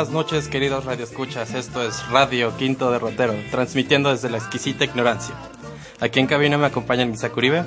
Buenas 0.00 0.14
noches, 0.14 0.48
queridos 0.48 0.86
radioescuchas. 0.86 1.52
Esto 1.52 1.86
es 1.86 2.08
Radio 2.08 2.56
Quinto 2.56 2.90
Derrotero, 2.90 3.34
transmitiendo 3.50 4.10
desde 4.10 4.30
la 4.30 4.38
exquisita 4.38 4.82
ignorancia. 4.84 5.34
Aquí 6.00 6.20
en 6.20 6.26
cabina 6.26 6.56
me 6.56 6.64
acompaña 6.64 7.04
Misa 7.04 7.28
Curibe. 7.28 7.64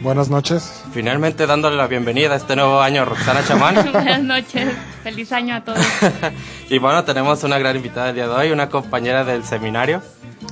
Buenas 0.00 0.30
noches. 0.30 0.84
Finalmente 0.92 1.44
dándole 1.44 1.76
la 1.76 1.88
bienvenida 1.88 2.34
a 2.34 2.36
este 2.36 2.54
nuevo 2.54 2.80
año 2.80 3.02
a 3.02 3.04
Roxana 3.04 3.44
Chamán. 3.44 3.74
buenas 3.92 4.22
noches. 4.22 4.68
Feliz 5.02 5.32
año 5.32 5.56
a 5.56 5.64
todos. 5.64 5.84
y 6.70 6.78
bueno, 6.78 7.02
tenemos 7.02 7.42
una 7.42 7.58
gran 7.58 7.74
invitada 7.74 8.10
el 8.10 8.14
día 8.14 8.28
de 8.28 8.34
hoy, 8.34 8.52
una 8.52 8.68
compañera 8.68 9.24
del 9.24 9.42
seminario. 9.42 10.02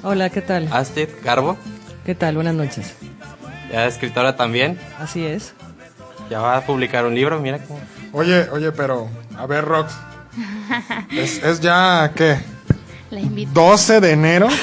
Hola, 0.03 0.31
¿qué 0.31 0.43
tal? 0.43 0.69
Astrid 0.73 1.11
Garbo. 1.23 1.57
¿Qué 2.05 2.17
tal? 2.17 2.35
Buenas 2.35 2.57
noches. 2.57 2.93
Ya 3.71 3.87
escritora 3.87 4.35
también. 4.35 4.81
Así 4.99 5.25
es. 5.25 5.55
Ya 6.29 6.41
va 6.41 6.57
a 6.57 6.63
publicar 6.63 7.05
un 7.07 7.15
libro, 7.15 7.39
mira 7.39 7.61
cómo. 7.61 7.79
Oye, 8.13 8.49
oye, 8.51 8.73
pero, 8.73 9.09
a 9.39 9.47
ver, 9.47 9.65
Rox, 9.65 9.95
es, 11.11 11.61
ya, 11.61 12.13
¿qué? 12.15 12.39
12 13.53 14.01
de 14.01 14.11
enero. 14.11 14.49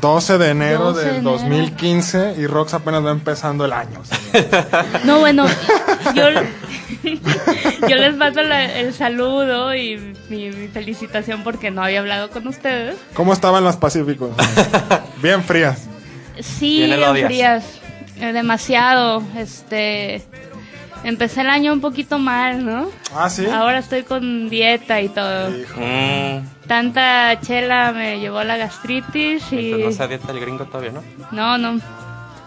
12 0.00 0.38
de 0.38 0.50
enero 0.50 0.92
del 0.92 1.22
2015 1.22 2.34
y 2.38 2.46
Rox 2.46 2.74
apenas 2.74 3.04
va 3.04 3.12
empezando 3.12 3.64
el 3.64 3.72
año. 3.72 4.02
No, 5.04 5.20
bueno, 5.20 5.46
yo, 6.14 6.28
les 7.96 8.16
mando 8.16 8.42
el 8.42 8.92
saludo 8.92 9.74
y 9.74 10.14
mi, 10.28 10.50
felicitación 10.68 11.42
porque 11.42 11.70
no 11.70 11.82
había 11.82 12.00
hablado 12.00 12.28
con 12.28 12.46
ustedes. 12.46 12.96
¿Cómo 13.14 13.32
estaban 13.32 13.64
las 13.64 13.78
Pacíficos? 13.78 14.30
Bien 15.22 15.42
frías. 15.42 15.84
Sí, 16.40 16.84
bien 16.84 17.26
frías. 17.26 17.64
Eh, 18.18 18.32
demasiado. 18.32 19.22
Este 19.36 20.22
Empecé 21.04 21.42
el 21.42 21.50
año 21.50 21.72
un 21.72 21.80
poquito 21.80 22.18
mal, 22.18 22.64
¿no? 22.64 22.88
Ah, 23.14 23.30
sí. 23.30 23.46
Ahora 23.46 23.78
estoy 23.78 24.02
con 24.02 24.48
dieta 24.48 25.00
y 25.00 25.08
todo. 25.08 25.50
Mm. 25.50 26.66
Tanta 26.66 27.40
chela 27.40 27.92
me 27.92 28.18
llevó 28.18 28.38
a 28.38 28.44
la 28.44 28.56
gastritis 28.56 29.52
y... 29.52 29.72
no 29.72 29.92
se 29.92 30.08
dieta 30.08 30.32
el 30.32 30.40
gringo 30.40 30.64
todavía, 30.64 30.92
¿no? 30.92 31.02
No, 31.30 31.58
no. 31.58 31.80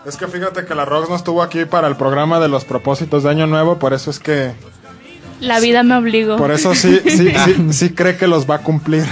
Es 0.05 0.17
que 0.17 0.27
fíjate 0.27 0.66
que 0.66 0.75
la 0.75 0.86
Rox 0.86 1.09
no 1.09 1.16
estuvo 1.16 1.42
aquí 1.42 1.66
para 1.66 1.88
el 1.88 1.95
programa 1.95 2.39
de 2.39 2.47
los 2.47 2.66
propósitos 2.66 3.23
de 3.23 3.30
Año 3.30 3.47
Nuevo, 3.47 3.80
por 3.80 3.94
eso 3.94 4.09
es 4.09 4.20
que... 4.20 4.53
La 5.39 5.59
vida 5.59 5.83
me 5.83 5.95
obligó. 5.95 6.36
Por 6.36 6.52
eso 6.52 6.75
sí, 6.75 7.00
sí, 7.05 7.31
sí, 7.33 7.73
sí 7.73 7.94
cree 7.94 8.17
que 8.17 8.27
los 8.27 8.49
va 8.49 8.55
a 8.55 8.60
cumplir. 8.60 9.05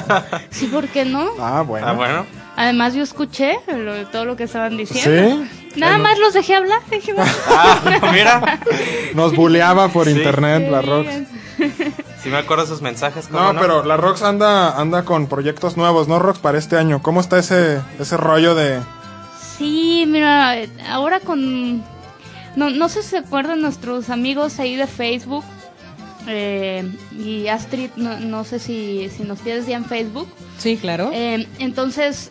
sí, 0.50 0.66
¿por 0.66 0.88
qué 0.88 1.04
no? 1.04 1.28
Ah, 1.38 1.62
bueno. 1.62 1.86
Ah, 1.86 1.92
bueno. 1.92 2.26
Además 2.56 2.94
yo 2.94 3.02
escuché 3.02 3.60
todo 4.10 4.24
lo 4.24 4.34
que 4.34 4.44
estaban 4.44 4.76
diciendo. 4.76 5.44
¿Sí? 5.44 5.67
Nada 5.78 5.98
más 5.98 6.18
los 6.18 6.34
dejé 6.34 6.54
hablar. 6.54 6.80
Dije, 6.90 7.14
ah, 7.48 8.10
mira. 8.12 8.60
Nos 9.14 9.34
buleaba 9.34 9.88
por 9.88 10.08
internet 10.08 10.70
la 10.70 10.82
Rox. 10.82 11.08
Sí 12.22 12.30
me 12.30 12.36
acuerdo 12.36 12.66
sus 12.66 12.82
mensajes. 12.82 13.30
No, 13.30 13.54
pero 13.60 13.84
la 13.84 13.96
Rox 13.96 14.22
anda, 14.22 14.76
anda 14.76 15.04
con 15.04 15.28
proyectos 15.28 15.76
nuevos, 15.76 16.08
¿no, 16.08 16.18
Rox? 16.18 16.40
Para 16.40 16.58
este 16.58 16.76
año. 16.76 17.00
¿Cómo 17.00 17.20
está 17.20 17.38
ese, 17.38 17.80
ese 18.00 18.16
rollo 18.16 18.56
de...? 18.56 18.80
Sí, 19.56 20.04
mira, 20.06 20.56
ahora 20.90 21.20
con... 21.20 21.78
No, 22.56 22.70
no 22.70 22.88
sé 22.88 23.02
si 23.04 23.10
se 23.10 23.18
acuerdan 23.18 23.60
nuestros 23.60 24.10
amigos 24.10 24.58
ahí 24.58 24.74
de 24.74 24.88
Facebook. 24.88 25.44
Eh, 26.26 26.90
y 27.16 27.46
Astrid, 27.46 27.90
no, 27.96 28.18
no 28.18 28.42
sé 28.42 28.58
si, 28.58 29.08
si 29.16 29.22
nos 29.22 29.38
tienes 29.40 29.66
ya 29.66 29.76
en 29.76 29.84
Facebook. 29.84 30.28
Sí, 30.58 30.76
claro. 30.76 31.10
Eh, 31.12 31.46
entonces, 31.60 32.30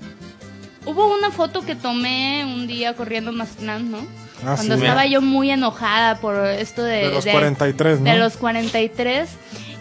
Hubo 0.87 1.13
una 1.13 1.31
foto 1.31 1.61
que 1.61 1.75
tomé 1.75 2.43
un 2.45 2.65
día 2.65 2.95
corriendo 2.95 3.31
Mazatlán, 3.31 3.91
¿no? 3.91 3.99
Ah, 4.45 4.53
Cuando 4.55 4.75
estaba 4.75 5.05
yo 5.05 5.21
muy 5.21 5.51
enojada 5.51 6.19
por 6.19 6.45
esto 6.45 6.81
de... 6.83 7.09
De 7.09 7.11
los 7.11 7.25
43, 7.25 7.99
¿no? 7.99 8.11
De 8.11 8.17
los 8.17 8.37
43. 8.37 9.29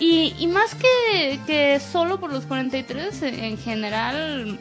Y, 0.00 0.34
y 0.38 0.46
más 0.48 0.74
que, 0.74 1.38
que 1.46 1.80
solo 1.80 2.18
por 2.18 2.32
los 2.32 2.44
43, 2.46 3.22
en 3.22 3.58
general... 3.58 4.58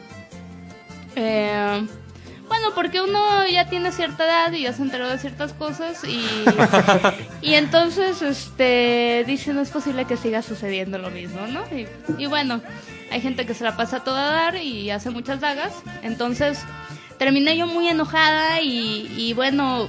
Eh, 1.16 1.86
bueno, 2.48 2.68
porque 2.74 3.00
uno 3.00 3.46
ya 3.46 3.68
tiene 3.68 3.92
cierta 3.92 4.24
edad 4.24 4.52
y 4.52 4.62
ya 4.62 4.72
se 4.72 4.82
enteró 4.82 5.08
de 5.08 5.18
ciertas 5.18 5.52
cosas 5.52 6.04
y, 6.04 6.24
y 7.42 7.54
entonces 7.54 8.22
este 8.22 9.24
dice 9.26 9.52
no 9.52 9.60
es 9.60 9.70
posible 9.70 10.04
que 10.04 10.16
siga 10.16 10.42
sucediendo 10.42 10.98
lo 10.98 11.10
mismo, 11.10 11.46
¿no? 11.46 11.62
Y, 11.76 11.86
y 12.18 12.26
bueno, 12.26 12.60
hay 13.10 13.20
gente 13.20 13.46
que 13.46 13.54
se 13.54 13.64
la 13.64 13.76
pasa 13.76 14.04
toda 14.04 14.28
a 14.28 14.32
dar 14.32 14.56
y 14.56 14.90
hace 14.90 15.10
muchas 15.10 15.40
dagas. 15.40 15.72
Entonces 16.02 16.58
terminé 17.18 17.56
yo 17.56 17.66
muy 17.66 17.88
enojada 17.88 18.60
y, 18.60 19.32
bueno, 19.34 19.88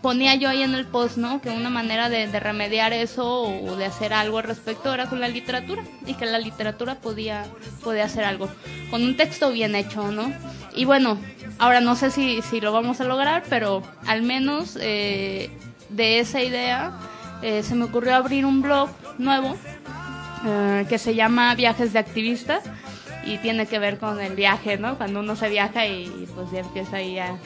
ponía 0.00 0.34
yo 0.34 0.48
ahí 0.48 0.62
en 0.62 0.74
el 0.74 0.86
post, 0.86 1.16
¿no? 1.16 1.40
Que 1.40 1.50
una 1.50 1.70
manera 1.70 2.08
de, 2.08 2.26
remediar 2.40 2.92
eso 2.92 3.42
o 3.42 3.76
de 3.76 3.84
hacer 3.84 4.12
algo 4.12 4.38
al 4.38 4.44
respecto 4.44 4.92
era 4.92 5.06
con 5.08 5.20
la 5.20 5.28
literatura 5.28 5.82
y 6.06 6.14
que 6.14 6.26
la 6.26 6.38
literatura 6.38 6.96
podía, 6.96 7.46
podía 7.82 8.04
hacer 8.04 8.24
algo 8.24 8.48
con 8.90 9.02
un 9.02 9.16
texto 9.16 9.50
bien 9.50 9.74
hecho, 9.74 10.10
¿no? 10.10 10.32
Y 10.74 10.84
bueno, 10.84 11.18
ahora 11.58 11.80
no 11.80 11.96
sé 11.96 12.10
si, 12.10 12.42
si 12.42 12.60
lo 12.60 12.72
vamos 12.72 13.00
a 13.00 13.04
lograr, 13.04 13.44
pero 13.48 13.82
al 14.06 14.22
menos 14.22 14.78
eh, 14.80 15.50
de 15.88 16.18
esa 16.18 16.42
idea 16.42 16.92
eh, 17.42 17.62
se 17.62 17.74
me 17.74 17.84
ocurrió 17.84 18.16
abrir 18.16 18.46
un 18.46 18.62
blog 18.62 18.88
nuevo 19.18 19.56
eh, 20.46 20.86
que 20.88 20.98
se 20.98 21.14
llama 21.14 21.54
Viajes 21.54 21.92
de 21.92 21.98
Activista 21.98 22.60
y 23.24 23.38
tiene 23.38 23.66
que 23.66 23.78
ver 23.78 23.98
con 23.98 24.20
el 24.20 24.34
viaje, 24.34 24.78
¿no? 24.78 24.96
Cuando 24.96 25.20
uno 25.20 25.36
se 25.36 25.48
viaja 25.48 25.86
y, 25.86 26.26
pues 26.34 26.50
ya 26.50 26.60
empieza 26.60 26.96
ahí 26.96 27.18
a, 27.18 27.36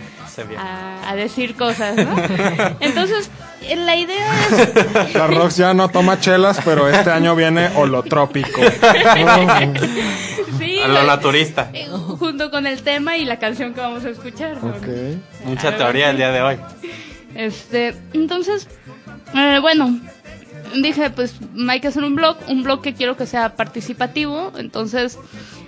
a, 1.06 1.14
decir 1.16 1.54
cosas, 1.54 1.96
¿no? 1.96 2.16
Entonces, 2.80 3.30
la 3.76 3.96
idea 3.96 4.26
es... 4.50 5.14
La 5.14 5.26
Rox 5.26 5.56
ya 5.56 5.74
no 5.74 5.88
toma 5.88 6.18
chelas, 6.18 6.60
pero 6.64 6.88
este 6.88 7.10
año 7.10 7.36
viene 7.36 7.68
holotrópico. 7.76 8.60
sí, 10.58 10.65
a 10.82 10.88
lo 10.88 11.04
naturista. 11.04 11.70
Eh, 11.72 11.86
junto 11.90 12.50
con 12.50 12.66
el 12.66 12.82
tema 12.82 13.16
y 13.16 13.24
la 13.24 13.38
canción 13.38 13.74
que 13.74 13.80
vamos 13.80 14.04
a 14.04 14.10
escuchar. 14.10 14.58
Mucha 15.44 15.76
teoría 15.76 16.10
el 16.10 16.16
día 16.16 16.30
de 16.32 16.42
hoy. 16.42 16.56
Este, 17.34 17.94
entonces, 18.14 18.68
eh, 19.34 19.58
bueno, 19.60 20.00
dije, 20.74 21.10
pues 21.10 21.34
hay 21.68 21.80
que 21.80 21.88
hacer 21.88 22.04
un 22.04 22.14
blog, 22.14 22.36
un 22.48 22.62
blog 22.62 22.82
que 22.82 22.94
quiero 22.94 23.16
que 23.16 23.26
sea 23.26 23.56
participativo, 23.56 24.52
entonces 24.56 25.18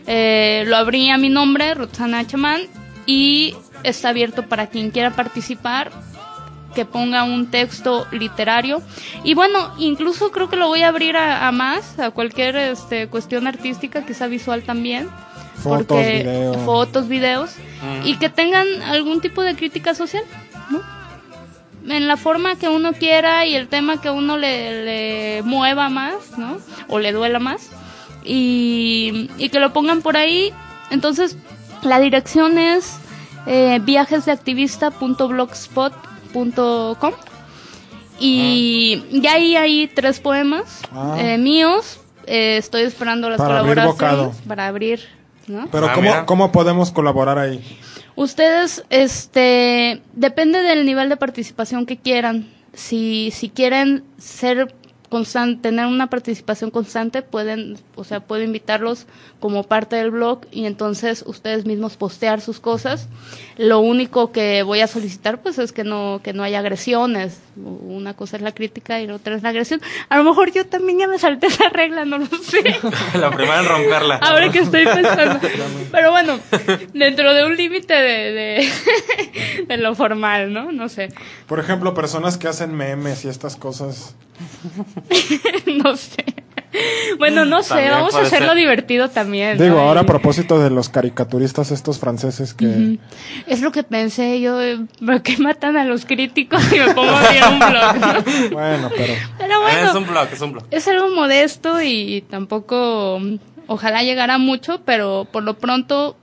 eh, 0.07 0.65
lo 0.67 0.77
abrí 0.77 1.11
a 1.11 1.19
mi 1.19 1.29
nombre, 1.29 1.75
Roxana 1.75 2.27
Chamán, 2.27 2.63
y 3.07 3.55
está 3.83 4.11
abierto 4.11 4.47
para 4.47 4.69
quien 4.69 4.91
quiera 4.91 5.11
participar, 5.11 5.91
que 6.75 6.85
ponga 6.85 7.25
un 7.25 7.51
texto 7.51 8.07
literario. 8.13 8.83
Y 9.25 9.35
bueno, 9.35 9.73
incluso 9.79 10.31
creo 10.31 10.49
que 10.49 10.57
lo 10.57 10.69
voy 10.69 10.83
a 10.83 10.89
abrir 10.89 11.17
a, 11.17 11.51
más, 11.53 11.99
a 11.99 12.11
cualquier 12.11 12.57
este, 12.57 13.09
cuestión 13.09 13.47
artística, 13.47 14.05
quizá 14.05 14.27
visual 14.27 14.63
también. 14.63 15.09
Fotos, 15.57 15.99
videos. 15.99 16.57
Fotos, 16.59 17.09
videos. 17.09 17.57
Mm. 17.83 18.07
Y 18.07 18.19
que 18.19 18.29
tengan 18.29 18.67
algún 18.83 19.21
tipo 19.21 19.43
de 19.43 19.57
crítica 19.57 19.95
social, 19.95 20.23
¿no? 20.71 20.81
en 21.89 22.07
la 22.07 22.19
forma 22.19 22.57
que 22.57 22.69
uno 22.69 22.93
quiera 22.93 23.47
y 23.47 23.55
el 23.55 23.69
tema 23.69 23.99
que 24.01 24.11
uno 24.11 24.37
le, 24.37 25.41
mueva 25.45 25.89
más, 25.89 26.37
¿no? 26.37 26.59
O 26.89 26.99
le 26.99 27.13
duela 27.13 27.39
más. 27.39 27.71
Y, 28.25 29.31
que 29.51 29.59
lo 29.59 29.73
pongan 29.73 30.03
por 30.03 30.19
ahí. 30.19 30.53
Entonces, 30.91 31.39
la 31.83 31.99
dirección 31.99 32.59
es 32.59 32.99
eh, 33.47 33.81
viajesdeactivista.blogspot.com 33.83 36.18
y 38.21 39.03
ah. 39.03 39.07
ya 39.13 39.33
ahí 39.35 39.57
hay 39.57 39.87
tres 39.89 40.21
poemas 40.21 40.83
ah. 40.93 41.17
eh, 41.19 41.39
míos. 41.39 42.01
Eh, 42.27 42.59
estoy 42.59 42.83
esperando 42.83 43.31
las 43.31 43.39
colaboraciones 43.39 44.37
para 44.47 44.67
abrir. 44.67 45.01
¿no? 45.47 45.69
Pero 45.71 45.87
ah, 45.87 45.93
¿cómo, 45.95 46.27
¿cómo 46.27 46.53
podemos 46.53 46.91
colaborar 46.91 47.39
ahí? 47.39 47.65
Ustedes, 48.17 48.85
este, 48.91 50.03
depende 50.13 50.61
del 50.63 50.85
nivel 50.85 51.09
de 51.09 51.17
participación 51.17 51.87
que 51.87 51.97
quieran. 51.97 52.49
Si, 52.75 53.31
si 53.31 53.49
quieren 53.49 54.05
ser 54.19 54.75
constante, 55.09 55.69
tener 55.69 55.87
una 55.87 56.09
participación 56.09 56.71
constante, 56.71 57.23
pueden, 57.23 57.79
o 57.97 58.05
sea, 58.05 58.21
puedo 58.21 58.43
invitarlos 58.43 59.07
como 59.41 59.65
parte 59.65 59.97
del 59.97 60.11
blog 60.11 60.41
y 60.51 60.67
entonces 60.67 61.25
ustedes 61.27 61.65
mismos 61.65 61.97
postear 61.97 62.41
sus 62.41 62.61
cosas. 62.61 63.09
Lo 63.57 63.81
único 63.81 64.33
que 64.33 64.63
voy 64.63 64.81
a 64.81 64.87
solicitar 64.87 65.41
pues 65.43 65.59
es 65.59 65.73
que 65.73 65.85
no 65.85 66.21
que 66.23 66.33
no 66.33 66.43
haya 66.43 66.59
agresiones. 66.59 67.41
Una 67.57 68.15
cosa 68.15 68.37
es 68.37 68.43
la 68.43 68.53
crítica 68.53 69.01
y 69.01 69.07
la 69.07 69.17
otra 69.17 69.35
es 69.37 69.43
la 69.43 69.49
agresión. 69.51 69.81
A 70.09 70.17
lo 70.19 70.25
mejor 70.25 70.53
yo 70.53 70.67
también 70.67 70.99
ya 70.99 71.09
me 71.09 71.19
salté 71.19 71.47
esa 71.49 71.69
regla, 71.69 72.05
no 72.05 72.19
lo 72.19 72.27
sé. 72.27 72.63
la 73.19 73.31
primera 73.31 73.61
en 73.61 73.67
romperla. 73.67 74.17
Ahora 74.17 74.51
que 74.51 74.61
estoy 74.61 74.85
pensando. 74.85 75.41
Pero 75.93 76.11
bueno, 76.11 76.39
dentro 76.93 77.35
de 77.35 77.45
un 77.45 77.57
límite 77.57 77.95
de, 77.95 78.33
de, 78.33 78.69
de 79.67 79.77
lo 79.77 79.95
formal, 79.95 80.53
¿no? 80.53 80.73
No 80.73 80.89
sé. 80.89 81.09
Por 81.47 81.61
ejemplo, 81.61 81.95
personas 81.95 82.39
que 82.39 82.49
hacen 82.49 82.75
memes 82.75 83.25
y 83.25 83.29
estas 83.29 83.57
cosas. 83.57 84.15
no 85.85 85.97
sé. 85.97 86.25
Bueno, 87.19 87.45
no 87.45 87.63
sé, 87.63 87.89
vamos 87.89 88.15
a 88.15 88.21
hacerlo 88.21 88.55
divertido 88.55 89.09
también. 89.09 89.57
Digo, 89.59 89.79
ahora 89.79 90.03
a 90.03 90.07
propósito 90.07 90.61
de 90.61 90.71
los 90.71 90.89
caricaturistas 90.89 91.71
estos 91.71 91.99
franceses 91.99 92.53
que... 92.53 92.99
Es 93.47 93.63
lo 93.63 93.73
que 93.73 93.83
pensé 93.83 94.41
yo, 94.41 94.59
¿por 95.05 95.23
qué 95.23 95.39
matan 95.39 95.77
a 95.77 95.85
los 95.85 96.05
críticos 96.05 96.63
y 96.73 96.79
me 96.79 96.95
pongo 96.95 97.11
a 97.11 97.21
hacer 97.21 97.43
un 97.45 97.59
blog? 97.59 98.51
Bueno, 98.53 98.91
pero... 98.95 99.15
pero 99.39 99.61
bueno, 99.63 99.89
es 99.89 99.95
un 99.95 100.07
blog, 100.07 100.29
es 100.33 100.41
un 100.41 100.53
blog. 100.53 100.65
Es 100.71 100.89
algo 100.89 101.11
modesto 101.11 101.81
y 101.83 102.23
tampoco, 102.29 103.21
ojalá 103.67 104.03
llegara 104.03 104.39
mucho, 104.39 104.83
pero 104.85 105.27
por 105.31 105.45
lo 105.45 105.59
pronto 105.59 106.17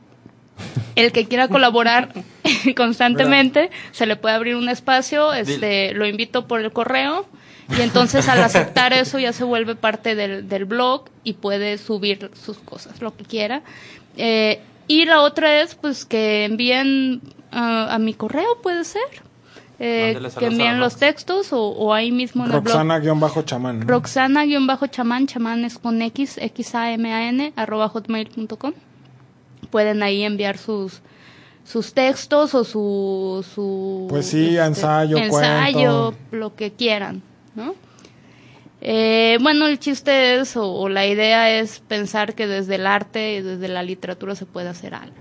el 0.96 1.12
que 1.12 1.26
quiera 1.26 1.48
colaborar 1.48 2.10
constantemente 2.78 3.70
se 3.92 4.06
le 4.06 4.16
puede 4.16 4.36
abrir 4.36 4.56
un 4.56 4.70
espacio, 4.70 5.34
este, 5.34 5.94
lo 5.94 6.06
invito 6.06 6.48
por 6.48 6.62
el 6.62 6.72
correo 6.72 7.26
y 7.70 7.82
entonces 7.82 8.28
al 8.30 8.44
aceptar 8.44 8.94
eso 8.94 9.18
ya 9.20 9.34
se 9.34 9.44
vuelve 9.44 9.76
parte 9.76 10.16
del, 10.16 10.48
del 10.48 10.66
blog 10.66 11.06
y 11.24 11.34
puede 11.34 11.78
subir 11.78 12.32
sus 12.34 12.58
cosas, 12.60 13.02
lo 13.02 13.16
que 13.16 13.24
quiera. 13.24 13.62
Eh, 14.18 14.62
y 14.88 15.06
la 15.06 15.22
otra 15.22 15.62
es 15.62 15.76
pues 15.76 16.06
que 16.06 16.46
envíen 16.46 17.22
uh, 17.52 17.90
a 17.90 17.98
mi 18.00 18.14
correo, 18.14 18.62
puede 18.62 18.84
ser. 18.84 19.02
Eh, 19.78 20.18
que 20.40 20.46
envíen 20.46 20.80
los 20.80 20.96
textos 20.96 21.52
o, 21.52 21.68
o, 21.68 21.94
ahí 21.94 22.10
mismo 22.10 22.46
en 22.46 22.52
Roxana-chamán. 22.52 23.80
¿no? 23.80 23.86
Roxana-chamán, 23.86 25.28
chamán 25.28 25.66
es 25.66 25.78
con 25.78 26.02
X, 26.02 26.38
X-A-M-A-N, 26.38 27.52
arroba 27.58 27.90
hotmail.com. 27.90 28.72
Pueden 29.72 30.02
ahí 30.02 30.24
enviar 30.24 30.58
sus, 30.58 31.02
sus 31.66 31.94
textos 31.94 32.56
o 32.56 32.64
su, 32.64 33.46
su 33.54 34.06
poesía, 34.08 34.66
este, 34.66 34.80
ensayo, 34.80 35.18
ensayo, 35.18 36.14
lo 36.32 36.56
que 36.56 36.72
quieran, 36.72 37.22
¿no? 37.56 37.76
Eh, 38.82 39.38
bueno, 39.42 39.66
el 39.68 39.80
chiste 39.80 40.36
es, 40.40 40.56
o, 40.58 40.72
o, 40.72 40.90
la 40.90 41.08
idea 41.08 41.60
es 41.60 41.80
pensar 41.80 42.36
que 42.36 42.46
desde 42.46 42.76
el 42.76 42.86
arte 42.86 43.36
y 43.36 43.42
desde 43.42 43.68
la 43.68 43.82
literatura 43.82 44.36
se 44.36 44.46
puede 44.46 44.70
hacer 44.70 44.94
algo. 44.94 45.16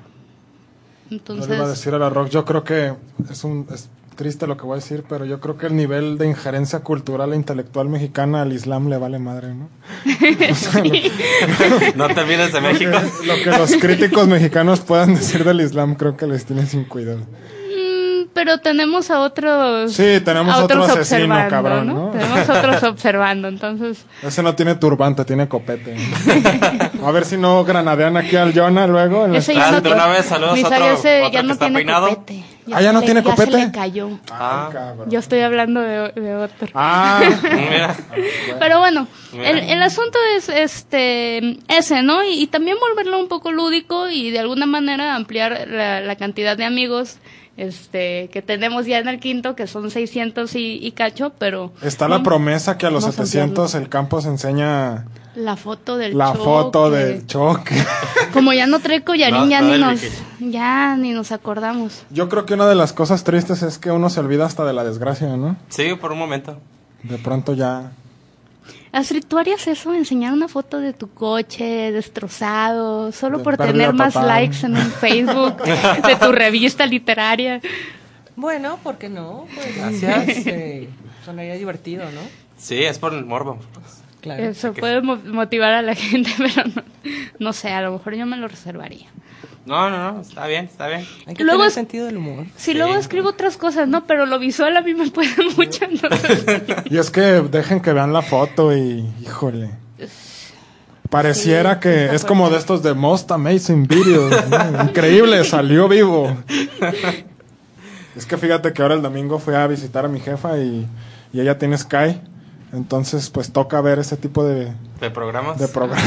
Entonces, 1.11 1.49
no 1.49 1.55
iba 1.55 1.65
a 1.65 1.69
decir 1.69 1.95
a 1.95 1.99
la 1.99 2.11
rock, 2.11 2.29
yo 2.29 2.45
creo 2.45 2.65
que 2.65 2.93
es 3.31 3.45
un 3.45 3.67
es 3.73 3.89
triste 4.17 4.47
lo 4.47 4.57
que 4.57 4.65
voy 4.65 4.75
a 4.75 4.77
decir, 4.77 5.05
pero 5.09 5.25
yo 5.25 5.41
creo 5.41 5.57
que 5.57 5.67
el 5.67 5.77
nivel 5.77 6.19
de 6.19 6.27
injerencia 6.27 6.81
cultural 6.81 7.33
e 7.33 7.37
intelectual 7.37 7.89
mexicana 7.89 8.43
al 8.43 8.53
Islam 8.53 8.89
le 8.89 8.97
vale 8.97 9.19
madre, 9.19 9.55
¿no? 9.55 9.69
O 10.51 10.55
sea, 10.55 10.83
sí. 10.83 11.11
no, 11.97 12.09
te 12.09 12.21
olvides 12.21 12.53
de 12.53 12.61
México. 12.61 12.91
Lo 12.93 13.01
que, 13.01 13.27
lo 13.27 13.45
que 13.45 13.59
los 13.59 13.77
críticos 13.77 14.29
mexicanos 14.29 14.81
puedan 14.81 15.15
decir 15.15 15.45
del 15.45 15.61
Islam 15.61 15.95
creo 15.95 16.17
que 16.17 16.27
les 16.27 16.45
tienen 16.45 16.67
sin 16.67 16.85
cuidado 16.85 17.21
pero 18.35 18.59
tenemos 18.59 19.11
a 19.11 19.21
otros. 19.21 19.93
Sí, 19.93 20.21
tenemos 20.25 20.55
a 20.55 20.65
otros 20.65 20.91
otro 20.91 21.01
asesino, 21.01 21.35
cabrón, 21.49 21.87
¿no? 21.87 21.95
¿no? 21.95 22.11
Tenemos 22.11 22.49
otros 22.49 22.83
observando, 22.83 23.49
entonces. 23.49 24.05
Ese 24.23 24.43
no 24.43 24.55
tiene 24.55 24.75
turbante, 24.75 25.25
tiene 25.25 25.49
copete. 25.49 25.97
a 27.03 27.11
ver 27.13 27.25
si 27.25 27.37
no 27.37 27.65
granadean 27.65 28.17
aquí 28.17 28.37
al 28.37 28.53
Jonah 28.53 28.87
luego. 28.87 29.27
En 29.27 29.37
Ese 29.37 29.55
ya 29.55 29.71
no 29.71 29.81
de 29.81 29.93
una 29.93 30.09
vez, 30.09 30.27
saludos 30.27 30.63
a 30.63 30.67
otro, 30.67 30.87
ese 30.91 31.23
otro 31.23 31.33
ya 31.33 31.41
que 31.41 31.47
no 31.47 31.53
está 31.53 31.65
tiene 31.67 31.79
peinado. 31.79 32.09
copete. 32.09 32.45
ah, 32.73 32.81
ya 32.83 32.93
no 32.93 33.01
se 33.01 33.05
tiene 33.07 33.21
le, 33.21 33.31
copete. 33.31 33.53
Ya 33.53 33.59
se 33.59 33.67
le 33.67 33.73
cayó. 33.73 34.11
Ah, 34.31 34.71
cabrón. 34.73 35.11
Yo 35.11 35.19
estoy 35.21 35.41
hablando 35.41 35.81
de, 35.81 36.13
de 36.21 36.37
otro. 36.37 36.69
Ah, 36.75 37.23
Mira. 37.43 37.97
Pero 38.59 38.81
bueno, 38.81 39.07
Mira. 39.33 39.51
el, 39.51 39.59
el, 39.71 39.83
asunto 39.83 40.19
es 40.37 40.49
este 40.49 41.59
ese, 41.69 42.03
¿no? 42.03 42.25
Y, 42.25 42.43
y, 42.43 42.47
también 42.49 42.77
volverlo 42.81 43.19
un 43.21 43.29
poco 43.29 43.53
lúdico 43.53 44.11
y 44.11 44.31
de 44.31 44.41
alguna 44.41 44.67
manera 44.67 45.15
ampliar 45.15 45.67
la, 45.69 46.01
la 46.01 46.17
cantidad 46.17 46.57
de 46.57 46.65
amigos 46.65 47.19
este 47.57 48.29
que 48.33 48.43
tenemos 48.43 48.87
ya 48.87 48.99
en 48.99 49.09
el 49.09 49.21
quinto, 49.21 49.55
que 49.55 49.67
son 49.67 49.91
600 49.91 50.55
y, 50.57 50.79
y 50.85 50.93
cacho, 50.93 51.33
pero... 51.39 51.73
Está 51.83 52.09
la 52.09 52.23
promesa 52.23 52.79
que 52.79 52.87
a 52.87 52.91
los 52.91 53.05
700 53.05 53.75
el 53.75 53.89
campo 53.89 54.21
se 54.21 54.29
enseña... 54.29 55.07
La 55.35 55.57
foto 55.57 55.97
del 55.97 56.17
la 56.17 56.27
choque. 56.27 56.39
La 56.39 56.45
foto 56.45 56.91
del 56.91 57.27
choque. 57.27 57.75
Como 58.33 58.53
ya 58.53 58.69
no 58.69 58.79
trae 58.79 59.03
collarín, 59.03 59.41
No, 59.41 59.49
ya, 59.49 59.61
no 59.63 59.69
ni 59.73 59.79
nos, 59.79 60.01
ya 60.39 60.97
ni 60.97 61.11
nos 61.11 61.33
acordamos. 61.33 62.05
Yo 62.11 62.29
creo 62.29 62.47
que 62.47 62.55
una 62.55 62.69
de 62.69 62.77
las 62.77 62.93
cosas 62.93 63.25
tristes 63.25 63.63
es 63.63 63.79
que 63.79 63.91
uno 63.91 64.11
se 64.11 64.21
olvida 64.21 64.47
hasta 64.47 64.65
de 64.65 64.73
la 64.73 64.85
desgracia, 64.85 65.37
¿no? 65.37 65.57
Sí, 65.71 65.95
por 66.01 66.13
un 66.13 66.19
momento. 66.19 66.59
De 67.03 67.19
pronto 67.19 67.55
ya... 67.55 67.91
Astrid, 68.95 69.25
¿tú 69.27 69.39
harías 69.39 69.67
eso? 69.67 69.93
Enseñar 69.93 70.33
una 70.33 70.47
foto 70.49 70.79
de 70.79 70.93
tu 70.93 71.13
coche 71.13 71.91
destrozado, 71.93 73.11
solo 73.13 73.43
por 73.43 73.57
tener 73.57 73.93
más 73.93 74.15
likes 74.15 74.65
en 74.65 74.77
un 74.77 74.91
Facebook 74.93 75.63
de 76.07 76.17
tu 76.17 76.33
revista 76.33 76.87
literaria. 76.87 77.61
Bueno, 78.37 78.79
¿por 78.83 78.97
qué 78.99 79.09
no? 79.09 79.47
Pues, 79.55 79.77
Gracias. 80.03 80.47
eh, 80.47 80.89
sonaría 81.25 81.55
divertido, 81.55 82.05
¿no? 82.11 82.21
Sí, 82.57 82.83
es 82.85 82.99
por 82.99 83.13
el 83.15 83.25
morbo. 83.25 83.59
Claro. 84.21 84.43
Eso 84.45 84.73
puede 84.73 85.03
mo- 85.03 85.17
motivar 85.17 85.73
a 85.73 85.83
la 85.83 85.95
gente, 85.97 86.31
pero 86.39 86.69
no, 86.75 86.83
no 87.39 87.53
sé, 87.53 87.71
a 87.73 87.83
lo 87.83 87.93
mejor 87.93 88.15
yo 88.15 88.27
me 88.27 88.37
lo 88.37 88.49
reservaría. 88.49 89.07
No, 89.67 89.89
no, 89.89 90.13
no, 90.13 90.21
está 90.21 90.47
bien, 90.47 90.67
está 90.67 90.89
bien. 90.89 91.07
Hay 91.27 91.35
que 91.35 91.43
Luego 91.43 91.61
tener 91.61 91.69
es- 91.69 91.75
sentido 91.75 92.07
del 92.07 92.19
humor. 92.19 92.45
Si 92.57 92.73
Sí. 92.73 92.75
luego 92.75 92.95
escribo 92.97 93.31
otras 93.31 93.57
cosas, 93.57 93.89
no, 93.89 94.05
pero 94.07 94.27
lo 94.27 94.39
visual 94.39 94.77
a 94.77 94.83
mí 94.83 94.93
me 94.95 95.11
puede 95.11 95.31
mucho. 95.57 95.85
entonces- 95.87 96.45
Y 96.91 96.99
es 96.99 97.11
que 97.11 97.21
dejen 97.23 97.81
que 97.81 97.93
vean 97.93 98.13
la 98.13 98.23
foto 98.23 98.77
y... 98.77 99.09
Híjole. 99.23 99.71
Pareciera 101.11 101.75
Sí, 101.75 101.81
que 101.81 102.15
es 102.15 102.25
como 102.25 102.51
de 102.51 102.59
estos 102.59 102.83
de 102.83 102.93
Most 102.95 103.31
Amazing 103.31 103.87
Videos. 103.87 104.33
¿no? 104.51 104.83
Increíble, 104.85 105.45
salió 105.45 105.87
vivo. 105.89 106.37
Es 108.17 108.27
que 108.27 108.37
fíjate 108.37 108.73
que 108.73 108.83
ahora 108.83 108.95
el 108.95 109.03
domingo 109.03 109.39
fui 109.39 109.55
a 109.55 109.67
visitar 109.67 110.05
a 110.05 110.09
mi 110.09 110.21
jefa 110.21 110.59
y, 110.59 110.87
y 111.33 111.41
ella 111.41 111.59
tiene 111.59 111.79
Sky. 111.79 112.21
Entonces, 112.73 113.31
pues 113.31 113.53
toca 113.53 113.81
ver 113.81 114.01
ese 114.01 114.17
tipo 114.17 114.45
de, 114.45 114.73
¿De 115.01 115.11
programas? 115.11 115.59
de 115.59 115.69
programa. 115.69 116.03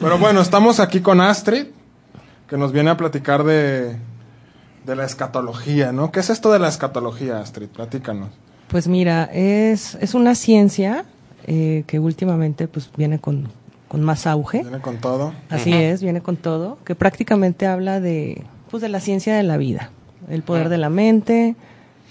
Pero 0.00 0.18
bueno, 0.18 0.40
estamos 0.40 0.80
aquí 0.80 1.00
con 1.00 1.20
Astrid, 1.20 1.66
que 2.48 2.56
nos 2.56 2.72
viene 2.72 2.90
a 2.90 2.96
platicar 2.96 3.44
de, 3.44 3.96
de 4.86 4.96
la 4.96 5.04
escatología, 5.04 5.92
¿no? 5.92 6.10
¿Qué 6.10 6.20
es 6.20 6.30
esto 6.30 6.52
de 6.52 6.58
la 6.58 6.68
escatología, 6.68 7.40
Astrid? 7.40 7.68
Platícanos. 7.68 8.30
Pues 8.68 8.88
mira, 8.88 9.24
es, 9.32 9.96
es 10.00 10.14
una 10.14 10.34
ciencia 10.34 11.04
eh, 11.46 11.84
que 11.86 11.98
últimamente 11.98 12.68
pues 12.68 12.90
viene 12.96 13.18
con, 13.18 13.48
con 13.88 14.02
más 14.02 14.26
auge. 14.26 14.62
Viene 14.62 14.80
con 14.80 14.98
todo. 14.98 15.32
Así 15.48 15.72
es, 15.72 16.02
viene 16.02 16.20
con 16.20 16.36
todo, 16.36 16.78
que 16.84 16.94
prácticamente 16.94 17.66
habla 17.66 18.00
de, 18.00 18.42
pues, 18.70 18.82
de 18.82 18.88
la 18.88 19.00
ciencia 19.00 19.34
de 19.36 19.42
la 19.42 19.56
vida, 19.56 19.90
el 20.28 20.42
poder 20.42 20.68
de 20.68 20.78
la 20.78 20.90
mente, 20.90 21.56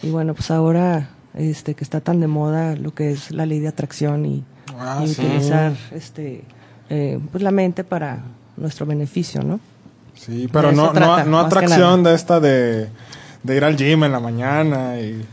y 0.01 0.09
bueno, 0.09 0.33
pues 0.33 0.49
ahora 0.51 1.09
este, 1.33 1.73
que 1.75 1.83
está 1.83 2.01
tan 2.01 2.19
de 2.19 2.27
moda 2.27 2.75
lo 2.75 2.93
que 2.93 3.11
es 3.11 3.31
la 3.31 3.45
ley 3.45 3.59
de 3.59 3.67
atracción 3.67 4.25
y, 4.25 4.43
Ah, 4.79 5.01
y 5.03 5.07
sí. 5.07 5.21
utilizar 5.21 5.73
este, 5.91 6.43
eh, 6.89 7.19
pues 7.31 7.41
la 7.43 7.49
mente 7.51 7.83
para 7.83 8.19
nuestro 8.57 8.85
beneficio, 8.85 9.41
¿no? 9.41 9.59
Sí, 10.17 10.47
pero 10.51 10.71
no, 10.71 10.87
no, 10.87 10.91
trata, 10.93 11.23
no 11.23 11.39
atracción 11.39 12.03
de 12.03 12.13
esta 12.13 12.39
de, 12.39 12.89
de 13.43 13.55
ir 13.55 13.63
al 13.63 13.77
gym 13.77 14.03
en 14.03 14.11
la 14.11 14.19
mañana. 14.19 14.99
y 14.99 15.25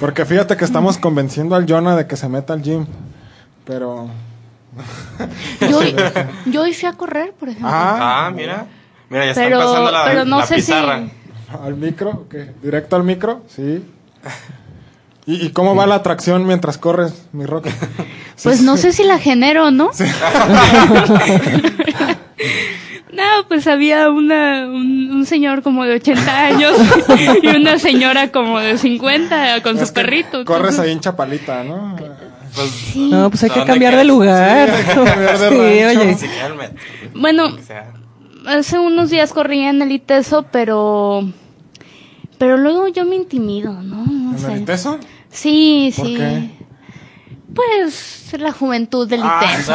Porque 0.00 0.24
fíjate 0.24 0.56
que 0.56 0.64
estamos 0.64 0.96
convenciendo 0.98 1.54
al 1.54 1.66
Jonah 1.68 1.96
de 1.96 2.06
que 2.06 2.16
se 2.16 2.28
meta 2.28 2.52
al 2.54 2.62
gym. 2.62 2.86
Pero... 3.66 4.08
Yo, 5.68 5.80
yo 6.46 6.62
hoy 6.62 6.72
fui 6.72 6.88
a 6.88 6.92
correr, 6.92 7.32
por 7.32 7.48
ejemplo. 7.48 7.68
Ah, 7.72 8.26
Ah, 8.26 8.30
mira. 8.30 8.66
Mira, 9.10 9.24
ya 9.24 9.30
está 9.32 9.42
pero, 9.42 9.56
empezando 9.60 9.90
la, 9.90 10.04
pero 10.04 10.24
no 10.24 10.38
la 10.38 10.46
sé 10.46 10.54
pizarra. 10.56 11.00
si... 11.00 11.10
¿al 11.64 11.74
micro? 11.76 12.26
¿Qué? 12.30 12.52
¿Directo 12.62 12.94
al 12.96 13.02
micro? 13.04 13.42
Sí. 13.48 13.82
¿Y, 15.26 15.46
y 15.46 15.50
cómo 15.50 15.74
va 15.74 15.86
la 15.86 15.96
atracción 15.96 16.46
mientras 16.46 16.78
corres, 16.78 17.26
mi 17.32 17.44
roca? 17.46 17.70
Pues 18.42 18.60
no 18.62 18.76
sé 18.76 18.92
si 18.92 19.02
la 19.04 19.18
genero, 19.18 19.70
¿no? 19.72 19.90
no, 23.12 23.48
pues 23.48 23.66
había 23.66 24.10
una, 24.10 24.66
un, 24.66 25.10
un 25.12 25.26
señor 25.26 25.62
como 25.62 25.84
de 25.84 25.94
80 25.94 26.38
años 26.46 26.72
y 27.42 27.46
una 27.48 27.78
señora 27.78 28.30
como 28.32 28.58
de 28.60 28.76
50 28.78 29.62
con 29.62 29.76
Es 29.78 29.88
su 29.88 29.94
que 29.94 30.00
perrito. 30.00 30.44
Corres 30.44 30.70
entonces- 30.74 30.80
ahí 30.80 30.90
en 30.92 31.00
Chapalita, 31.00 31.64
¿no? 31.64 31.96
Pues, 32.54 32.70
Sí. 32.70 33.08
No, 33.10 33.28
pues 33.30 33.42
hay 33.44 33.50
que 33.50 33.58
¿Dónde 33.58 33.72
cambiar 33.72 33.96
de 33.96 34.04
lugar. 34.04 34.68
Sí, 34.70 34.74
hay 34.76 34.84
que 34.84 34.94
cambiar 34.94 35.38
de 35.38 35.48
Sí, 35.50 35.82
rancho. 35.84 36.00
oye. 36.00 36.70
Bueno, 37.14 37.56
hace 38.46 38.78
unos 38.78 39.10
días 39.10 39.32
corrí 39.32 39.60
en 39.60 39.82
el 39.82 39.92
ITESO, 39.92 40.44
pero 40.50 41.28
pero 42.38 42.56
luego 42.56 42.88
yo 42.88 43.04
me 43.04 43.16
intimido, 43.16 43.72
¿no? 43.82 44.04
no 44.06 44.36
¿En 44.38 44.50
el 44.52 44.62
ITESO? 44.62 44.98
Sí, 45.30 45.92
¿Por 45.96 46.06
sí. 46.06 46.14
qué? 46.16 46.50
Pues 47.58 48.32
la 48.38 48.52
juventud 48.52 49.08
del 49.08 49.20
Ah. 49.24 49.40
ITESO. 49.42 49.74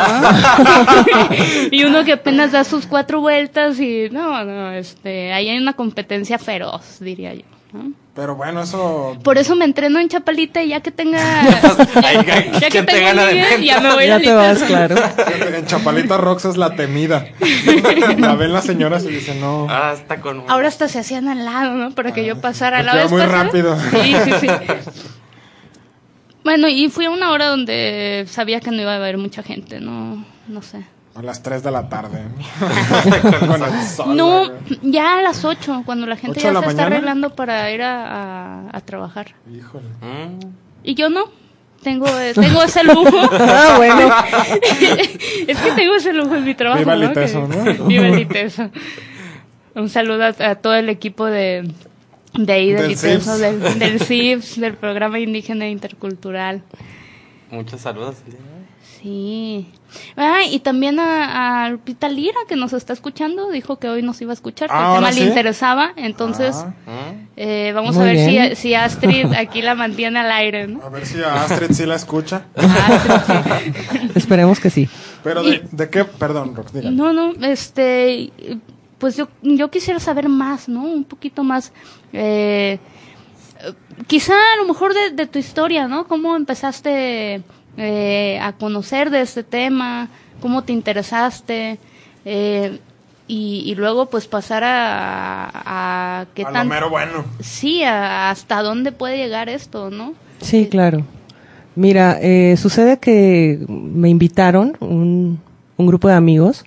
y 1.71 1.83
uno 1.83 2.03
que 2.05 2.13
apenas 2.13 2.51
da 2.51 2.63
sus 2.63 2.85
cuatro 2.85 3.19
vueltas 3.19 3.79
y 3.79 4.09
no, 4.11 4.43
no, 4.45 4.71
este, 4.71 5.33
ahí 5.33 5.49
hay 5.49 5.57
una 5.57 5.73
competencia 5.73 6.37
feroz, 6.39 6.99
diría 6.99 7.33
yo. 7.33 7.43
¿no? 7.73 7.91
Pero 8.15 8.35
bueno, 8.35 8.61
eso... 8.61 9.17
Por 9.23 9.39
eso 9.39 9.55
me 9.55 9.65
entreno 9.65 9.99
en 9.99 10.07
Chapalita 10.07 10.61
y 10.61 10.69
ya 10.69 10.81
que 10.81 10.91
tenga. 10.91 11.19
Ya 12.03 12.59
que 12.59 12.69
¿quién 12.69 12.85
te 12.85 13.01
gana 13.01 13.23
de 13.25 13.33
nivel, 13.33 13.49
mente? 13.49 13.65
ya 13.65 13.79
me 13.81 13.93
voy 13.95 14.05
Ya 14.07 14.19
te 14.19 14.31
vas, 14.33 14.59
claro. 14.61 14.95
En 15.57 15.65
Chapalita 15.65 16.17
Rocks 16.17 16.45
es 16.45 16.55
la 16.55 16.75
temida. 16.75 17.25
La 18.19 18.35
ven 18.35 18.53
las 18.53 18.65
señoras 18.65 19.03
y 19.05 19.07
dicen, 19.07 19.41
no. 19.41 19.65
Ah, 19.69 19.93
está 19.95 20.21
con. 20.21 20.43
Ahora 20.47 20.67
hasta 20.67 20.87
se 20.87 20.99
hacían 20.99 21.27
al 21.27 21.43
lado, 21.43 21.73
¿no? 21.73 21.89
Para 21.91 22.13
que 22.13 22.23
yo 22.23 22.39
pasara 22.39 22.77
al 22.79 22.85
porque 22.85 22.97
lado. 22.97 23.07
iba 23.09 23.17
muy 23.17 23.25
pasada? 23.25 23.43
rápido. 23.43 23.77
Sí, 24.03 24.15
sí, 24.23 24.31
sí. 24.41 24.47
Bueno, 26.43 26.67
y 26.67 26.89
fui 26.89 27.05
a 27.05 27.09
una 27.11 27.31
hora 27.31 27.47
donde 27.47 28.25
sabía 28.27 28.59
que 28.59 28.71
no 28.71 28.81
iba 28.81 28.93
a 28.93 28.97
haber 28.97 29.17
mucha 29.17 29.43
gente, 29.43 29.79
no, 29.79 30.25
no 30.47 30.61
sé. 30.61 30.83
A 31.15 31.21
las 31.21 31.43
3 31.43 31.61
de 31.63 31.71
la 31.71 31.87
tarde. 31.89 32.23
Sol, 33.95 34.15
No, 34.15 34.51
ya 34.81 35.19
a 35.19 35.21
las 35.21 35.45
8, 35.45 35.83
cuando 35.85 36.07
la 36.07 36.15
gente 36.15 36.39
¿Ocho 36.39 36.47
de 36.47 36.53
ya 36.53 36.59
la 36.59 36.65
se 36.65 36.71
está 36.71 36.85
arreglando 36.87 37.35
para 37.35 37.71
ir 37.71 37.83
a, 37.83 38.65
a- 38.65 38.69
a 38.77 38.81
trabajar. 38.81 39.35
Híjole. 39.53 39.85
Mm. 40.01 40.39
Y 40.83 40.95
yo 40.95 41.09
no. 41.09 41.25
Tengo, 41.83 42.07
tengo 42.33 42.63
ese 42.63 42.83
lujo. 42.83 43.03
Ah, 43.31 43.73
bueno. 43.77 44.09
es 45.47 45.57
que 45.59 45.71
tengo 45.75 45.95
ese 45.95 46.13
lujo 46.13 46.33
en 46.35 46.45
mi 46.45 46.55
trabajo. 46.55 46.79
Viva 46.79 46.93
el 46.93 47.01
¿no? 47.01 47.11
ITESO, 47.11 47.47
¿no? 47.47 47.85
Viva 47.85 48.07
el 48.07 48.19
ITESO. 48.19 48.69
Un 49.75 49.89
saludo 49.89 50.23
a, 50.23 50.27
a 50.49 50.55
todo 50.55 50.73
el 50.75 50.87
equipo 50.89 51.25
de, 51.25 51.69
de 52.33 52.53
ahí, 52.53 52.71
del, 52.71 52.95
Del 52.95 53.21
del, 53.61 53.79
del 53.79 53.99
CIPS, 54.05 54.59
del 54.59 54.73
Programa 54.75 55.19
Indígena 55.19 55.67
Intercultural. 55.67 56.63
Muchos 57.51 57.81
saludos. 57.81 58.15
Sí. 59.01 59.67
Ah, 60.15 60.39
y 60.49 60.59
también 60.59 60.97
a, 60.99 61.65
a 61.65 61.69
Lupita 61.69 62.07
Lira, 62.07 62.37
que 62.47 62.55
nos 62.55 62.71
está 62.73 62.93
escuchando, 62.93 63.51
dijo 63.51 63.77
que 63.77 63.89
hoy 63.89 64.01
nos 64.01 64.21
iba 64.21 64.31
a 64.31 64.33
escuchar, 64.33 64.69
que 64.69 64.73
Ah, 64.75 64.79
el 64.79 64.85
¿ahora 64.85 64.99
tema 65.01 65.11
sí? 65.11 65.19
le 65.19 65.25
interesaba. 65.27 65.91
Entonces, 65.97 66.55
Ah, 66.87 67.11
eh, 67.35 67.73
vamos 67.75 67.95
Muy 67.95 68.03
a 68.03 68.07
ver 68.07 68.17
si, 68.17 68.31
bien. 68.31 68.55
si 68.55 68.73
Astrid 68.75 69.25
aquí 69.37 69.61
la 69.61 69.75
mantiene 69.75 70.19
al 70.19 70.31
aire, 70.31 70.67
¿no? 70.67 70.81
a 70.83 70.89
ver 70.89 71.05
si 71.05 71.21
a 71.21 71.43
Astrid 71.43 71.71
sí 71.73 71.85
la 71.85 71.95
escucha. 71.95 72.45
Astrid, 72.55 73.73
sí. 73.91 74.09
Esperemos 74.15 74.59
que 74.61 74.69
sí. 74.69 74.87
Pero 75.23 75.43
de, 75.43 75.63
¿de 75.71 75.89
qué? 75.89 76.05
Perdón, 76.05 76.55
Rox, 76.55 76.71
dígame. 76.73 76.95
No, 76.95 77.11
no, 77.13 77.33
este, 77.45 78.31
pues 79.03 79.17
yo, 79.17 79.27
yo 79.41 79.69
quisiera 79.69 79.99
saber 79.99 80.29
más, 80.29 80.69
¿no? 80.69 80.83
Un 80.85 81.03
poquito 81.03 81.43
más, 81.43 81.73
eh, 82.13 82.79
eh, 83.61 83.73
quizá 84.07 84.31
a 84.33 84.55
lo 84.61 84.65
mejor 84.65 84.93
de, 84.93 85.11
de 85.11 85.27
tu 85.27 85.39
historia, 85.39 85.89
¿no? 85.89 86.07
¿Cómo 86.07 86.37
empezaste 86.37 87.41
eh, 87.75 88.39
a 88.41 88.53
conocer 88.53 89.09
de 89.09 89.19
este 89.19 89.43
tema? 89.43 90.07
¿Cómo 90.39 90.61
te 90.63 90.71
interesaste? 90.71 91.79
Eh, 92.23 92.79
y, 93.27 93.63
y 93.65 93.75
luego 93.75 94.05
pues 94.05 94.25
pasar 94.27 94.63
a, 94.63 95.49
a, 95.53 96.25
qué 96.33 96.43
A 96.43 96.47
lo 96.47 96.53
tan... 96.53 96.69
mero 96.69 96.89
bueno. 96.89 97.25
Sí, 97.41 97.83
a- 97.83 98.29
hasta 98.29 98.61
dónde 98.61 98.93
puede 98.93 99.17
llegar 99.17 99.49
esto, 99.49 99.89
¿no? 99.89 100.13
Sí, 100.39 100.67
claro. 100.71 101.01
Mira, 101.75 102.19
eh, 102.21 102.55
sucede 102.55 102.99
que 102.99 103.65
me 103.67 104.07
invitaron 104.07 104.77
un, 104.79 105.41
un 105.75 105.87
grupo 105.87 106.07
de 106.07 106.13
amigos, 106.13 106.63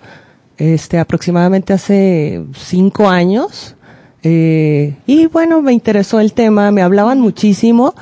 este, 0.57 0.99
aproximadamente 0.99 1.73
hace 1.73 2.43
cinco 2.53 3.09
años, 3.09 3.75
eh, 4.23 4.95
y 5.05 5.27
bueno, 5.27 5.61
me 5.61 5.73
interesó 5.73 6.19
el 6.19 6.33
tema, 6.33 6.71
me 6.71 6.81
hablaban 6.81 7.19
muchísimo, 7.19 7.93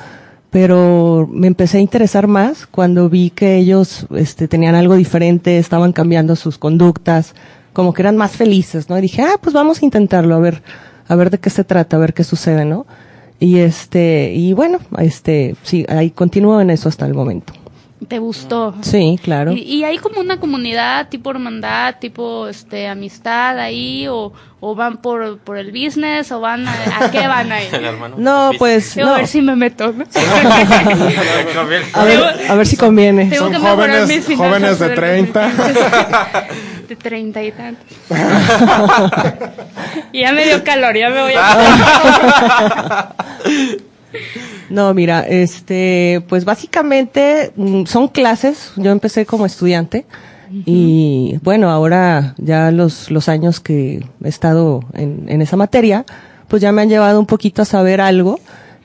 pero 0.50 1.28
me 1.30 1.46
empecé 1.46 1.78
a 1.78 1.80
interesar 1.80 2.26
más 2.26 2.66
cuando 2.66 3.08
vi 3.08 3.30
que 3.30 3.56
ellos, 3.56 4.06
este, 4.14 4.48
tenían 4.48 4.74
algo 4.74 4.94
diferente, 4.94 5.58
estaban 5.58 5.92
cambiando 5.92 6.34
sus 6.34 6.58
conductas, 6.58 7.34
como 7.72 7.92
que 7.92 8.02
eran 8.02 8.16
más 8.16 8.32
felices, 8.32 8.88
¿no? 8.88 8.96
Y 8.98 9.02
dije, 9.02 9.22
ah, 9.22 9.38
pues 9.40 9.52
vamos 9.52 9.82
a 9.82 9.84
intentarlo, 9.84 10.34
a 10.34 10.38
ver, 10.38 10.62
a 11.06 11.14
ver 11.14 11.30
de 11.30 11.38
qué 11.38 11.50
se 11.50 11.62
trata, 11.62 11.96
a 11.96 12.00
ver 12.00 12.14
qué 12.14 12.24
sucede, 12.24 12.64
¿no? 12.64 12.86
Y 13.38 13.58
este, 13.58 14.32
y 14.34 14.54
bueno, 14.54 14.78
este, 14.98 15.56
sí, 15.62 15.84
ahí 15.88 16.10
continúo 16.10 16.60
en 16.60 16.70
eso 16.70 16.88
hasta 16.88 17.04
el 17.04 17.12
momento. 17.12 17.52
¿Te 18.08 18.18
gustó? 18.18 18.74
Sí, 18.82 19.18
claro. 19.22 19.52
¿Y, 19.52 19.60
y 19.62 19.84
hay 19.84 19.96
como 19.98 20.20
una 20.20 20.38
comunidad 20.38 21.08
tipo 21.08 21.30
hermandad, 21.30 21.96
tipo 21.98 22.46
este 22.46 22.88
amistad 22.88 23.58
ahí 23.58 24.06
o, 24.06 24.34
o 24.60 24.74
van 24.74 24.98
por, 24.98 25.38
por 25.38 25.56
el 25.56 25.72
business 25.72 26.30
o 26.30 26.38
van 26.40 26.68
a, 26.68 26.74
¿a 27.00 27.10
qué 27.10 27.26
van 27.26 27.50
ahí? 27.52 27.68
No, 28.18 28.50
pues, 28.58 28.94
Yo 28.96 29.06
no. 29.06 29.14
a 29.14 29.16
ver 29.16 29.26
si 29.26 29.40
me 29.40 29.56
meto. 29.56 29.92
¿no? 29.92 30.04
A 31.94 32.04
ver, 32.04 32.22
a 32.50 32.54
ver 32.54 32.66
si 32.66 32.76
conviene. 32.76 33.26
Tengo 33.26 33.44
Son 33.50 33.54
jóvenes- 33.62 34.36
jóvenes 34.36 34.78
de 34.78 34.84
a 34.84 34.88
ver, 34.88 34.96
30. 34.98 35.50
De 36.88 36.94
30 36.94 37.42
y 37.42 37.50
tantos. 37.52 37.84
y 40.12 40.20
ya 40.20 40.32
me 40.32 40.44
dio 40.44 40.62
calor, 40.62 40.96
ya 40.96 41.10
me 41.10 41.20
voy 41.22 41.32
a... 41.36 43.08
No, 44.70 44.92
mira, 44.94 45.20
este, 45.20 46.24
pues 46.28 46.44
básicamente 46.44 47.52
mm, 47.56 47.84
son 47.84 48.08
clases. 48.08 48.72
Yo 48.76 48.90
empecé 48.90 49.26
como 49.26 49.46
estudiante 49.46 50.06
y 50.64 51.38
bueno, 51.42 51.70
ahora 51.70 52.34
ya 52.38 52.70
los, 52.70 53.10
los 53.10 53.28
años 53.28 53.60
que 53.60 54.04
he 54.22 54.28
estado 54.28 54.80
en, 54.94 55.24
en 55.28 55.42
esa 55.42 55.56
materia, 55.56 56.04
pues 56.48 56.62
ya 56.62 56.72
me 56.72 56.82
han 56.82 56.88
llevado 56.88 57.18
un 57.18 57.26
poquito 57.26 57.62
a 57.62 57.64
saber 57.64 58.00
algo. 58.00 58.38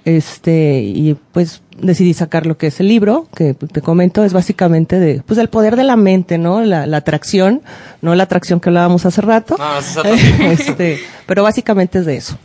Este, 0.03 0.81
y 0.81 1.15
pues 1.31 1.61
decidí 1.79 2.15
sacar 2.15 2.47
lo 2.47 2.57
que 2.57 2.67
es 2.67 2.79
el 2.79 2.87
libro, 2.87 3.27
que 3.35 3.53
te 3.53 3.81
comento, 3.81 4.23
es 4.23 4.33
básicamente 4.33 4.99
de, 4.99 5.21
pues 5.23 5.37
el 5.37 5.47
poder 5.47 5.75
de 5.75 5.83
la 5.83 5.95
mente, 5.95 6.39
¿no? 6.39 6.61
La, 6.61 6.87
la 6.87 6.97
atracción, 6.97 7.61
no 8.01 8.15
la 8.15 8.23
atracción 8.23 8.59
que 8.59 8.69
hablábamos 8.69 9.05
hace 9.05 9.21
rato. 9.21 9.57
Tipo. 9.57 10.43
este, 10.43 10.99
pero 11.27 11.43
básicamente 11.43 11.99
es 11.99 12.05
de 12.07 12.17
eso. 12.17 12.37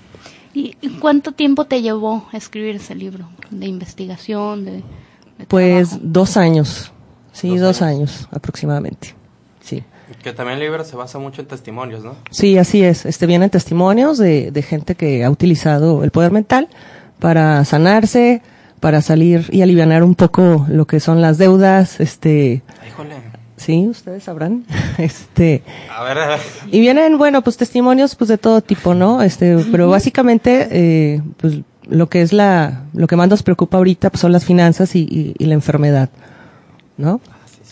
¿Y 0.58 0.88
cuánto 1.00 1.32
tiempo 1.32 1.66
te 1.66 1.82
llevó 1.82 2.26
a 2.32 2.36
escribir 2.36 2.76
ese 2.76 2.94
libro? 2.94 3.28
De 3.50 3.66
investigación, 3.66 4.64
de... 4.64 4.72
de 5.38 5.46
Pues 5.48 5.88
trabajo? 5.90 6.08
dos 6.08 6.36
años, 6.36 6.92
sí, 7.32 7.48
¿Dos 7.50 7.60
dos, 7.60 7.82
años? 7.82 8.10
años? 8.22 8.28
aproximadamente. 8.32 9.14
Sí, 9.60 9.82
Que 10.22 10.32
también 10.32 10.58
el 10.58 10.64
libro 10.64 10.84
se 10.84 10.96
basa 10.96 11.18
mucho 11.18 11.42
en 11.42 11.48
testimonios, 11.48 12.04
¿no? 12.04 12.14
sí, 12.30 12.56
así 12.58 12.82
es. 12.82 13.04
Este 13.04 13.26
vienen 13.26 13.50
testimonios 13.50 14.16
de, 14.18 14.50
de 14.50 14.62
gente 14.62 14.94
que 14.94 15.24
ha 15.24 15.30
utilizado 15.30 16.04
el 16.04 16.10
poder 16.10 16.32
mental 16.32 16.68
para 17.18 17.64
sanarse, 17.64 18.40
para 18.80 19.02
salir 19.02 19.46
y 19.50 19.62
aliviar 19.62 20.02
un 20.04 20.14
poco 20.14 20.64
lo 20.68 20.86
que 20.86 21.00
son 21.00 21.20
las 21.20 21.38
deudas. 21.38 21.98
Este, 22.00 22.62
Híjole. 22.88 23.16
Sí, 23.56 23.86
ustedes 23.88 24.24
sabrán. 24.24 24.64
Este, 24.98 25.62
A 25.94 26.02
ver, 26.04 26.18
a 26.18 26.26
ver. 26.28 26.40
y 26.72 26.80
vienen, 26.80 27.18
bueno, 27.18 27.42
pues 27.42 27.56
testimonios 27.58 28.14
pues 28.16 28.28
de 28.28 28.38
todo 28.38 28.60
tipo, 28.62 28.94
¿no? 28.94 29.20
Este, 29.22 29.58
pero 29.70 29.88
básicamente, 29.90 30.68
eh, 30.70 31.22
pues 31.36 31.58
lo 31.88 32.08
que 32.08 32.22
es 32.22 32.32
la, 32.32 32.82
lo 32.94 33.06
que 33.06 33.16
más 33.16 33.28
nos 33.28 33.42
preocupa 33.42 33.76
ahorita 33.76 34.10
pues 34.10 34.20
son 34.22 34.32
las 34.32 34.44
finanzas 34.44 34.96
y, 34.96 35.00
y- 35.00 35.34
y 35.38 35.44
la 35.46 35.54
enfermedad, 35.54 36.08
¿no? 36.96 37.20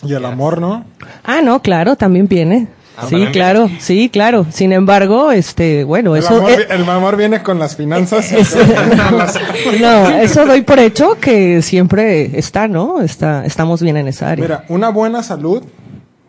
Y 0.03 0.13
el 0.13 0.23
amor, 0.25 0.61
¿no? 0.61 0.85
Ah, 1.23 1.41
no, 1.41 1.61
claro, 1.61 1.95
también 1.95 2.27
viene. 2.27 2.67
Ah, 2.97 3.03
sí, 3.05 3.11
¿también 3.11 3.31
claro, 3.33 3.69
sí, 3.79 4.09
claro. 4.09 4.45
Sin 4.51 4.71
embargo, 4.71 5.31
este, 5.31 5.83
bueno, 5.83 6.15
El 6.15 6.23
eso, 6.23 6.35
amor, 6.37 6.51
eh, 6.51 6.67
el 6.69 6.89
amor 6.89 7.17
viene 7.17 7.43
con 7.43 7.59
las 7.59 7.75
finanzas. 7.75 8.31
es- 8.31 8.55
no, 9.81 10.09
eso 10.09 10.45
doy 10.45 10.61
por 10.61 10.79
hecho 10.79 11.17
que 11.19 11.61
siempre 11.61 12.37
está, 12.39 12.67
¿no? 12.67 13.01
Está, 13.01 13.45
estamos 13.45 13.81
bien 13.81 13.97
en 13.97 14.07
esa 14.07 14.29
área. 14.29 14.43
Mira, 14.43 14.63
una 14.69 14.89
buena 14.89 15.23
salud 15.23 15.63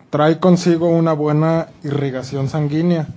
trae 0.09 0.39
consigo 0.39 0.89
una 0.89 1.13
buena 1.13 1.67
irrigación 1.83 2.49
sanguínea. 2.49 3.07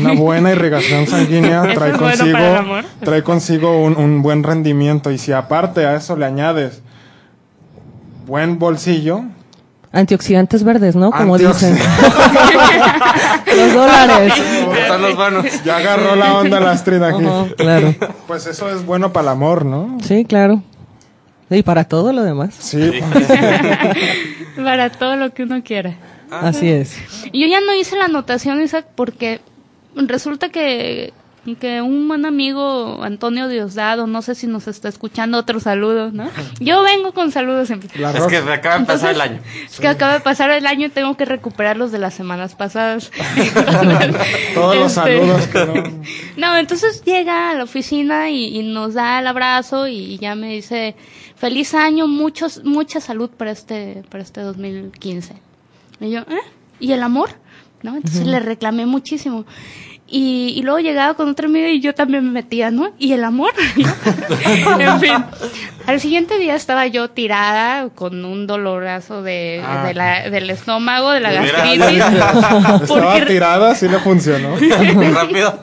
Una 0.00 0.12
buena 0.12 0.50
irrigación 0.52 1.06
sanguínea 1.06 1.64
¿Eso 1.70 1.74
trae 1.78 1.92
bueno 1.92 2.18
consigo, 2.18 2.38
trae 3.04 3.22
consigo 3.22 3.82
un, 3.84 3.96
un 3.96 4.20
buen 4.22 4.42
rendimiento. 4.42 5.10
Y 5.10 5.18
si 5.18 5.32
aparte 5.32 5.86
a 5.86 5.94
eso 5.94 6.16
le 6.16 6.26
añades 6.26 6.82
buen 8.26 8.58
bolsillo, 8.58 9.22
Antioxidantes 9.92 10.64
verdes, 10.64 10.96
¿no? 10.96 11.10
Como 11.10 11.36
Antiox- 11.36 11.54
dicen. 11.54 11.78
Los 13.56 13.74
dólares. 13.74 14.32
Están 14.80 15.02
los 15.02 15.16
buenos. 15.16 15.64
ya 15.64 15.78
agarró 15.78 16.14
la 16.16 16.38
onda 16.38 16.60
la 16.60 16.72
Astrid 16.72 17.02
aquí. 17.02 17.24
Claro. 17.56 17.94
Pues 18.26 18.46
eso 18.46 18.70
es 18.70 18.84
bueno 18.84 19.12
para 19.12 19.22
el 19.24 19.28
amor, 19.30 19.64
¿no? 19.64 19.98
Sí, 20.02 20.24
claro. 20.24 20.62
Y 21.50 21.62
para 21.62 21.84
todo 21.84 22.12
lo 22.12 22.22
demás. 22.22 22.54
Sí. 22.58 22.90
Para 24.56 24.90
todo 24.90 25.16
lo 25.16 25.32
que 25.32 25.44
uno 25.44 25.62
quiera. 25.62 25.94
Así 26.30 26.68
es. 26.68 26.96
Yo 27.32 27.46
ya 27.46 27.60
no 27.60 27.74
hice 27.74 27.96
la 27.96 28.06
anotación, 28.06 28.60
Isaac, 28.60 28.86
porque 28.94 29.40
resulta 29.94 30.48
que 30.50 31.12
que 31.56 31.82
un 31.82 32.08
buen 32.08 32.26
amigo, 32.26 33.02
Antonio 33.02 33.48
Diosdado, 33.48 34.06
no 34.06 34.22
sé 34.22 34.34
si 34.34 34.46
nos 34.46 34.68
está 34.68 34.88
escuchando, 34.88 35.38
otro 35.38 35.60
saludo, 35.60 36.10
¿no? 36.10 36.28
Yo 36.60 36.82
vengo 36.82 37.12
con 37.12 37.32
saludos 37.32 37.68
siempre. 37.68 37.88
Es 37.88 38.26
que 38.26 38.36
acaba 38.36 38.78
de 38.78 38.84
pasar 38.84 39.14
el 39.14 39.20
año. 39.20 39.40
Es 39.64 39.80
que 39.80 39.88
acaba 39.88 40.14
de 40.14 40.20
pasar 40.20 40.50
el 40.50 40.66
año 40.66 40.86
y 40.86 40.90
tengo 40.90 41.16
que 41.16 41.24
recuperar 41.24 41.76
los 41.76 41.92
de 41.92 41.98
las 41.98 42.14
semanas 42.14 42.54
pasadas. 42.54 43.10
Todos 44.54 44.76
los 44.76 44.96
este, 44.96 45.18
saludos 45.18 45.46
que 45.52 45.66
no. 45.66 46.48
no. 46.52 46.56
entonces 46.56 47.02
llega 47.04 47.50
a 47.50 47.54
la 47.54 47.64
oficina 47.64 48.30
y, 48.30 48.62
nos 48.68 48.94
da 48.94 49.20
el 49.20 49.26
abrazo 49.26 49.88
y 49.88 50.18
ya 50.18 50.34
me 50.34 50.48
dice, 50.48 50.94
feliz 51.36 51.74
año, 51.74 52.06
muchos, 52.06 52.64
mucha 52.64 53.00
salud 53.00 53.30
para 53.30 53.50
este, 53.50 54.02
para 54.10 54.22
este 54.22 54.40
2015. 54.40 55.34
Y 56.00 56.10
yo, 56.10 56.20
¿eh? 56.20 56.40
¿Y 56.80 56.92
el 56.92 57.02
amor? 57.02 57.30
¿No? 57.82 57.96
Entonces 57.96 58.26
le 58.26 58.40
reclamé 58.40 58.86
muchísimo. 58.86 59.44
Y, 60.10 60.54
y, 60.56 60.62
luego 60.62 60.78
llegaba 60.78 61.12
con 61.14 61.28
otra 61.28 61.46
amiga 61.46 61.68
y 61.68 61.80
yo 61.80 61.94
también 61.94 62.24
me 62.24 62.30
metía, 62.30 62.70
¿no? 62.70 62.92
Y 62.98 63.12
el 63.12 63.24
amor. 63.24 63.52
en 64.78 65.00
fin. 65.00 65.24
Al 65.86 66.00
siguiente 66.00 66.38
día 66.38 66.54
estaba 66.54 66.86
yo 66.86 67.10
tirada 67.10 67.90
con 67.90 68.24
un 68.24 68.46
dolorazo 68.46 69.22
de, 69.22 69.62
ah. 69.62 69.84
de 69.86 69.94
la, 69.94 70.30
del 70.30 70.48
estómago, 70.48 71.10
de 71.10 71.20
la 71.20 71.32
gastritis. 71.32 72.04
Estaba 72.82 73.26
tirada, 73.26 73.74
sí 73.74 73.86
le 73.86 73.98
funcionó. 73.98 74.56
Rápido. 75.14 75.58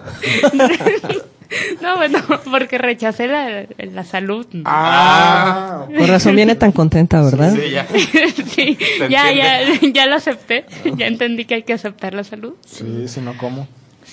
No, 1.81 1.97
bueno, 1.97 2.19
porque 2.51 2.77
rechacé 2.77 3.27
la, 3.27 3.65
la 3.77 4.03
salud. 4.03 4.45
Ah, 4.65 5.85
por 5.97 6.07
razón 6.07 6.35
viene 6.35 6.55
tan 6.55 6.71
contenta, 6.71 7.21
¿verdad? 7.21 7.53
Sí, 7.53 7.69
ya. 7.71 7.87
sí, 8.47 8.77
ya, 9.09 9.31
ya, 9.31 9.59
ya 9.93 10.05
lo 10.05 10.15
acepté. 10.15 10.65
Ya 10.97 11.07
entendí 11.07 11.45
que 11.45 11.55
hay 11.55 11.63
que 11.63 11.73
aceptar 11.73 12.13
la 12.13 12.23
salud. 12.23 12.53
Sí, 12.65 13.07
si 13.07 13.21
no, 13.21 13.37
¿cómo? 13.37 13.67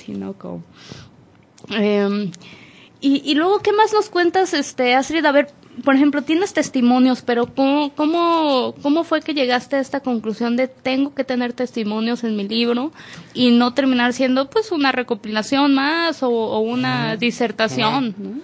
No, 0.09 0.33
¿cómo? 0.35 0.63
Eh, 1.71 2.31
y, 3.01 3.23
y 3.25 3.35
luego, 3.35 3.61
¿qué 3.61 3.73
más 3.73 3.93
nos 3.93 4.09
cuentas, 4.09 4.55
este, 4.55 4.95
Astrid? 4.95 5.25
A 5.25 5.33
ver, 5.33 5.49
por 5.85 5.95
ejemplo, 5.95 6.23
tienes 6.23 6.53
testimonios, 6.53 7.23
pero 7.23 7.47
¿cómo, 7.47 7.93
cómo, 7.97 8.75
cómo 8.83 9.05
fue 9.05 9.23
que 9.23 9.33
llegaste 9.35 9.77
a 9.77 9.81
esta 9.81 10.01
conclusión 10.01 10.57
de 10.57 10.69
tengo 10.69 11.15
que 11.15 11.25
tener 11.25 11.53
testimonios 11.53 12.25
en 12.25 12.37
mi 12.37 12.47
libro 12.47 12.93
y 13.33 13.51
no 13.53 13.73
terminar 13.73 14.13
siendo 14.13 14.51
pues 14.51 14.71
una 14.71 14.93
recopilación 14.93 15.75
más 15.75 16.23
o, 16.23 16.61
una 16.61 17.17
disertación? 17.17 18.43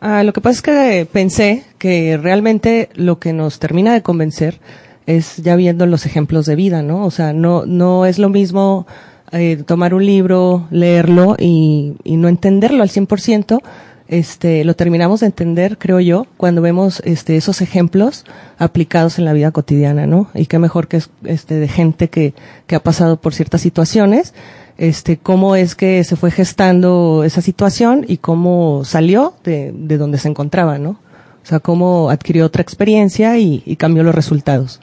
Ah, 0.00 0.22
lo 0.24 0.32
que 0.32 0.40
pasa 0.40 0.56
es 0.56 0.62
que 0.62 1.08
pensé 1.12 1.64
que 1.78 2.16
realmente 2.16 2.88
lo 2.94 3.18
que 3.18 3.34
nos 3.34 3.58
termina 3.58 3.92
de 3.92 4.02
convencer 4.02 4.60
es 5.06 5.36
ya 5.36 5.56
viendo 5.56 5.84
los 5.86 6.06
ejemplos 6.06 6.46
de 6.46 6.56
vida, 6.56 6.82
¿no? 6.82 7.04
O 7.04 7.10
sea, 7.10 7.32
no, 7.34 7.66
no 7.66 8.06
es 8.06 8.18
lo 8.18 8.30
mismo 8.30 8.86
eh, 9.32 9.62
tomar 9.64 9.94
un 9.94 10.04
libro, 10.04 10.66
leerlo 10.70 11.36
y, 11.38 11.94
no 12.04 12.28
entenderlo 12.28 12.82
al 12.82 12.88
100%, 12.88 13.60
este, 14.08 14.64
lo 14.64 14.74
terminamos 14.74 15.20
de 15.20 15.26
entender, 15.26 15.78
creo 15.78 16.00
yo, 16.00 16.26
cuando 16.36 16.62
vemos 16.62 17.00
este, 17.04 17.36
esos 17.36 17.60
ejemplos 17.60 18.24
aplicados 18.58 19.20
en 19.20 19.24
la 19.24 19.32
vida 19.32 19.52
cotidiana, 19.52 20.06
¿no? 20.06 20.28
Y 20.34 20.46
qué 20.46 20.58
mejor 20.58 20.88
que 20.88 21.00
este, 21.24 21.54
de 21.54 21.68
gente 21.68 22.08
que, 22.08 22.34
que 22.66 22.74
ha 22.74 22.82
pasado 22.82 23.18
por 23.18 23.32
ciertas 23.32 23.60
situaciones, 23.60 24.34
este, 24.78 25.16
cómo 25.16 25.54
es 25.54 25.76
que 25.76 26.02
se 26.02 26.16
fue 26.16 26.32
gestando 26.32 27.22
esa 27.24 27.40
situación 27.40 28.04
y 28.08 28.16
cómo 28.16 28.82
salió 28.84 29.34
de, 29.44 29.72
de 29.72 29.96
donde 29.96 30.18
se 30.18 30.28
encontraba, 30.28 30.78
¿no? 30.78 30.98
O 31.42 31.46
sea, 31.46 31.60
cómo 31.60 32.10
adquirió 32.10 32.46
otra 32.46 32.62
experiencia 32.62 33.38
y 33.38 33.76
cambió 33.76 34.02
los 34.02 34.14
resultados. 34.14 34.80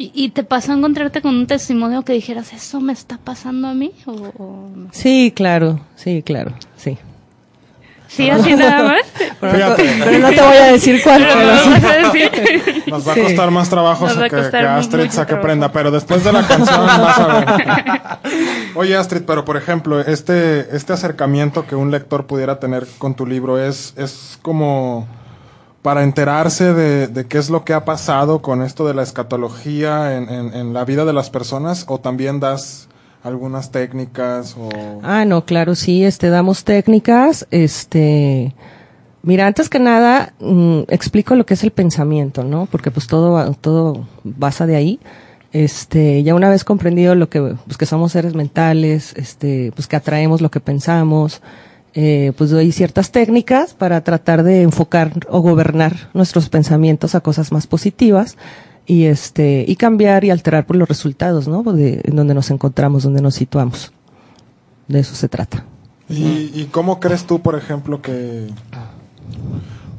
¿Y, 0.00 0.10
¿Y, 0.14 0.30
te 0.30 0.44
pasó 0.44 0.72
a 0.72 0.76
encontrarte 0.76 1.20
con 1.20 1.34
un 1.34 1.46
testimonio 1.46 2.02
que 2.06 2.14
dijeras, 2.14 2.54
¿eso 2.54 2.80
me 2.80 2.94
está 2.94 3.18
pasando 3.18 3.68
a 3.68 3.74
mí? 3.74 3.92
O, 4.06 4.12
o 4.12 4.70
Sí, 4.92 5.30
claro, 5.36 5.78
sí, 5.94 6.22
claro, 6.22 6.54
sí. 6.74 6.96
Sí, 8.08 8.30
así 8.30 8.54
nada 8.54 8.82
más. 8.88 9.02
Pero, 9.38 9.68
no 10.20 10.28
te 10.30 10.40
voy 10.40 10.56
a 10.56 10.72
decir 10.72 11.02
cuál. 11.02 11.20
Nos 12.86 13.06
va 13.06 13.12
a 13.12 13.16
costar 13.16 13.50
más 13.50 13.68
trabajo 13.68 14.06
que, 14.30 14.56
Astrid 14.56 15.10
saque 15.10 15.36
prenda, 15.36 15.70
pero 15.70 15.90
después 15.90 16.24
de 16.24 16.32
la 16.32 16.46
canción 16.46 16.86
vas 16.86 17.18
a 17.18 17.26
ver. 17.26 18.22
Oye, 18.76 18.96
Astrid, 18.96 19.24
pero 19.26 19.44
por 19.44 19.58
ejemplo, 19.58 20.00
este, 20.00 20.74
este 20.74 20.94
acercamiento 20.94 21.66
que 21.66 21.76
un 21.76 21.90
lector 21.90 22.26
pudiera 22.26 22.58
tener 22.58 22.86
con 22.96 23.14
tu 23.14 23.26
libro 23.26 23.62
es, 23.62 23.92
es 23.98 24.38
como 24.40 25.06
para 25.82 26.02
enterarse 26.02 26.74
de, 26.74 27.06
de, 27.08 27.26
qué 27.26 27.38
es 27.38 27.48
lo 27.48 27.64
que 27.64 27.72
ha 27.72 27.84
pasado 27.84 28.42
con 28.42 28.62
esto 28.62 28.86
de 28.86 28.94
la 28.94 29.02
escatología 29.02 30.16
en, 30.16 30.28
en, 30.28 30.72
la 30.74 30.84
vida 30.84 31.04
de 31.04 31.12
las 31.12 31.30
personas 31.30 31.86
o 31.88 31.98
también 31.98 32.38
das 32.38 32.88
algunas 33.22 33.70
técnicas 33.70 34.56
o 34.58 34.68
Ah, 35.02 35.24
no, 35.24 35.44
claro, 35.44 35.74
sí, 35.74 36.04
este 36.04 36.28
damos 36.28 36.64
técnicas, 36.64 37.46
este 37.50 38.54
Mira, 39.22 39.46
antes 39.46 39.68
que 39.68 39.78
nada, 39.78 40.32
mm, 40.40 40.80
explico 40.88 41.34
lo 41.34 41.44
que 41.44 41.52
es 41.54 41.62
el 41.62 41.72
pensamiento, 41.72 42.42
¿no? 42.42 42.66
Porque 42.70 42.90
pues 42.90 43.06
todo 43.06 43.52
todo 43.54 44.06
basa 44.24 44.66
de 44.66 44.76
ahí. 44.76 45.00
Este, 45.52 46.22
ya 46.22 46.34
una 46.34 46.48
vez 46.48 46.64
comprendido 46.64 47.14
lo 47.14 47.28
que 47.28 47.40
pues 47.66 47.76
que 47.76 47.84
somos 47.84 48.12
seres 48.12 48.34
mentales, 48.34 49.12
este, 49.16 49.72
pues 49.74 49.88
que 49.88 49.96
atraemos 49.96 50.40
lo 50.40 50.50
que 50.50 50.60
pensamos, 50.60 51.42
eh, 51.94 52.32
pues 52.36 52.50
doy 52.50 52.72
ciertas 52.72 53.10
técnicas 53.10 53.74
para 53.74 54.02
tratar 54.02 54.42
de 54.42 54.62
enfocar 54.62 55.12
o 55.28 55.40
gobernar 55.40 56.10
nuestros 56.14 56.48
pensamientos 56.48 57.14
a 57.14 57.20
cosas 57.20 57.52
más 57.52 57.66
positivas 57.66 58.36
y 58.86 59.04
este 59.04 59.64
y 59.66 59.76
cambiar 59.76 60.24
y 60.24 60.30
alterar 60.30 60.66
por 60.66 60.76
los 60.76 60.88
resultados, 60.88 61.48
¿no? 61.48 61.62
De, 61.62 62.00
en 62.04 62.16
donde 62.16 62.34
nos 62.34 62.50
encontramos, 62.50 63.02
donde 63.02 63.22
nos 63.22 63.34
situamos. 63.34 63.92
De 64.88 65.00
eso 65.00 65.14
se 65.14 65.28
trata. 65.28 65.64
¿Y, 66.08 66.50
y 66.54 66.68
cómo 66.72 66.98
crees 66.98 67.24
tú, 67.24 67.40
por 67.40 67.56
ejemplo, 67.56 68.02
que 68.02 68.48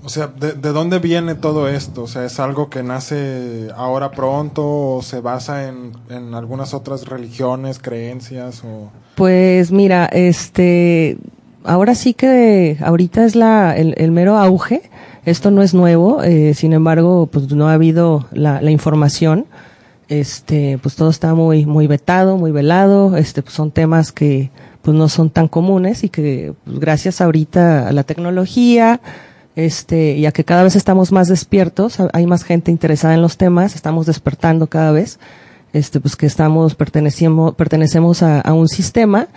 o 0.04 0.10
sea, 0.10 0.28
¿de, 0.28 0.54
¿de, 0.54 0.72
dónde 0.72 1.00
viene 1.00 1.36
todo 1.36 1.68
esto? 1.68 2.04
O 2.04 2.08
sea, 2.08 2.26
¿es 2.26 2.40
algo 2.40 2.70
que 2.70 2.82
nace 2.82 3.70
ahora 3.76 4.12
pronto 4.12 4.96
o 4.96 5.02
se 5.04 5.22
basa 5.22 5.68
en, 5.68 5.92
en 6.10 6.34
algunas 6.34 6.74
otras 6.74 7.06
religiones, 7.06 7.80
creencias 7.80 8.64
o 8.66 8.90
Pues 9.16 9.72
mira, 9.72 10.08
este 10.08 11.18
ahora 11.63 11.95
sí 11.95 12.13
que 12.13 12.78
ahorita 12.82 13.26
es 13.26 13.36
la 13.36 13.76
el, 13.78 13.93
el 13.97 14.12
mero 14.12 14.38
auge 14.38 14.82
esto 15.26 15.52
no 15.52 15.62
es 15.62 15.74
nuevo, 15.76 16.24
eh, 16.24 16.56
sin 16.56 16.74
embargo, 16.74 17.28
pues 17.32 17.52
no 17.52 17.69
ha 17.69 17.74
habido 17.74 18.26
la, 18.32 18.60
la, 18.60 18.71
información. 18.71 19.45
Este, 20.08 20.80
pues 20.82 20.95
todo 20.95 21.12
está 21.12 21.36
muy, 21.36 21.65
muy 21.65 21.86
vetado, 21.86 22.38
muy 22.38 22.52
velado. 22.52 23.15
Este, 23.15 23.43
pues 23.43 23.54
son 23.54 23.69
temas 23.69 24.12
que, 24.12 24.50
pues 24.82 24.97
no 24.97 25.10
son 25.10 25.30
tan 25.30 25.47
comunes 25.47 26.04
y 26.04 26.10
que, 26.10 26.54
pues, 26.65 26.80
gracias 26.80 27.21
ahorita 27.21 27.88
a 27.88 27.91
la 27.91 28.04
tecnología, 28.04 29.00
este, 29.56 30.13
y 30.17 30.26
a 30.26 30.32
que 30.32 30.43
cada 30.43 30.63
vez 30.63 30.76
estamos 30.76 31.12
más 31.12 31.28
despiertos, 31.28 31.97
hay 32.13 32.26
más 32.26 32.43
gente 32.43 32.71
interesada 32.71 33.13
en 33.13 33.21
los 33.21 33.38
temas, 33.38 33.76
estamos 33.76 34.08
despertando 34.08 34.67
cada 34.67 34.91
vez, 34.91 35.19
este, 35.71 36.00
pues 36.00 36.15
que 36.15 36.26
estamos, 36.26 36.74
pertenecemos, 36.74 37.54
pertenecemos 37.54 38.24
a, 38.24 38.41
a 38.41 38.54
un 38.54 38.67
sistema, 38.67 39.28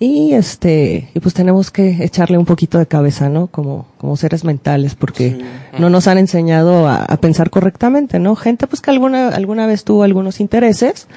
y 0.00 0.32
este, 0.32 1.10
y 1.14 1.20
pues 1.20 1.34
tenemos 1.34 1.70
que 1.70 2.04
echarle 2.04 2.38
un 2.38 2.44
poquito 2.44 2.78
de 2.78 2.86
cabeza, 2.86 3.28
¿no? 3.28 3.48
Como, 3.48 3.86
como 3.98 4.16
seres 4.16 4.44
mentales, 4.44 4.94
porque 4.94 5.44
no 5.78 5.90
nos 5.90 6.06
han 6.06 6.18
enseñado 6.18 6.86
a, 6.86 7.02
a, 7.02 7.16
pensar 7.16 7.50
correctamente, 7.50 8.18
¿no? 8.18 8.36
Gente 8.36 8.66
pues 8.66 8.80
que 8.80 8.90
alguna, 8.90 9.28
alguna 9.28 9.66
vez 9.66 9.84
tuvo 9.84 10.04
algunos 10.04 10.40
intereses, 10.40 11.08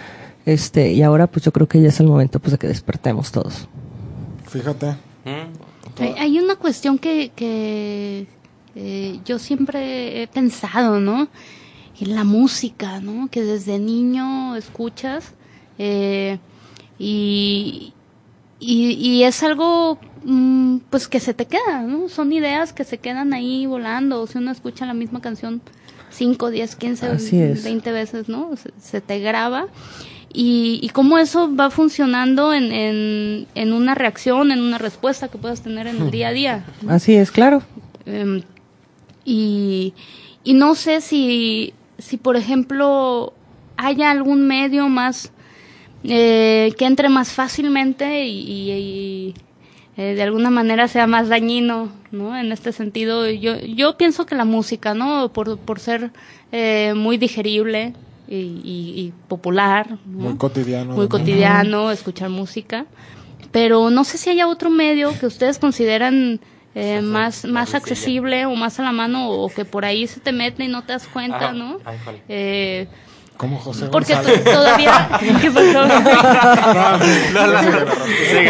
este, 0.46 0.92
y 0.92 1.04
ahora 1.04 1.28
pues 1.28 1.46
yo 1.46 1.52
creo 1.52 1.68
que 1.68 1.82
ya 1.82 1.90
es 1.90 2.00
el 2.00 2.08
momento 2.08 2.40
pues 2.40 2.54
de 2.54 2.58
que 2.58 2.68
despertemos 2.68 3.32
todos. 3.32 3.68
Fíjate. 4.48 4.96
Hay, 6.00 6.14
hay 6.18 6.40
una 6.40 6.56
cuestión 6.56 6.98
que, 6.98 7.32
que 7.36 8.28
eh, 8.76 9.20
yo 9.26 9.40
siempre 9.40 10.24
he 10.24 10.28
pensado, 10.28 11.00
¿no? 11.00 11.28
En 12.00 12.16
la 12.16 12.24
música, 12.24 13.00
¿no? 13.00 13.28
Que 13.30 13.44
desde 13.44 13.78
niño 13.78 14.56
escuchas, 14.56 15.34
eh, 15.78 16.40
y, 16.98 17.94
y, 18.62 18.92
y 18.92 19.24
es 19.24 19.42
algo 19.42 19.98
mm, 20.24 20.78
pues 20.92 21.08
que 21.08 21.20
se 21.20 21.34
te 21.34 21.48
queda, 21.48 21.82
¿no? 21.82 22.08
Son 22.10 22.32
ideas 22.32 22.74
que 22.74 22.84
se 22.84 23.00
quedan 23.00 23.34
ahí 23.34 23.66
volando, 23.66 24.22
o 24.22 24.28
si 24.28 24.38
uno 24.38 24.52
escucha 24.52 24.86
la 24.86 24.94
misma 24.94 25.20
canción 25.20 25.62
5, 26.12 26.52
10, 26.52 26.76
15, 26.76 27.62
20 27.64 27.92
veces, 27.92 28.30
¿no? 28.30 28.56
Se, 28.56 28.70
se 28.80 29.02
te 29.02 29.20
graba. 29.20 29.68
Y, 30.32 30.80
y, 30.82 30.90
cómo 30.90 31.18
eso 31.18 31.54
va 31.54 31.72
funcionando 31.72 32.54
en, 32.54 32.72
en, 32.72 33.48
en, 33.54 33.74
una 33.74 33.96
reacción, 33.96 34.52
en 34.52 34.62
una 34.62 34.78
respuesta 34.78 35.28
que 35.28 35.38
puedas 35.38 35.62
tener 35.62 35.88
en 35.88 36.00
el 36.00 36.12
día 36.12 36.30
a 36.30 36.32
día. 36.32 36.66
Así 36.88 37.16
es, 37.16 37.32
claro. 37.32 37.64
Um, 38.06 38.42
y, 39.26 39.94
y 40.44 40.54
no 40.54 40.76
sé 40.76 41.02
si, 41.02 41.74
si, 41.98 42.16
por 42.16 42.38
ejemplo, 42.38 43.34
haya 43.76 44.12
algún 44.12 44.48
medio 44.48 44.88
más 44.88 45.32
eh, 46.04 46.74
que 46.78 46.86
entre 46.86 47.10
más 47.10 47.32
fácilmente 47.32 48.26
y, 48.26 48.40
y, 48.40 48.72
y 48.72 49.34
eh, 49.98 50.16
de 50.16 50.24
alguna 50.24 50.50
manera 50.50 50.88
sea 50.88 51.06
más 51.08 51.30
dañino, 51.30 51.90
¿no? 52.12 52.38
En 52.38 52.52
este 52.52 52.72
sentido, 52.72 53.30
yo, 53.30 53.60
yo 53.60 53.98
pienso 53.98 54.26
que 54.26 54.36
la 54.36 54.46
música, 54.46 54.94
¿no? 54.94 55.32
Por, 55.34 55.58
por 55.60 55.80
ser 55.80 56.12
eh, 56.52 56.94
muy 56.96 57.18
digerible 57.18 57.94
y, 58.28 58.36
y 58.36 59.14
popular, 59.28 59.98
¿no? 60.06 60.30
muy 60.30 60.38
cotidiano, 60.38 60.94
muy 60.96 61.08
cotidiano, 61.10 61.92
escuchar 61.92 62.30
música. 62.30 62.86
pero 63.52 63.90
no 63.90 64.04
sé 64.06 64.18
si 64.18 64.30
haya 64.30 64.48
otro 64.48 64.70
medio 64.70 65.12
que 65.20 65.26
ustedes 65.26 65.60
consideran 65.60 66.40
eh, 66.74 67.02
más, 67.02 67.44
más 67.44 67.76
accesible 67.76 68.46
o 68.46 68.56
más 68.56 68.80
a 68.80 68.84
la 68.84 68.94
mano 68.94 69.30
o 69.30 69.50
que 69.50 69.66
por 69.66 69.84
ahí 69.84 70.08
se 70.08 70.22
te 70.22 70.32
mete 70.32 70.64
y 70.64 70.70
no 70.70 70.84
te 70.84 70.94
das 70.94 71.08
cuenta, 71.10 71.52
¿no? 71.52 71.80
eh, 72.30 72.88
como 73.42 73.58
José 73.58 73.88
Porque 73.88 74.16
todavía. 74.44 75.10
¿Qué 75.42 75.50
pasó? 75.50 75.88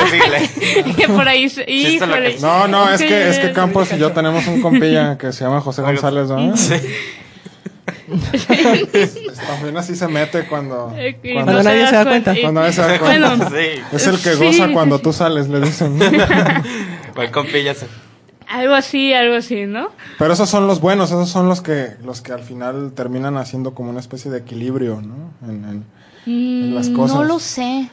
sigue, 0.09 0.93
que 0.97 1.07
por 1.07 1.25
ahí. 1.29 1.49
No, 2.41 2.67
no, 2.67 2.91
es 2.91 3.01
que, 3.01 3.29
es 3.29 3.39
que 3.39 3.53
Campos 3.53 3.93
y 3.93 3.97
yo 3.97 4.11
tenemos 4.11 4.45
un 4.47 4.61
compilla 4.61 5.17
que 5.17 5.31
se 5.31 5.45
llama 5.45 5.61
José 5.61 5.81
González, 5.81 6.27
¿no? 6.27 6.57
Sí. 6.57 6.75
También 9.47 9.77
así 9.77 9.95
se 9.95 10.09
mete 10.09 10.45
cuando, 10.45 10.93
cuando, 11.33 11.63
nadie 11.63 11.87
se 11.87 11.95
da 11.95 12.03
cuenta. 12.03 12.35
Cuando 12.41 12.59
nadie 12.59 12.73
se 12.73 12.81
da 12.81 12.99
cuenta. 12.99 13.49
Es 13.93 14.07
el 14.07 14.21
que 14.21 14.35
goza 14.35 14.73
cuando 14.73 14.99
tú 14.99 15.13
sales, 15.13 15.47
le 15.47 15.61
dicen. 15.61 15.97
Pues 17.13 17.29
compilla 17.29 17.73
se 17.73 17.87
algo 18.51 18.73
así, 18.73 19.13
algo 19.13 19.35
así, 19.35 19.65
¿no? 19.65 19.89
Pero 20.19 20.33
esos 20.33 20.49
son 20.49 20.67
los 20.67 20.81
buenos, 20.81 21.09
esos 21.09 21.29
son 21.29 21.47
los 21.47 21.61
que, 21.61 21.95
los 22.03 22.21
que 22.21 22.33
al 22.33 22.43
final 22.43 22.91
terminan 22.93 23.37
haciendo 23.37 23.73
como 23.73 23.89
una 23.89 23.99
especie 23.99 24.29
de 24.29 24.39
equilibrio, 24.39 25.01
¿no? 25.01 25.31
En, 25.47 25.85
en, 26.25 26.75
las 26.75 26.89
mm, 26.89 26.95
cosas. 26.95 27.17
No 27.17 27.23
lo 27.23 27.39
sé. 27.39 27.89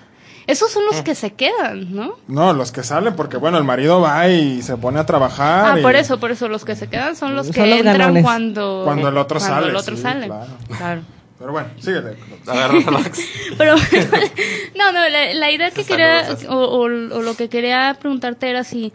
Esos 0.47 0.71
son 0.71 0.87
los 0.87 1.03
que 1.03 1.15
se 1.15 1.35
quedan, 1.35 1.95
¿no? 1.95 2.17
No, 2.27 2.55
los 2.55 2.73
que 2.73 2.83
salen, 2.83 3.15
porque 3.15 3.37
bueno, 3.37 3.59
el 3.59 3.65
marido 3.65 4.01
va 4.01 4.29
y 4.29 4.63
se 4.63 4.79
pone 4.79 4.99
a 4.99 5.05
trabajar. 5.05 5.79
Ah, 5.79 5.83
por 5.83 5.95
eso, 5.95 6.19
por 6.19 6.31
eso, 6.31 6.49
los 6.49 6.65
que 6.65 6.75
se 6.75 6.89
quedan 6.89 7.17
son 7.17 7.37
los 7.37 7.51
que 7.51 7.79
entran 7.79 8.23
cuando, 8.23 8.81
cuando 8.85 9.09
el 9.09 9.19
otro 9.19 9.39
cuando 9.39 9.57
sale. 9.57 9.69
El 9.69 9.77
otro 9.77 9.97
sale. 9.97 10.31
Claro. 10.77 11.03
Pero 11.39 11.53
bueno, 11.53 11.69
síguele. 11.79 12.17
Pero, 13.59 13.77
no, 14.77 14.93
no, 14.93 15.09
la, 15.09 15.51
idea 15.51 15.71
que 15.71 15.85
quería, 15.85 16.37
o, 16.49 16.57
o, 16.57 16.89
lo 16.89 17.35
que 17.37 17.49
quería 17.49 17.97
preguntarte 18.01 18.49
era 18.49 18.65
si 18.65 18.93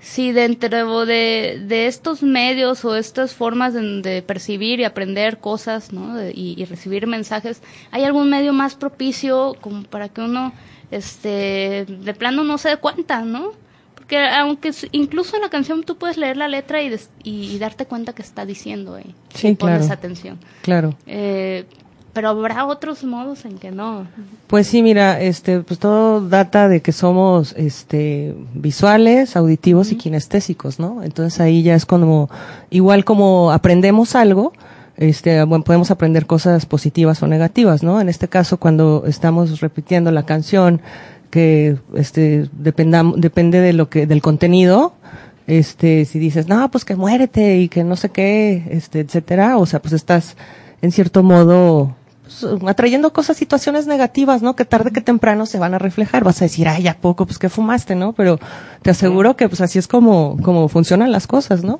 si 0.00 0.32
dentro 0.32 1.06
de, 1.06 1.62
de 1.66 1.86
estos 1.86 2.22
medios 2.22 2.84
o 2.84 2.96
estas 2.96 3.34
formas 3.34 3.74
de, 3.74 4.22
percibir 4.26 4.80
y 4.80 4.84
aprender 4.84 5.38
cosas 5.38 5.92
¿no? 5.92 6.16
y, 6.32 6.64
recibir 6.66 7.06
mensajes, 7.06 7.62
¿hay 7.90 8.04
algún 8.04 8.30
medio 8.30 8.52
más 8.52 8.74
propicio 8.74 9.56
como 9.60 9.82
para 9.84 10.08
que 10.08 10.20
uno 10.20 10.52
este, 10.90 11.86
de 11.88 12.14
plano 12.14 12.44
no 12.44 12.58
se 12.58 12.70
dé 12.70 12.76
cuenta, 12.76 13.22
¿no? 13.22 13.52
Porque 13.94 14.18
aunque 14.20 14.72
incluso 14.92 15.34
en 15.34 15.42
la 15.42 15.48
canción 15.48 15.82
tú 15.82 15.96
puedes 15.96 16.16
leer 16.16 16.36
la 16.36 16.46
letra 16.46 16.80
y, 16.82 16.94
y, 17.24 17.58
darte 17.58 17.86
cuenta 17.86 18.12
que 18.12 18.22
está 18.22 18.46
diciendo 18.46 18.94
ahí. 18.94 19.14
Sí, 19.34 19.56
claro. 19.56 19.78
Pones 19.78 19.90
atención. 19.90 20.38
Claro. 20.62 20.94
Eh, 21.06 21.64
pero 22.16 22.30
habrá 22.30 22.64
otros 22.64 23.04
modos 23.04 23.44
en 23.44 23.58
que 23.58 23.70
no. 23.70 24.06
Pues 24.46 24.66
sí, 24.66 24.82
mira, 24.82 25.20
este, 25.20 25.60
pues 25.60 25.78
todo 25.78 26.26
data 26.26 26.66
de 26.66 26.80
que 26.80 26.92
somos, 26.92 27.52
este, 27.58 28.34
visuales, 28.54 29.36
auditivos 29.36 29.92
y 29.92 29.96
kinestésicos, 29.96 30.80
¿no? 30.80 31.02
Entonces 31.02 31.38
ahí 31.40 31.62
ya 31.62 31.74
es 31.74 31.84
como, 31.84 32.30
igual 32.70 33.04
como 33.04 33.52
aprendemos 33.52 34.14
algo, 34.14 34.54
este, 34.96 35.44
bueno, 35.44 35.62
podemos 35.62 35.90
aprender 35.90 36.24
cosas 36.24 36.64
positivas 36.64 37.22
o 37.22 37.26
negativas, 37.26 37.82
¿no? 37.82 38.00
En 38.00 38.08
este 38.08 38.28
caso, 38.28 38.56
cuando 38.56 39.04
estamos 39.06 39.60
repitiendo 39.60 40.10
la 40.10 40.24
canción, 40.24 40.80
que, 41.28 41.76
este, 41.94 42.48
dependam, 42.52 43.12
depende 43.16 43.60
de 43.60 43.74
lo 43.74 43.90
que, 43.90 44.06
del 44.06 44.22
contenido, 44.22 44.94
este, 45.46 46.06
si 46.06 46.18
dices, 46.18 46.48
no, 46.48 46.70
pues 46.70 46.86
que 46.86 46.96
muérete 46.96 47.58
y 47.58 47.68
que 47.68 47.84
no 47.84 47.94
sé 47.94 48.08
qué, 48.08 48.68
este, 48.70 49.00
etcétera, 49.00 49.58
o 49.58 49.66
sea, 49.66 49.82
pues 49.82 49.92
estás, 49.92 50.38
en 50.80 50.92
cierto 50.92 51.22
modo, 51.22 51.94
atrayendo 52.66 53.12
cosas, 53.12 53.36
situaciones 53.36 53.86
negativas, 53.86 54.42
¿no? 54.42 54.56
Que 54.56 54.64
tarde 54.64 54.90
que 54.90 55.00
temprano 55.00 55.46
se 55.46 55.58
van 55.58 55.74
a 55.74 55.78
reflejar. 55.78 56.24
Vas 56.24 56.42
a 56.42 56.46
decir, 56.46 56.68
ay, 56.68 56.88
¿a 56.88 56.94
poco? 56.94 57.26
Pues 57.26 57.38
que 57.38 57.48
fumaste, 57.48 57.94
¿no? 57.94 58.12
Pero 58.12 58.38
te 58.82 58.90
aseguro 58.90 59.36
que 59.36 59.48
pues 59.48 59.60
así 59.60 59.78
es 59.78 59.88
como, 59.88 60.36
como 60.42 60.68
funcionan 60.68 61.12
las 61.12 61.26
cosas, 61.26 61.62
¿no? 61.62 61.78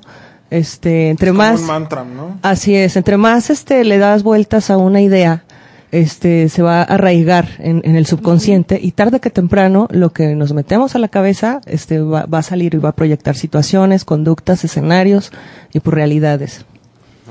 Este, 0.49 1.09
entre 1.09 1.33
más. 1.33 1.59
un 1.59 1.67
mantra, 1.67 2.03
¿no? 2.03 2.39
Así 2.41 2.75
es, 2.75 2.95
entre 2.95 3.17
más 3.17 3.49
este 3.49 3.83
le 3.83 3.97
das 3.97 4.23
vueltas 4.23 4.69
a 4.69 4.77
una 4.77 5.01
idea, 5.01 5.43
este 5.91 6.47
se 6.47 6.61
va 6.61 6.81
a 6.81 6.83
arraigar 6.83 7.49
en, 7.59 7.81
en 7.83 7.97
el 7.97 8.05
subconsciente 8.05 8.79
y 8.81 8.91
tarde 8.91 9.19
que 9.19 9.29
temprano 9.29 9.87
lo 9.91 10.13
que 10.13 10.35
nos 10.35 10.53
metemos 10.53 10.95
a 10.95 10.99
la 10.99 11.09
cabeza 11.09 11.59
este 11.65 11.99
va, 11.99 12.25
va 12.25 12.39
a 12.39 12.43
salir 12.43 12.75
y 12.75 12.77
va 12.77 12.89
a 12.89 12.95
proyectar 12.95 13.35
situaciones, 13.35 14.05
conductas, 14.05 14.63
escenarios 14.63 15.31
y 15.73 15.79
por 15.79 15.93
pues, 15.93 15.95
realidades. 15.95 16.65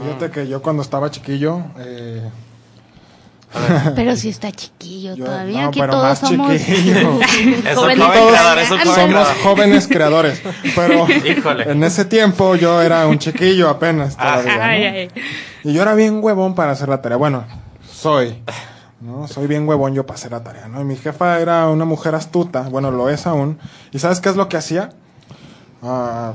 Fíjate 0.03 0.31
que 0.31 0.49
yo 0.49 0.61
cuando 0.61 0.83
estaba 0.83 1.11
chiquillo, 1.11 1.63
eh, 1.79 2.21
pero 3.97 4.17
si 4.17 4.29
está 4.29 4.53
chiquillo 4.53 5.17
todavía. 5.17 5.69
Aquí 5.69 5.81
todos 5.81 6.19
somos 6.19 6.61
jóvenes, 7.75 8.69
somos 8.95 9.29
jóvenes 9.43 9.89
creadores. 9.89 10.43
Pero 10.75 11.07
en 11.09 11.83
ese 11.85 12.05
tiempo 12.05 12.57
yo 12.57 12.83
era 12.83 13.07
un 13.07 13.19
chiquillo 13.19 13.69
apenas 13.69 14.17
todavía. 14.17 15.09
Y 15.65 15.73
yo 15.73 15.83
era 15.83 15.95
bien 15.95 16.21
huevón 16.23 16.55
para 16.55 16.73
hacer 16.73 16.89
la 16.89 17.03
tarea. 17.03 17.17
Bueno, 17.17 17.45
soy. 17.91 18.43
¿no? 19.01 19.29
Soy 19.29 19.47
bien 19.47 19.69
huevón 19.69 19.95
yo 19.95 20.07
para 20.07 20.17
hacer 20.17 20.33
la 20.33 20.43
tarea, 20.43 20.69
¿no? 20.69 20.81
Y 20.81 20.85
mi 20.85 20.97
jefa 20.97 21.39
era 21.41 21.69
una 21.69 21.85
mujer 21.85 22.15
astuta, 22.15 22.63
bueno, 22.63 22.91
lo 22.91 23.11
es 23.11 23.27
aún. 23.27 23.59
¿Y 23.93 23.99
sabes 23.99 24.21
qué 24.21 24.31
es 24.31 24.37
lo 24.37 24.49
que 24.49 24.57
hacía? 24.57 24.91
Ah, 25.83 26.33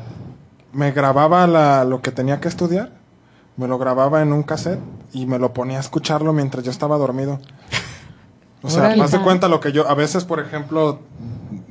me 0.72 0.92
grababa 0.92 1.48
la, 1.48 1.84
lo 1.84 2.02
que 2.02 2.12
tenía 2.12 2.40
que 2.40 2.48
estudiar 2.48 3.01
me 3.58 3.68
lo 3.68 3.78
grababa 3.78 4.22
en 4.22 4.34
un 4.34 4.44
cassette 4.44 4.80
y 5.14 5.26
me 5.26 5.40
lo 5.40 5.54
ponía 5.54 5.78
a 5.78 5.82
escucharlo 5.82 6.34
mientras 6.34 6.64
yo 6.64 6.72
estaba 6.72 6.98
dormido. 6.98 7.40
O 8.64 8.70
sea, 8.70 8.96
más 8.96 9.12
de 9.12 9.20
cuenta 9.20 9.48
lo 9.48 9.60
que 9.60 9.72
yo, 9.72 9.90
a 9.90 9.96
veces, 9.96 10.24
por 10.24 10.40
ejemplo, 10.40 11.00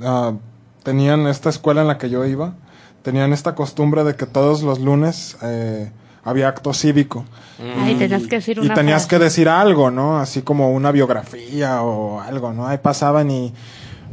uh, 0.00 0.36
tenían 0.82 1.26
esta 1.28 1.48
escuela 1.48 1.82
en 1.82 1.88
la 1.88 1.98
que 1.98 2.10
yo 2.10 2.24
iba, 2.26 2.54
tenían 3.02 3.32
esta 3.32 3.54
costumbre 3.54 4.04
de 4.04 4.16
que 4.16 4.26
todos 4.26 4.62
los 4.62 4.80
lunes 4.80 5.36
eh, 5.42 5.92
había 6.24 6.48
acto 6.48 6.74
cívico. 6.74 7.24
y, 7.58 7.94
tenías 7.94 8.26
que 8.26 8.36
decir 8.36 8.58
y 8.62 8.68
tenías 8.70 9.06
que 9.06 9.18
decir 9.18 9.48
algo, 9.48 9.90
¿no? 9.90 10.18
Así 10.18 10.42
como 10.42 10.72
una 10.72 10.90
biografía 10.90 11.82
o 11.82 12.20
algo, 12.20 12.52
¿no? 12.52 12.66
Ahí 12.66 12.78
pasaban 12.78 13.30
y 13.30 13.54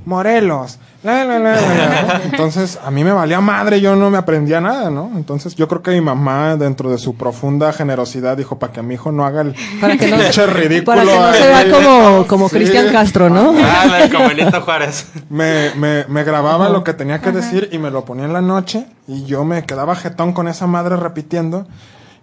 Morelos, 0.07 0.79
entonces, 2.23 2.79
a 2.83 2.89
mí 2.91 3.03
me 3.03 3.11
valía 3.11 3.39
madre, 3.39 3.79
yo 3.79 3.95
no 3.95 4.09
me 4.09 4.17
aprendía 4.17 4.59
nada, 4.59 4.89
¿no? 4.89 5.11
Entonces, 5.15 5.55
yo 5.55 5.67
creo 5.67 5.81
que 5.81 5.91
mi 5.91 6.01
mamá, 6.01 6.55
dentro 6.55 6.89
de 6.89 6.97
su 6.97 7.15
profunda 7.15 7.71
generosidad, 7.71 8.35
dijo, 8.35 8.57
para 8.57 8.73
que 8.73 8.81
mi 8.81 8.95
hijo 8.95 9.11
no 9.11 9.25
haga 9.25 9.41
el 9.41 9.55
para 9.79 9.95
que 9.97 10.07
no, 10.07 10.17
ridículo. 10.47 10.85
Para 10.85 11.03
que 11.03 11.19
no 11.19 11.33
se 11.33 11.47
vea 11.47 11.71
como, 11.71 12.27
como 12.27 12.49
Cristian 12.49 12.91
Castro, 12.91 13.29
¿no? 13.29 13.53
Ah, 13.61 14.07
como 14.11 14.27
Benito 14.29 14.61
Juárez. 14.61 15.07
Me, 15.29 15.71
me, 15.75 16.05
me 16.07 16.23
grababa 16.23 16.69
lo 16.69 16.83
que 16.83 16.93
tenía 16.93 17.21
que 17.21 17.31
decir 17.31 17.69
y 17.71 17.77
me 17.77 17.91
lo 17.91 18.03
ponía 18.03 18.25
en 18.25 18.33
la 18.33 18.41
noche 18.41 18.87
y 19.07 19.25
yo 19.25 19.45
me 19.45 19.63
quedaba 19.65 19.95
jetón 19.95 20.33
con 20.33 20.47
esa 20.47 20.67
madre 20.67 20.97
repitiendo 20.97 21.67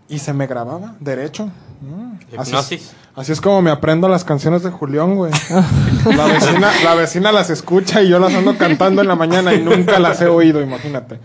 y 0.09 0.19
se 0.19 0.33
me 0.33 0.47
grababa 0.47 0.95
derecho. 1.01 1.51
Así 2.37 2.55
es, 2.77 2.95
así 3.15 3.33
es, 3.33 3.41
como 3.41 3.63
me 3.63 3.71
aprendo 3.71 4.09
las 4.09 4.25
canciones 4.25 4.63
de 4.63 4.71
Julián, 4.71 5.15
güey. 5.15 5.33
La 6.17 6.27
vecina, 6.27 6.73
la 6.83 6.95
vecina 6.95 7.33
las 7.33 7.51
escucha 7.51 8.03
y 8.03 8.09
yo 8.09 8.19
las 8.19 8.35
ando 8.35 8.57
cantando 8.59 9.03
en 9.03 9.09
la 9.09 9.15
mañana 9.15 9.55
y 9.55 9.63
nunca 9.63 9.99
las 9.99 10.21
he 10.21 10.27
oído, 10.27 10.61
imagínate. 10.61 11.21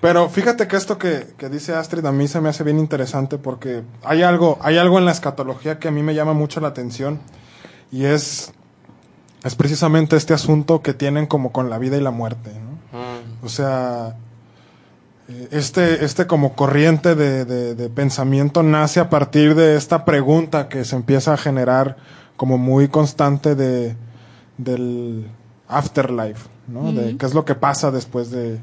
Pero 0.00 0.28
fíjate 0.28 0.68
que 0.68 0.76
esto 0.76 0.98
que, 0.98 1.26
que, 1.36 1.48
dice 1.48 1.74
Astrid 1.74 2.04
a 2.06 2.12
mí 2.12 2.28
se 2.28 2.40
me 2.40 2.48
hace 2.48 2.62
bien 2.62 2.78
interesante 2.78 3.36
porque 3.36 3.82
hay 4.04 4.22
algo, 4.22 4.58
hay 4.62 4.78
algo 4.78 4.98
en 4.98 5.04
la 5.04 5.10
escatología 5.10 5.78
que 5.78 5.88
a 5.88 5.90
mí 5.90 6.02
me 6.02 6.14
llama 6.14 6.34
mucho 6.34 6.60
la 6.60 6.68
atención 6.68 7.18
y 7.90 8.04
es, 8.04 8.52
es 9.42 9.54
precisamente 9.54 10.16
este 10.16 10.34
asunto 10.34 10.82
que 10.82 10.94
tienen 10.94 11.26
como 11.26 11.50
con 11.50 11.68
la 11.68 11.78
vida 11.78 11.96
y 11.96 12.00
la 12.00 12.10
muerte, 12.12 12.52
¿no? 12.52 12.98
Mm. 12.98 13.44
O 13.44 13.48
sea, 13.48 14.16
este, 15.50 16.04
este 16.04 16.26
como 16.26 16.54
corriente 16.54 17.14
de, 17.14 17.44
de, 17.44 17.88
pensamiento 17.90 18.62
nace 18.62 18.98
a 18.98 19.10
partir 19.10 19.54
de 19.54 19.76
esta 19.76 20.04
pregunta 20.06 20.68
que 20.68 20.84
se 20.84 20.96
empieza 20.96 21.34
a 21.34 21.36
generar 21.36 21.96
como 22.36 22.56
muy 22.56 22.88
constante 22.88 23.54
de, 23.54 23.94
del 24.56 25.26
afterlife, 25.68 26.48
¿no? 26.66 26.92
De 26.92 27.16
qué 27.18 27.26
es 27.26 27.34
lo 27.34 27.44
que 27.44 27.54
pasa 27.54 27.90
después 27.90 28.30
de, 28.30 28.58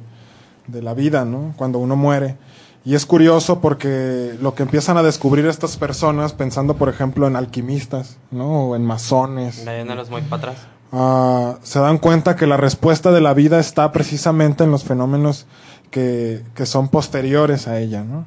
de 0.67 0.81
la 0.81 0.95
vida, 0.95 1.23
¿no? 1.23 1.53
Cuando 1.55 1.77
uno 1.77 1.95
muere. 1.95 2.37
Y 2.83 2.95
es 2.95 3.05
curioso 3.05 3.61
porque 3.61 4.35
lo 4.41 4.55
que 4.55 4.63
empiezan 4.63 4.97
a 4.97 5.03
descubrir 5.03 5.45
estas 5.45 5.77
personas, 5.77 6.33
pensando 6.33 6.75
por 6.77 6.89
ejemplo 6.89 7.27
en 7.27 7.35
alquimistas, 7.35 8.17
¿no? 8.31 8.69
O 8.69 8.75
en 8.75 8.83
masones. 8.83 9.63
muy 10.09 10.21
para 10.21 10.51
atrás. 10.51 10.67
Ah, 10.91 11.57
se 11.63 11.79
dan 11.79 11.97
cuenta 11.97 12.35
que 12.35 12.47
la 12.47 12.57
respuesta 12.57 13.11
de 13.11 13.21
la 13.21 13.33
vida 13.33 13.59
está 13.59 13.91
precisamente 13.91 14.63
en 14.63 14.71
los 14.71 14.83
fenómenos 14.83 15.47
que, 15.95 16.43
que 16.53 16.65
son 16.65 16.89
posteriores 16.89 17.69
a 17.69 17.79
ella, 17.79 18.03
¿no? 18.03 18.25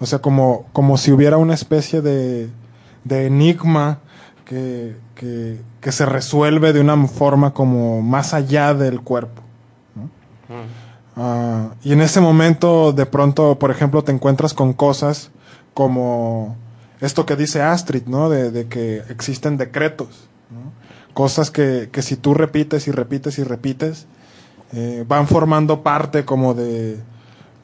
O 0.00 0.06
sea, 0.06 0.20
como, 0.20 0.64
como 0.72 0.96
si 0.96 1.12
hubiera 1.12 1.36
una 1.36 1.52
especie 1.52 2.00
de, 2.00 2.48
de 3.04 3.26
enigma 3.26 3.98
que, 4.46 4.96
que, 5.14 5.60
que, 5.82 5.92
se 5.92 6.06
resuelve 6.06 6.72
de 6.72 6.80
una 6.80 6.96
forma 7.08 7.52
como 7.52 8.00
más 8.00 8.32
allá 8.32 8.72
del 8.72 9.02
cuerpo. 9.02 9.42
¿no? 9.94 10.62
Uh, 11.22 11.74
y 11.82 11.92
en 11.92 12.00
ese 12.00 12.22
momento, 12.22 12.94
de 12.94 13.04
pronto, 13.04 13.58
por 13.58 13.70
ejemplo, 13.70 14.02
te 14.02 14.12
encuentras 14.12 14.54
con 14.54 14.72
cosas 14.72 15.30
como 15.74 16.56
esto 17.02 17.26
que 17.26 17.36
dice 17.36 17.60
Astrid, 17.60 18.06
¿no? 18.06 18.30
De, 18.30 18.50
de 18.50 18.66
que 18.66 19.02
existen 19.10 19.58
decretos, 19.58 20.26
¿no? 20.48 20.72
Cosas 21.12 21.50
que, 21.50 21.90
que 21.92 22.00
si 22.00 22.16
tú 22.16 22.32
repites 22.32 22.88
y 22.88 22.92
repites 22.92 23.38
y 23.38 23.44
repites, 23.44 24.06
eh, 24.72 25.04
van 25.06 25.26
formando 25.26 25.82
parte 25.82 26.24
como 26.24 26.54
de, 26.54 26.96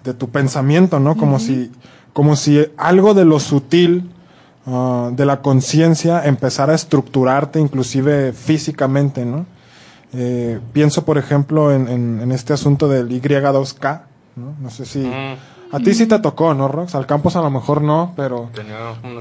de 0.06 0.14
tu 0.14 0.30
pensamiento, 0.30 1.00
¿no? 1.00 1.16
Como 1.16 1.38
si, 1.38 1.70
como 2.12 2.36
si 2.36 2.64
algo 2.76 3.12
de 3.12 3.24
lo 3.24 3.40
sutil 3.40 4.10
ah, 4.66 5.10
de 5.12 5.26
la 5.26 5.42
conciencia 5.42 6.24
empezara 6.24 6.72
a 6.72 6.76
estructurarte 6.76 7.60
inclusive 7.60 8.32
físicamente, 8.32 9.24
¿no? 9.24 9.44
Eh, 10.14 10.60
pienso, 10.72 11.04
por 11.04 11.18
ejemplo, 11.18 11.72
en, 11.74 11.88
en, 11.88 12.32
este 12.32 12.52
asunto 12.52 12.88
del 12.88 13.08
Y2K, 13.10 14.02
¿no? 14.36 14.54
No 14.60 14.70
sé 14.70 14.86
si... 14.86 15.06
A 15.72 15.80
ti 15.80 15.94
sí 15.94 16.06
te 16.06 16.18
tocó, 16.18 16.54
¿no, 16.54 16.68
Rox? 16.68 16.94
Al 16.94 17.06
campus 17.06 17.36
a 17.36 17.42
lo 17.42 17.50
mejor 17.50 17.82
no, 17.82 18.12
pero 18.16 18.50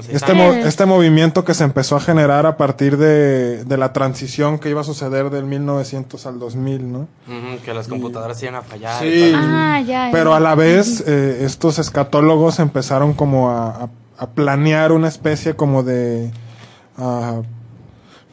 este, 0.08 0.60
este 0.66 0.86
movimiento 0.86 1.44
que 1.44 1.54
se 1.54 1.64
empezó 1.64 1.96
a 1.96 2.00
generar 2.00 2.46
a 2.46 2.56
partir 2.56 2.96
de, 2.96 3.64
de, 3.64 3.76
la 3.76 3.92
transición 3.92 4.58
que 4.58 4.70
iba 4.70 4.80
a 4.80 4.84
suceder 4.84 5.30
del 5.30 5.44
1900 5.44 6.24
al 6.26 6.38
2000, 6.38 6.92
¿no? 6.92 7.08
que 7.64 7.74
las 7.74 7.88
computadoras 7.88 8.40
iban 8.42 8.56
a 8.56 8.62
fallar. 8.62 9.02
Sí, 9.02 9.32
ah, 9.34 10.08
pero 10.12 10.34
a 10.34 10.40
la 10.40 10.54
vez 10.54 11.02
eh, 11.06 11.38
estos 11.42 11.78
escatólogos 11.78 12.60
empezaron 12.60 13.14
como 13.14 13.50
a, 13.50 13.88
a, 14.16 14.26
planear 14.28 14.92
una 14.92 15.08
especie 15.08 15.56
como 15.56 15.82
de... 15.82 16.30
Uh, 16.98 17.42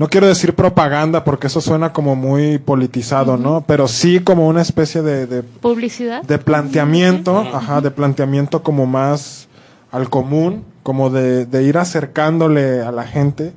no 0.04 0.10
quiero 0.10 0.28
decir 0.28 0.54
propaganda 0.54 1.24
porque 1.24 1.48
eso 1.48 1.62
suena 1.62 1.94
como 1.94 2.18
muy 2.18 2.58
politizado, 2.58 3.38
¿no? 3.38 3.64
Pero 3.66 3.88
sí 3.88 4.20
como 4.20 4.50
una 4.50 4.62
especie 4.62 5.02
de, 5.02 5.44
publicidad, 5.44 6.24
de 6.24 6.40
planteamiento, 6.40 7.40
ajá, 7.40 7.80
de 7.80 7.90
planteamiento 7.90 8.64
como 8.64 8.86
más 8.86 9.48
al 9.92 10.10
común, 10.10 10.66
como 10.84 11.10
de, 11.10 11.64
ir 11.64 11.78
acercándole 11.78 12.82
a 12.82 12.92
la 12.92 13.06
gente 13.06 13.54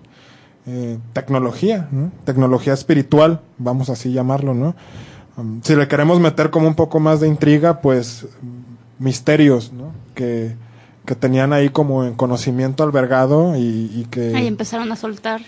eh, 0.69 0.99
tecnología, 1.13 1.89
¿no? 1.91 2.13
tecnología 2.25 2.75
espiritual, 2.75 3.41
vamos 3.59 3.91
así 3.91 4.13
llamarlo, 4.13 4.55
¿no? 4.55 4.77
Um, 5.37 5.61
si 5.65 5.75
le 5.75 5.89
queremos 5.89 6.21
meter 6.21 6.51
como 6.51 6.69
un 6.69 6.77
poco 6.77 7.01
más 7.01 7.19
de 7.19 7.27
intriga, 7.27 7.81
pues 7.81 8.25
misterios, 9.01 9.73
¿no? 9.73 9.91
Que, 10.15 10.55
que 11.07 11.17
tenían 11.17 11.53
ahí 11.53 11.71
como 11.71 12.05
en 12.05 12.15
conocimiento 12.15 12.85
albergado 12.85 13.57
y, 13.57 13.91
y 13.93 14.07
que... 14.09 14.33
Ahí 14.33 14.47
empezaron 14.47 14.93
a 14.93 14.97
soltar. 14.97 15.41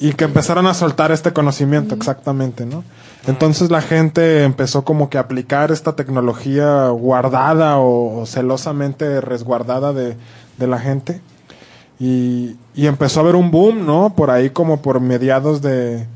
Y 0.00 0.12
que 0.12 0.24
empezaron 0.24 0.66
a 0.66 0.74
soltar 0.74 1.12
este 1.12 1.32
conocimiento, 1.32 1.94
exactamente, 1.94 2.66
¿no? 2.66 2.84
Entonces 3.26 3.70
la 3.70 3.80
gente 3.80 4.44
empezó 4.44 4.84
como 4.84 5.08
que 5.08 5.18
a 5.18 5.22
aplicar 5.22 5.72
esta 5.72 5.96
tecnología 5.96 6.88
guardada 6.88 7.78
o, 7.78 8.24
celosamente 8.26 9.20
resguardada 9.20 9.92
de, 9.92 10.16
la 10.58 10.78
gente. 10.78 11.20
Y, 11.98 12.56
empezó 12.76 13.20
a 13.20 13.22
haber 13.22 13.36
un 13.36 13.50
boom, 13.50 13.86
¿no? 13.86 14.14
Por 14.14 14.30
ahí 14.30 14.50
como 14.50 14.82
por 14.82 15.00
mediados 15.00 15.62
de, 15.62 16.06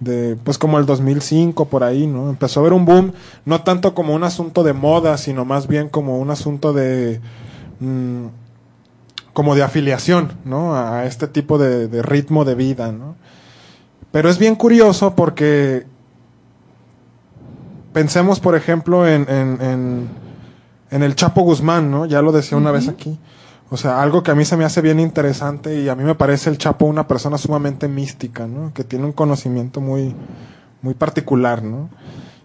de, 0.00 0.36
pues 0.44 0.58
como 0.58 0.78
el 0.78 0.86
2005, 0.86 1.66
por 1.66 1.84
ahí, 1.84 2.06
¿no? 2.06 2.30
Empezó 2.30 2.60
a 2.60 2.62
haber 2.62 2.72
un 2.72 2.84
boom, 2.84 3.12
no 3.44 3.62
tanto 3.62 3.94
como 3.94 4.14
un 4.14 4.24
asunto 4.24 4.62
de 4.62 4.72
moda, 4.72 5.18
sino 5.18 5.44
más 5.44 5.66
bien 5.66 5.88
como 5.88 6.18
un 6.18 6.30
asunto 6.30 6.72
de... 6.72 7.20
Mm, 7.80 8.26
como 9.32 9.54
de 9.54 9.62
afiliación, 9.62 10.32
¿no? 10.44 10.76
A 10.76 11.06
este 11.06 11.26
tipo 11.26 11.58
de, 11.58 12.02
ritmo 12.02 12.44
de 12.44 12.54
vida, 12.54 12.92
¿no? 12.92 13.16
Pero 14.10 14.28
es 14.28 14.38
bien 14.38 14.56
curioso 14.56 15.14
porque 15.14 15.86
pensemos, 17.92 18.40
por 18.40 18.54
ejemplo, 18.56 19.08
en, 19.08 19.26
en, 19.28 20.08
en, 20.90 21.02
el 21.02 21.14
Chapo 21.14 21.42
Guzmán, 21.42 21.90
¿no? 21.90 22.04
Ya 22.04 22.20
lo 22.20 22.30
decía 22.30 22.58
una 22.58 22.70
vez 22.70 22.88
aquí. 22.88 23.18
O 23.70 23.78
sea, 23.78 24.02
algo 24.02 24.22
que 24.22 24.30
a 24.30 24.34
mí 24.34 24.44
se 24.44 24.58
me 24.58 24.66
hace 24.66 24.82
bien 24.82 25.00
interesante 25.00 25.80
y 25.80 25.88
a 25.88 25.94
mí 25.94 26.04
me 26.04 26.14
parece 26.14 26.50
el 26.50 26.58
Chapo 26.58 26.84
una 26.84 27.08
persona 27.08 27.38
sumamente 27.38 27.88
mística, 27.88 28.46
¿no? 28.46 28.74
Que 28.74 28.84
tiene 28.84 29.06
un 29.06 29.12
conocimiento 29.12 29.80
muy, 29.80 30.14
muy 30.82 30.92
particular, 30.92 31.62
¿no? 31.62 31.88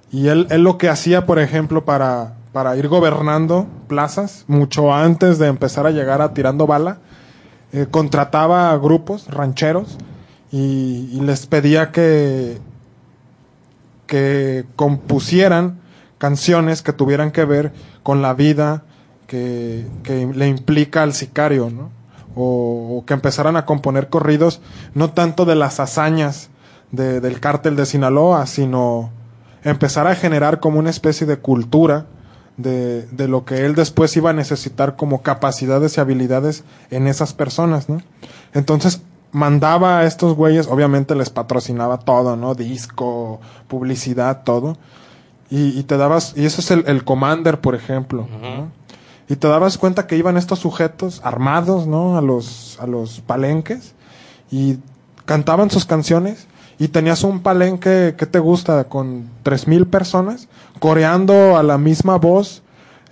Y 0.09 0.27
él, 0.29 0.47
él 0.51 0.63
lo 0.63 0.77
que 0.77 0.87
hacía, 0.87 1.25
por 1.25 1.37
ejemplo, 1.37 1.83
para, 1.83 2.36
para 2.57 2.75
ir 2.75 2.87
gobernando 2.87 3.67
plazas, 3.87 4.43
mucho 4.47 4.91
antes 4.91 5.37
de 5.37 5.45
empezar 5.45 5.85
a 5.85 5.91
llegar 5.91 6.23
a 6.23 6.33
tirando 6.33 6.65
bala, 6.65 6.97
eh, 7.71 7.85
contrataba 7.91 8.71
a 8.71 8.77
grupos 8.77 9.27
rancheros 9.27 9.99
y, 10.51 11.19
les 11.21 11.45
pedía 11.45 11.91
que, 11.91 12.57
que 14.07 14.65
compusieran 14.75 15.81
canciones 16.17 16.81
que 16.81 16.93
tuvieran 16.93 17.29
que 17.29 17.45
ver 17.45 17.73
con 18.01 18.23
la 18.23 18.33
vida 18.33 18.85
que, 19.27 19.85
le 20.33 20.47
implica 20.47 21.03
al 21.03 21.13
sicario, 21.13 21.69
¿no? 21.69 21.91
O, 22.35 23.03
que 23.05 23.13
empezaran 23.13 23.55
a 23.55 23.65
componer 23.65 24.09
corridos, 24.09 24.61
no 24.95 25.11
tanto 25.11 25.45
de 25.45 25.53
las 25.53 25.79
hazañas 25.79 26.49
del 26.89 27.39
cártel 27.39 27.75
de 27.75 27.85
Sinaloa, 27.85 28.47
sino 28.47 29.11
empezar 29.63 30.07
a 30.07 30.15
generar 30.15 30.59
como 30.59 30.79
una 30.79 30.89
especie 30.89 31.27
de 31.27 31.37
cultura 31.37 32.07
de, 32.57 33.03
de, 33.07 33.27
lo 33.27 33.45
que 33.45 33.65
él 33.65 33.75
después 33.75 34.15
iba 34.17 34.31
a 34.31 34.33
necesitar 34.33 34.95
como 34.95 35.21
capacidades 35.21 35.97
y 35.97 36.01
habilidades 36.01 36.63
en 36.89 37.07
esas 37.07 37.33
personas, 37.33 37.87
¿no? 37.87 38.01
Entonces 38.53 39.01
mandaba 39.31 39.99
a 39.99 40.05
estos 40.05 40.35
güeyes, 40.35 40.67
obviamente 40.67 41.15
les 41.15 41.29
patrocinaba 41.29 41.99
todo, 41.99 42.35
¿no? 42.35 42.55
Disco, 42.55 43.39
publicidad, 43.67 44.43
todo. 44.43 44.77
Y, 45.49 45.79
y 45.79 45.83
te 45.83 45.97
dabas, 45.97 46.33
y 46.35 46.45
eso 46.45 46.61
es 46.61 46.71
el, 46.71 46.83
el 46.87 47.03
Commander, 47.03 47.61
por 47.61 47.75
ejemplo, 47.75 48.27
¿no? 48.41 48.71
Y 49.29 49.35
te 49.35 49.47
dabas 49.47 49.77
cuenta 49.77 50.07
que 50.07 50.17
iban 50.17 50.37
estos 50.37 50.59
sujetos 50.59 51.21
armados, 51.23 51.85
¿no? 51.85 52.17
A 52.17 52.21
los, 52.21 52.77
a 52.79 52.87
los 52.87 53.19
palenques 53.21 53.93
y 54.49 54.77
cantaban 55.25 55.69
sus 55.69 55.85
canciones 55.85 56.47
y 56.79 56.89
tenías 56.89 57.23
un 57.23 57.39
palenque, 57.39 58.15
¿qué 58.17 58.25
te 58.25 58.39
gusta? 58.39 58.83
Con 58.85 59.25
tres 59.43 59.67
mil 59.67 59.87
personas, 59.87 60.47
coreando 60.79 61.57
a 61.57 61.63
la 61.63 61.77
misma 61.77 62.17
voz 62.17 62.61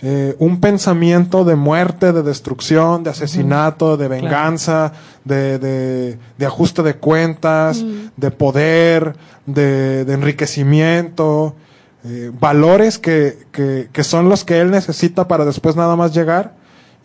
eh, 0.02 0.36
un 0.38 0.60
pensamiento 0.60 1.44
de 1.44 1.56
muerte, 1.56 2.12
de 2.12 2.22
destrucción, 2.22 3.02
de 3.02 3.10
asesinato, 3.10 3.96
de 3.96 4.08
venganza, 4.08 4.92
de, 5.24 5.58
de, 5.58 6.18
de, 6.36 6.46
ajuste 6.46 6.82
de 6.82 6.96
cuentas, 6.96 7.82
de 8.16 8.30
poder, 8.30 9.16
de, 9.46 10.04
de 10.04 10.12
enriquecimiento, 10.12 11.54
eh, 12.04 12.30
valores 12.38 12.98
que, 12.98 13.46
que, 13.52 13.88
que 13.90 14.04
son 14.04 14.28
los 14.28 14.44
que 14.44 14.60
él 14.60 14.70
necesita 14.70 15.26
para 15.28 15.46
después 15.46 15.76
nada 15.76 15.96
más 15.96 16.14
llegar 16.14 16.52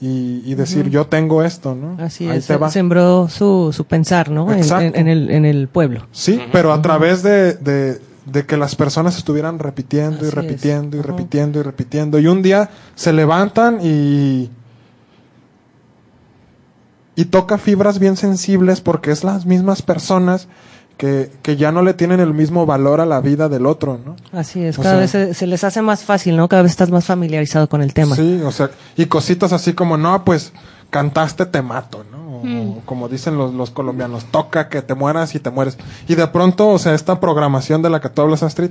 y, 0.03 0.55
decir 0.55 0.89
yo 0.89 1.05
tengo 1.05 1.43
esto, 1.43 1.75
¿no? 1.75 2.03
Así 2.03 2.27
es, 2.27 2.49
sembró 2.71 3.29
su, 3.29 3.71
su 3.71 3.85
pensar, 3.85 4.31
¿no? 4.31 4.51
En, 4.51 5.07
el, 5.07 5.29
en 5.29 5.45
el 5.45 5.67
pueblo. 5.67 6.07
Sí, 6.11 6.41
pero 6.51 6.73
a 6.73 6.81
través 6.81 7.21
de, 7.21 7.53
de, 7.53 8.45
que 8.47 8.57
las 8.57 8.75
personas 8.75 9.15
estuvieran 9.15 9.59
repitiendo 9.59 10.25
y 10.25 10.31
repitiendo 10.31 10.97
y 10.97 11.01
repitiendo 11.01 11.59
y 11.59 11.61
repitiendo. 11.61 12.19
Y 12.19 12.25
un 12.25 12.41
día 12.41 12.71
se 12.95 13.13
levantan 13.13 13.79
y 13.83 14.49
y 17.15 17.25
toca 17.25 17.59
fibras 17.59 17.99
bien 17.99 18.17
sensibles 18.17 18.81
porque 18.81 19.11
es 19.11 19.23
las 19.23 19.45
mismas 19.45 19.83
personas 19.83 20.47
que, 21.01 21.31
que, 21.41 21.57
ya 21.57 21.71
no 21.71 21.81
le 21.81 21.95
tienen 21.95 22.19
el 22.19 22.31
mismo 22.31 22.67
valor 22.67 23.01
a 23.01 23.07
la 23.07 23.21
vida 23.21 23.49
del 23.49 23.65
otro, 23.65 23.99
¿no? 24.05 24.17
Así 24.31 24.63
es, 24.63 24.77
cada 24.77 24.99
vez 24.99 25.09
se, 25.09 25.47
les 25.47 25.63
hace 25.63 25.81
más 25.81 26.03
fácil, 26.03 26.37
¿no? 26.37 26.47
Cada 26.47 26.61
vez 26.61 26.73
estás 26.73 26.91
más 26.91 27.05
familiarizado 27.05 27.67
con 27.67 27.81
el 27.81 27.91
tema. 27.91 28.15
Sí, 28.15 28.39
o 28.45 28.51
sea, 28.51 28.69
y 28.95 29.07
cositas 29.07 29.51
así 29.51 29.73
como, 29.73 29.97
no, 29.97 30.23
pues 30.23 30.53
cantaste 30.91 31.47
te 31.47 31.63
mato, 31.63 32.05
¿no? 32.11 32.37
O, 32.37 32.43
mm. 32.43 32.81
como 32.85 33.09
dicen 33.09 33.35
los, 33.35 33.51
los 33.51 33.71
colombianos, 33.71 34.25
toca 34.25 34.69
que 34.69 34.83
te 34.83 34.93
mueras 34.93 35.33
y 35.33 35.39
te 35.39 35.49
mueres. 35.49 35.79
Y 36.07 36.13
de 36.13 36.27
pronto, 36.27 36.67
o 36.67 36.77
sea, 36.77 36.93
esta 36.93 37.19
programación 37.19 37.81
de 37.81 37.89
la 37.89 37.99
que 37.99 38.09
tú 38.09 38.21
hablas, 38.21 38.43
Astrid, 38.43 38.69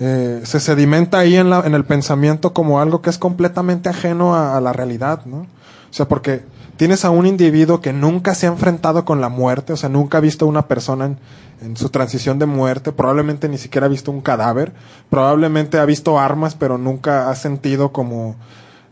eh, 0.00 0.40
se 0.42 0.58
sedimenta 0.58 1.20
ahí 1.20 1.36
en, 1.36 1.50
la, 1.50 1.60
en 1.64 1.76
el 1.76 1.84
pensamiento 1.84 2.52
como 2.52 2.80
algo 2.80 3.00
que 3.00 3.10
es 3.10 3.18
completamente 3.18 3.88
ajeno 3.88 4.34
a, 4.34 4.56
a 4.56 4.60
la 4.60 4.72
realidad, 4.72 5.24
¿no? 5.24 5.42
O 5.42 5.92
sea, 5.92 6.08
porque 6.08 6.42
tienes 6.80 7.04
a 7.04 7.10
un 7.10 7.26
individuo 7.26 7.82
que 7.82 7.92
nunca 7.92 8.34
se 8.34 8.46
ha 8.46 8.48
enfrentado 8.48 9.04
con 9.04 9.20
la 9.20 9.28
muerte, 9.28 9.74
o 9.74 9.76
sea, 9.76 9.90
nunca 9.90 10.16
ha 10.16 10.22
visto 10.22 10.46
a 10.46 10.48
una 10.48 10.66
persona 10.66 11.04
en, 11.04 11.18
en 11.60 11.76
su 11.76 11.90
transición 11.90 12.38
de 12.38 12.46
muerte, 12.46 12.90
probablemente 12.90 13.50
ni 13.50 13.58
siquiera 13.58 13.84
ha 13.84 13.90
visto 13.90 14.10
un 14.10 14.22
cadáver, 14.22 14.72
probablemente 15.10 15.78
ha 15.78 15.84
visto 15.84 16.18
armas, 16.18 16.54
pero 16.54 16.78
nunca 16.78 17.28
ha 17.28 17.34
sentido 17.34 17.92
como 17.92 18.34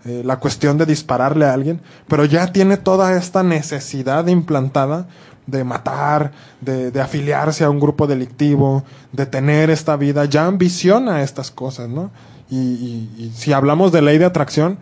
eh, 0.04 0.20
la 0.22 0.36
cuestión 0.36 0.76
de 0.76 0.84
dispararle 0.84 1.46
a 1.46 1.54
alguien, 1.54 1.80
pero 2.08 2.26
ya 2.26 2.52
tiene 2.52 2.76
toda 2.76 3.16
esta 3.16 3.42
necesidad 3.42 4.26
implantada 4.26 5.08
de 5.46 5.64
matar, 5.64 6.32
de, 6.60 6.90
de, 6.90 7.00
afiliarse 7.00 7.64
a 7.64 7.70
un 7.70 7.80
grupo 7.80 8.06
delictivo, 8.06 8.84
de 9.12 9.24
tener 9.24 9.70
esta 9.70 9.96
vida, 9.96 10.26
ya 10.26 10.44
ambiciona 10.44 11.22
estas 11.22 11.50
cosas, 11.50 11.88
¿no? 11.88 12.10
Y, 12.50 12.58
y, 13.16 13.32
si 13.34 13.54
hablamos 13.54 13.92
de 13.92 14.02
ley 14.02 14.18
de 14.18 14.26
atracción, 14.26 14.78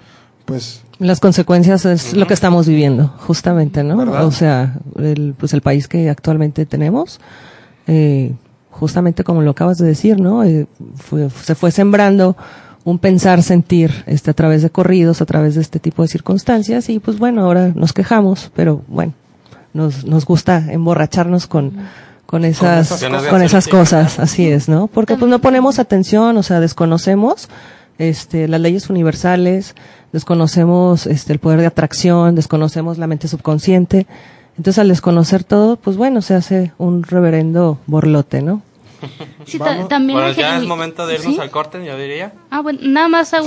pues... 0.46 0.82
Las 0.98 1.20
consecuencias 1.20 1.84
es 1.84 2.14
lo 2.14 2.26
que 2.26 2.32
estamos 2.32 2.66
viviendo, 2.66 3.08
justamente, 3.18 3.84
¿no? 3.84 3.98
O 4.24 4.30
sea, 4.30 4.78
el, 4.98 5.34
pues 5.36 5.52
el 5.52 5.60
país 5.60 5.88
que 5.88 6.08
actualmente 6.08 6.64
tenemos, 6.64 7.20
eh, 7.86 8.32
justamente 8.70 9.22
como 9.22 9.42
lo 9.42 9.50
acabas 9.50 9.76
de 9.76 9.86
decir, 9.86 10.18
¿no? 10.18 10.42
Eh, 10.42 10.66
se 11.44 11.54
fue 11.54 11.70
sembrando 11.70 12.34
un 12.86 12.98
pensar, 12.98 13.42
sentir, 13.42 14.04
este, 14.06 14.30
a 14.30 14.34
través 14.34 14.62
de 14.62 14.70
corridos, 14.70 15.20
a 15.20 15.26
través 15.26 15.56
de 15.56 15.60
este 15.60 15.80
tipo 15.80 16.02
de 16.02 16.08
circunstancias, 16.08 16.88
y 16.88 17.00
pues 17.00 17.18
bueno, 17.18 17.42
ahora 17.42 17.72
nos 17.74 17.92
quejamos, 17.92 18.50
pero 18.54 18.80
bueno, 18.88 19.12
nos, 19.74 20.06
nos 20.06 20.24
gusta 20.24 20.64
emborracharnos 20.72 21.48
con, 21.48 21.72
con 22.26 22.44
esas, 22.44 23.04
con 23.28 23.42
esas, 23.42 23.66
cosas, 23.66 24.20
así 24.20 24.48
es, 24.48 24.68
¿no? 24.68 24.86
Porque 24.86 25.16
pues 25.16 25.28
no 25.28 25.40
ponemos 25.40 25.78
atención, 25.80 26.36
o 26.36 26.42
sea, 26.42 26.60
desconocemos 26.60 27.48
este, 27.98 28.48
las 28.48 28.60
leyes 28.60 28.90
universales, 28.90 29.74
desconocemos 30.12 31.06
este, 31.06 31.32
el 31.32 31.38
poder 31.38 31.60
de 31.60 31.66
atracción, 31.66 32.34
desconocemos 32.34 32.98
la 32.98 33.06
mente 33.06 33.28
subconsciente. 33.28 34.06
Entonces, 34.56 34.78
al 34.78 34.88
desconocer 34.88 35.44
todo, 35.44 35.76
pues 35.76 35.96
bueno, 35.96 36.22
se 36.22 36.34
hace 36.34 36.72
un 36.78 37.02
reverendo 37.02 37.78
borlote, 37.86 38.42
¿no? 38.42 38.62
Sí, 39.46 39.58
también 39.58 40.18
bueno, 40.18 40.32
ya 40.32 40.56
es 40.56 40.64
momento 40.64 41.06
de 41.06 41.14
irnos 41.14 41.38
al 41.38 41.50
corte, 41.50 41.84
yo 41.84 41.96
diría. 41.96 42.32
Ah, 42.50 42.60
bueno, 42.60 42.80
nada 42.82 43.08
más 43.08 43.32
hago 43.32 43.46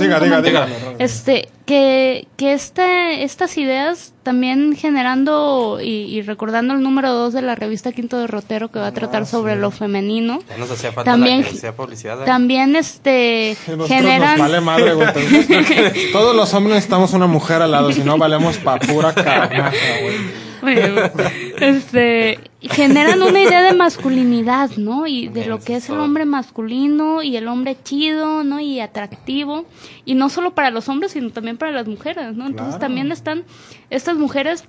Este, 0.98 1.48
que, 1.66 2.26
que 2.36 2.52
este, 2.54 3.22
estas 3.22 3.58
ideas 3.58 4.14
también 4.22 4.76
generando 4.76 5.78
y, 5.82 6.22
recordando 6.22 6.74
el 6.74 6.82
número 6.82 7.12
2 7.12 7.34
de 7.34 7.42
la 7.42 7.54
revista 7.54 7.92
Quinto 7.92 8.18
Derrotero 8.18 8.70
que 8.70 8.78
va 8.78 8.88
a 8.88 8.92
tratar 8.92 9.22
ah, 9.22 9.26
sobre 9.26 9.56
lo 9.56 9.70
femenino. 9.70 10.40
Ya 10.48 10.56
nos 10.56 10.70
hacía 10.70 10.92
falta 10.92 11.10
también, 11.10 11.44
la 11.62 11.72
publicidad. 11.72 12.22
¿eh? 12.22 12.24
También 12.24 12.76
este 12.76 13.56
generan 13.86 14.38
vale 14.38 14.60
madre, 14.60 14.92
Todos 16.12 16.34
los 16.34 16.52
hombres 16.54 16.76
necesitamos 16.76 17.12
una 17.12 17.26
mujer 17.26 17.62
al 17.62 17.70
lado, 17.70 17.92
si 17.92 18.02
no 18.02 18.18
valemos 18.18 18.56
pa 18.58 18.78
pura 18.78 19.12
carnaja, 19.12 19.72
güey. 20.02 21.49
Este, 21.60 22.38
generan 22.62 23.22
una 23.22 23.40
idea 23.40 23.62
de 23.62 23.74
masculinidad, 23.74 24.70
¿no? 24.76 25.06
Y 25.06 25.28
de 25.28 25.46
lo 25.46 25.60
que 25.60 25.76
es 25.76 25.88
el 25.88 25.98
hombre 25.98 26.24
masculino 26.24 27.22
y 27.22 27.36
el 27.36 27.48
hombre 27.48 27.76
chido, 27.82 28.44
¿no? 28.44 28.60
Y 28.60 28.80
atractivo. 28.80 29.66
Y 30.04 30.14
no 30.14 30.28
solo 30.28 30.54
para 30.54 30.70
los 30.70 30.88
hombres, 30.88 31.12
sino 31.12 31.30
también 31.30 31.58
para 31.58 31.72
las 31.72 31.86
mujeres, 31.86 32.34
¿no? 32.34 32.46
Entonces 32.46 32.78
también 32.78 33.12
están 33.12 33.44
estas 33.90 34.16
mujeres 34.16 34.64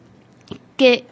que 0.78 1.06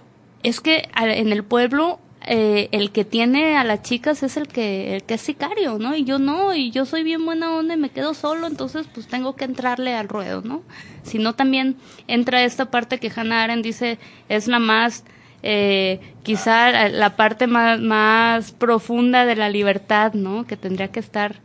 es 0.44 0.62
que 0.62 0.90
en 0.96 1.32
el 1.32 1.44
pueblo 1.44 2.00
eh, 2.26 2.68
el 2.74 2.92
que 2.92 3.06
tiene 3.06 3.56
a 3.56 3.64
las 3.64 3.82
chicas 3.82 4.24
es 4.24 4.36
el 4.36 4.48
que 4.48 4.96
el 4.96 5.04
que 5.04 5.16
es 5.16 5.22
sicario, 5.22 5.80
¿no? 5.80 5.96
Y 5.96 6.04
yo 6.04 6.20
no, 6.20 6.54
y 6.54 6.70
yo 6.70 6.86
soy 6.86 7.04
bien 7.04 7.26
buena 7.26 7.52
onda 7.54 7.76
y 7.76 7.78
me 7.78 7.90
quedo 7.90 8.14
solo, 8.14 8.46
entonces 8.46 8.88
pues 8.94 9.08
tengo 9.08 9.36
que 9.36 9.46
entrarle 9.46 9.96
al 9.96 10.10
ruedo, 10.10 10.42
¿no? 10.42 10.62
Si 11.04 11.18
no 11.18 11.34
también 11.34 11.78
entra 12.08 12.44
esta 12.44 12.70
parte 12.70 13.00
que 13.00 13.12
Hannah 13.16 13.44
Arendt 13.44 13.64
dice 13.64 14.00
es 14.28 14.48
la 14.48 14.60
más 14.60 15.06
eh, 15.44 16.00
quizá 16.24 16.90
la 16.90 17.16
parte 17.16 17.48
más, 17.48 17.80
más 17.80 18.52
profunda 18.52 19.26
de 19.26 19.36
la 19.36 19.50
libertad, 19.50 20.14
¿no? 20.14 20.46
Que 20.46 20.58
tendría 20.58 20.90
que 20.90 21.00
estar, 21.00 21.36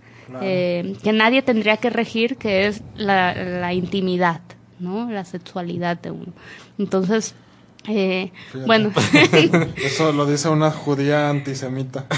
eh, 0.40 0.96
que 1.02 1.12
nadie 1.12 1.42
tendría 1.42 1.76
que 1.76 1.90
regir, 1.90 2.37
que 2.37 2.66
es 2.66 2.83
la, 2.96 3.35
la 3.35 3.72
intimidad, 3.72 4.40
¿no? 4.78 5.11
La 5.11 5.24
sexualidad 5.24 5.98
de 5.98 6.11
uno. 6.11 6.33
Entonces, 6.78 7.35
eh, 7.87 8.33
bueno. 8.66 8.90
Eso 9.76 10.12
lo 10.12 10.26
dice 10.26 10.48
una 10.48 10.70
judía 10.70 11.28
antisemita. 11.30 12.07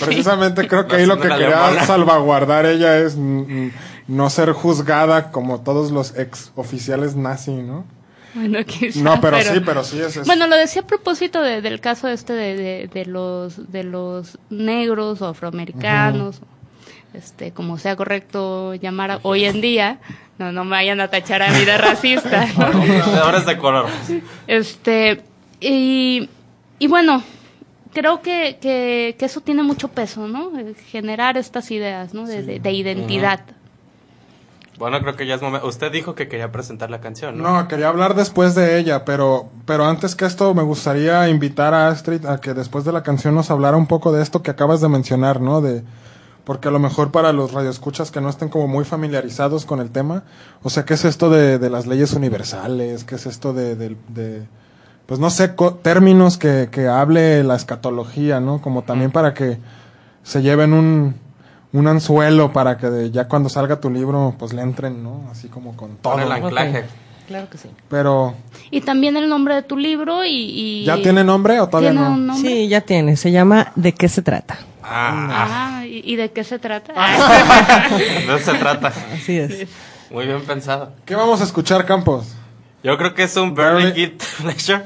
Precisamente 0.00 0.68
creo 0.68 0.86
que 0.86 0.96
ahí 0.96 1.06
lo 1.06 1.18
que 1.18 1.28
quería 1.28 1.84
salvaguardar 1.84 2.66
ella 2.66 2.98
es 2.98 3.16
no 3.16 4.30
ser 4.30 4.52
juzgada 4.52 5.30
como 5.30 5.60
todos 5.60 5.90
los 5.90 6.16
ex 6.16 6.52
oficiales 6.56 7.16
nazi, 7.16 7.52
¿no? 7.52 7.84
Bueno, 8.34 8.58
no, 8.96 9.20
pero, 9.20 9.40
sí, 9.40 9.60
pero 9.64 9.84
sí 9.84 10.00
es, 10.00 10.24
Bueno, 10.26 10.46
lo 10.46 10.56
decía 10.56 10.82
a 10.82 10.86
propósito 10.86 11.42
del 11.42 11.80
caso 11.80 12.08
este 12.08 12.32
de, 12.32 12.88
de, 12.92 13.06
los 13.06 13.72
de 13.72 13.84
los 13.84 14.38
negros 14.50 15.22
o 15.22 15.28
afroamericanos, 15.28 16.40
este, 17.14 17.52
como 17.52 17.78
sea 17.78 17.96
correcto 17.96 18.74
llamar 18.74 19.20
hoy 19.22 19.44
en 19.44 19.60
día, 19.60 19.98
no, 20.38 20.52
no 20.52 20.64
me 20.64 20.70
vayan 20.70 21.00
a 21.00 21.08
tachar 21.08 21.42
a 21.42 21.50
mí 21.50 21.64
de 21.64 21.76
racista. 21.76 22.48
Ahora 23.22 23.38
es 23.38 23.46
de 23.46 23.58
color. 23.58 23.86
Este, 24.46 25.22
y, 25.60 26.28
y 26.78 26.86
bueno, 26.86 27.22
creo 27.92 28.22
que, 28.22 28.58
que, 28.60 29.16
eso 29.18 29.40
tiene 29.40 29.62
mucho 29.62 29.88
peso, 29.88 30.28
¿no? 30.28 30.52
Generar 30.90 31.36
estas 31.36 31.70
ideas, 31.70 32.14
¿no? 32.14 32.26
De, 32.26 32.58
de, 32.58 32.72
identidad. 32.72 33.40
Bueno, 34.80 34.98
creo 35.02 35.14
que 35.14 35.26
ya 35.26 35.34
es 35.34 35.42
momento. 35.42 35.68
Usted 35.68 35.92
dijo 35.92 36.14
que 36.14 36.26
quería 36.26 36.50
presentar 36.50 36.90
la 36.90 37.02
canción, 37.02 37.36
¿no? 37.36 37.52
No, 37.52 37.68
quería 37.68 37.88
hablar 37.88 38.14
después 38.14 38.54
de 38.54 38.78
ella, 38.78 39.04
pero, 39.04 39.50
pero 39.66 39.84
antes 39.84 40.16
que 40.16 40.24
esto 40.24 40.54
me 40.54 40.62
gustaría 40.62 41.28
invitar 41.28 41.74
a 41.74 41.88
Astrid 41.88 42.24
a 42.24 42.40
que 42.40 42.54
después 42.54 42.86
de 42.86 42.92
la 42.92 43.02
canción 43.02 43.34
nos 43.34 43.50
hablara 43.50 43.76
un 43.76 43.86
poco 43.86 44.10
de 44.10 44.22
esto 44.22 44.42
que 44.42 44.50
acabas 44.50 44.80
de 44.80 44.88
mencionar, 44.88 45.42
¿no? 45.42 45.60
De, 45.60 45.84
porque 46.44 46.68
a 46.68 46.70
lo 46.70 46.78
mejor 46.78 47.10
para 47.10 47.34
los 47.34 47.52
radioescuchas 47.52 48.10
que 48.10 48.22
no 48.22 48.30
estén 48.30 48.48
como 48.48 48.68
muy 48.68 48.86
familiarizados 48.86 49.66
con 49.66 49.80
el 49.80 49.90
tema, 49.90 50.22
o 50.62 50.70
sea, 50.70 50.86
¿qué 50.86 50.94
es 50.94 51.04
esto 51.04 51.28
de, 51.28 51.58
de 51.58 51.68
las 51.68 51.86
leyes 51.86 52.14
universales? 52.14 53.04
¿Qué 53.04 53.16
es 53.16 53.26
esto 53.26 53.52
de, 53.52 53.76
de, 53.76 54.46
pues 55.04 55.20
no 55.20 55.28
sé, 55.28 55.54
términos 55.82 56.38
que, 56.38 56.70
que 56.72 56.88
hable 56.88 57.44
la 57.44 57.54
escatología, 57.54 58.40
¿no? 58.40 58.62
Como 58.62 58.84
también 58.84 59.10
para 59.10 59.34
que 59.34 59.58
se 60.22 60.40
lleven 60.40 60.72
un, 60.72 61.16
un 61.72 61.86
anzuelo 61.86 62.52
para 62.52 62.76
que 62.76 63.10
ya 63.10 63.28
cuando 63.28 63.48
salga 63.48 63.80
tu 63.80 63.90
libro, 63.90 64.34
pues 64.38 64.52
le 64.52 64.62
entren, 64.62 65.02
¿no? 65.02 65.28
Así 65.30 65.48
como 65.48 65.76
con 65.76 65.96
todo. 65.96 66.18
el 66.18 66.30
anclaje. 66.30 66.84
Claro 67.28 67.48
que 67.48 67.58
sí. 67.58 67.68
Pero... 67.88 68.34
Y 68.72 68.80
también 68.80 69.16
el 69.16 69.28
nombre 69.28 69.54
de 69.54 69.62
tu 69.62 69.76
libro 69.76 70.24
y... 70.24 70.84
¿Ya 70.84 70.96
tiene 71.00 71.22
nombre 71.22 71.60
o 71.60 71.68
todavía 71.68 71.92
no? 71.92 72.36
Sí, 72.36 72.66
ya 72.66 72.80
tiene. 72.80 73.16
Se 73.16 73.30
llama 73.30 73.70
¿De 73.76 73.92
qué 73.92 74.08
se 74.08 74.20
trata? 74.20 74.58
Ah, 74.82 75.78
ah 75.78 75.86
¿y, 75.86 76.16
de 76.16 76.32
qué 76.32 76.42
se 76.42 76.58
trata? 76.58 76.92
¿De 77.96 78.26
qué 78.26 78.38
se 78.40 78.54
trata? 78.54 78.92
Así 79.14 79.38
es. 79.38 79.68
Muy 80.10 80.26
bien 80.26 80.42
pensado. 80.42 80.92
¿Qué 81.04 81.14
vamos 81.14 81.40
a 81.40 81.44
escuchar, 81.44 81.86
Campos? 81.86 82.34
Yo 82.82 82.98
creo 82.98 83.14
que 83.14 83.22
es 83.22 83.36
un 83.36 83.54
Barely 83.54 83.92
Kid 83.92 84.22
Pleasure. 84.42 84.82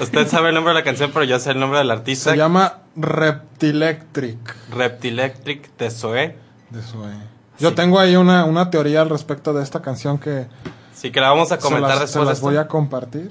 Usted 0.00 0.26
sabe 0.28 0.48
el 0.48 0.54
nombre 0.54 0.72
de 0.72 0.80
la 0.80 0.84
canción, 0.84 1.10
pero 1.12 1.26
yo 1.26 1.38
sé 1.38 1.50
el 1.50 1.60
nombre 1.60 1.78
del 1.78 1.90
artista. 1.90 2.30
Se 2.30 2.38
llama 2.38 2.78
Reptilectric. 2.96 4.56
Reptilectric 4.70 5.76
de 5.76 5.90
Zoe. 5.90 6.36
De 6.70 6.82
Zoe. 6.82 7.12
Yo 7.58 7.74
tengo 7.74 7.98
ahí 7.98 8.16
una, 8.16 8.44
una 8.44 8.70
teoría 8.70 9.02
al 9.02 9.10
respecto 9.10 9.52
de 9.52 9.62
esta 9.62 9.82
canción 9.82 10.18
que... 10.18 10.46
Sí, 10.94 11.10
que 11.10 11.20
la 11.20 11.30
vamos 11.30 11.52
a 11.52 11.58
comentar 11.58 11.92
se 11.92 11.98
las, 11.98 12.00
después. 12.00 12.24
Se 12.24 12.30
las 12.30 12.40
voy 12.40 12.56
a 12.56 12.68
compartir. 12.68 13.30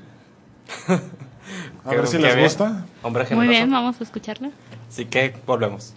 a 1.86 1.90
ver 1.90 2.08
si 2.08 2.18
les 2.18 2.38
gusta. 2.38 2.86
Hombre 3.04 3.26
Muy 3.32 3.48
bien, 3.48 3.70
vamos 3.72 4.00
a 4.00 4.04
escucharla. 4.04 4.52
Así 4.90 5.06
que 5.06 5.36
volvemos. 5.46 5.94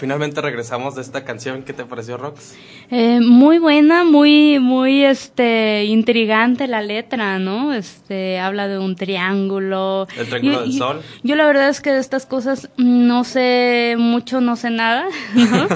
Finalmente 0.00 0.40
regresamos 0.40 0.94
de 0.94 1.02
esta 1.02 1.24
canción. 1.24 1.62
¿Qué 1.62 1.72
te 1.72 1.84
pareció, 1.84 2.16
Rox? 2.16 2.54
Eh, 2.90 3.20
muy 3.20 3.58
buena, 3.58 4.02
muy, 4.02 4.58
muy, 4.58 5.04
este, 5.04 5.84
intrigante 5.84 6.66
la 6.66 6.80
letra, 6.80 7.38
¿no? 7.38 7.74
Este, 7.74 8.40
habla 8.40 8.66
de 8.66 8.78
un 8.78 8.96
triángulo. 8.96 10.08
El 10.16 10.26
triángulo 10.26 10.62
del 10.62 10.72
sol. 10.72 11.02
Yo 11.22 11.36
la 11.36 11.46
verdad 11.46 11.68
es 11.68 11.80
que 11.80 11.92
de 11.92 12.00
estas 12.00 12.24
cosas 12.26 12.70
no 12.78 13.24
sé 13.24 13.96
mucho, 13.98 14.40
no 14.40 14.56
sé 14.56 14.70
nada, 14.70 15.06
¿no? 15.34 15.68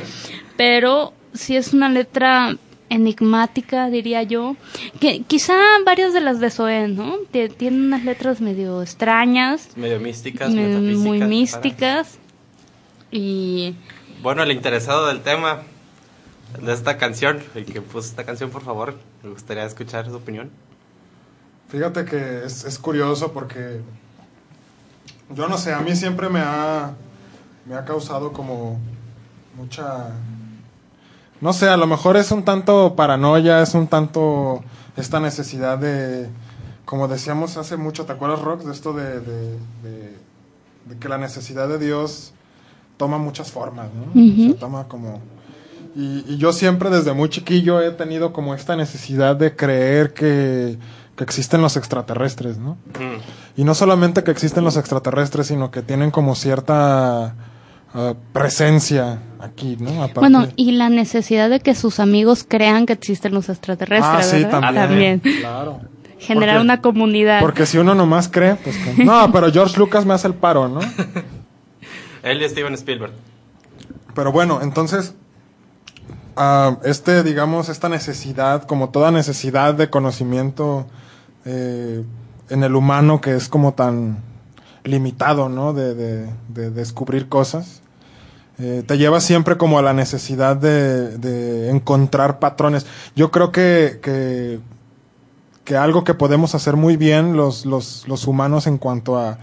Pero 0.57 1.13
sí 1.35 1.57
es 1.57 1.75
una 1.75 1.91
letra 1.91 2.57
enigmática, 2.89 3.91
diría 3.91 4.23
yo. 4.23 4.57
Que 5.01 5.21
quizá 5.21 5.55
varias 5.85 6.15
de 6.15 6.21
las 6.21 6.41
de 6.41 6.51
Zoé, 6.51 6.89
¿no? 6.89 7.19
Tienen 7.31 7.85
unas 7.85 8.05
letras 8.05 8.41
medio 8.41 8.81
extrañas. 8.81 9.77
Medio 9.77 10.01
místicas, 10.01 10.51
Muy 10.51 11.21
místicas. 11.21 12.19
Y... 13.11 13.75
Bueno, 14.25 14.43
el 14.43 14.53
interesado 14.53 15.09
del 15.09 15.21
tema 15.21 15.65
de 16.59 16.73
esta 16.73 16.97
canción, 16.97 17.43
el 17.55 17.67
que 17.67 17.83
puso 17.83 18.09
esta 18.09 18.25
canción, 18.25 18.49
por 18.49 18.63
favor, 18.63 18.95
me 19.23 19.29
gustaría 19.29 19.65
escuchar 19.67 20.07
su 20.07 20.17
opinión. 20.17 20.51
Fíjate 21.69 22.07
que 22.07 22.43
es, 22.43 22.65
es 22.65 22.79
curioso 22.79 23.33
porque 23.33 23.83
yo 25.29 25.47
no 25.47 25.59
sé, 25.59 25.75
a 25.75 25.81
mí 25.81 25.95
siempre 25.95 26.31
me 26.31 26.41
ha, 26.41 26.95
me 27.67 27.75
ha 27.75 27.85
causado 27.85 28.33
como 28.33 28.81
mucha... 29.59 30.13
No 31.43 31.53
sé, 31.53 31.69
a 31.69 31.77
lo 31.77 31.87
mejor 31.87 32.17
es 32.17 32.31
un 32.31 32.47
tanto 32.47 32.97
paranoia, 32.97 33.61
es 33.61 33.75
un 33.75 33.89
tanto 33.89 34.65
esta 34.97 35.21
necesidad 35.21 35.77
de, 35.77 36.31
como 36.87 37.09
decíamos 37.09 37.59
hace 37.59 37.77
mucho, 37.77 38.07
¿te 38.07 38.13
acuerdas, 38.13 38.41
Rox? 38.41 38.65
De 38.65 38.73
esto 38.73 38.95
de, 38.95 39.21
de, 39.21 39.59
de 40.87 40.99
que 40.99 41.11
la 41.11 41.19
necesidad 41.19 41.69
de 41.69 41.79
Dios 41.79 42.34
toma 42.97 43.19
muchas 43.19 43.51
formas, 43.51 43.89
¿no? 43.93 44.55
toma 44.55 44.85
como... 44.89 45.21
Y, 45.97 46.37
yo 46.39 46.53
siempre 46.53 46.91
desde 46.91 47.13
muy 47.13 47.29
chiquillo 47.29 47.81
he 47.81 47.91
tenido 47.93 48.33
como 48.33 48.55
esta 48.55 48.77
necesidad 48.77 49.37
de 49.37 49.55
creer 49.55 50.13
que, 50.13 50.79
existen 51.19 51.63
los 51.63 51.77
extraterrestres, 51.77 52.59
¿no? 52.59 52.77
Y 53.57 53.63
no 53.63 53.75
solamente 53.75 54.25
que 54.25 54.33
existen 54.33 54.65
los 54.65 54.77
extraterrestres, 54.77 55.47
sino 55.47 55.71
que 55.71 55.81
tienen 55.83 56.11
como 56.11 56.35
cierta 56.35 57.37
ah, 57.95 58.15
presencia 58.33 59.21
aquí, 59.39 59.77
¿no? 59.79 60.09
Bueno, 60.17 60.49
y 60.57 60.73
la 60.73 60.89
necesidad 60.89 61.49
de 61.51 61.61
que 61.61 61.77
sus 61.77 62.01
amigos 62.01 62.45
crean 62.47 62.85
que 62.87 62.95
existen 62.95 63.33
los 63.33 63.49
extraterrestres, 63.49 64.05
ah, 64.05 64.23
sí, 64.23 64.45
También. 64.45 65.21
Claro. 65.21 65.81
Generar 66.19 66.61
una 66.61 66.81
comunidad. 66.81 67.41
Porque 67.41 67.67
si 67.67 67.79
uno 67.79 67.95
nomás 67.95 68.29
cree, 68.29 68.57
pues... 68.57 68.77
No, 68.99 69.31
pero 69.31 69.53
George 69.53 69.79
Lucas 69.79 70.07
me 70.07 70.15
hace 70.15 70.27
el 70.27 70.35
paro, 70.35 70.69
¿no? 70.69 70.81
Él 72.25 72.43
y 72.43 72.49
Steven 72.49 72.75
Spielberg. 72.75 73.13
Pero 74.15 74.33
bueno, 74.33 74.61
entonces, 74.63 75.15
uh, 76.37 76.77
este, 76.83 77.23
digamos, 77.23 77.69
esta 77.69 77.89
necesidad, 77.89 78.65
como 78.65 78.89
toda 78.89 79.11
necesidad 79.11 79.75
de 79.75 79.91
conocimiento 79.91 80.87
eh, 81.45 82.03
en 82.49 82.65
el 82.65 82.75
humano 82.75 83.21
que 83.21 83.35
es 83.35 83.49
como 83.49 83.75
tan 83.75 84.19
limitado, 84.85 85.49
¿no? 85.49 85.73
De, 85.73 85.95
de, 85.95 86.71
descubrir 86.71 87.29
cosas, 87.29 87.83
eh, 88.59 88.83
te 88.87 88.99
lleva 88.99 89.21
siempre 89.21 89.57
como 89.57 89.79
a 89.79 89.83
la 89.83 89.93
necesidad 89.93 90.57
de, 90.57 91.19
de 91.19 91.71
encontrar 91.71 92.39
patrones. 92.39 92.87
Yo 93.17 93.31
creo 93.31 93.51
que, 93.51 93.99
que, 94.03 94.61
que, 95.65 95.77
algo 95.77 96.05
que 96.05 96.15
podemos 96.15 96.55
hacer 96.55 96.77
muy 96.77 96.97
bien 96.97 97.37
los, 97.37 97.67
los, 97.67 98.07
los 98.09 98.27
humanos 98.27 98.67
en 98.67 98.79
cuanto 98.79 99.19
a 99.19 99.39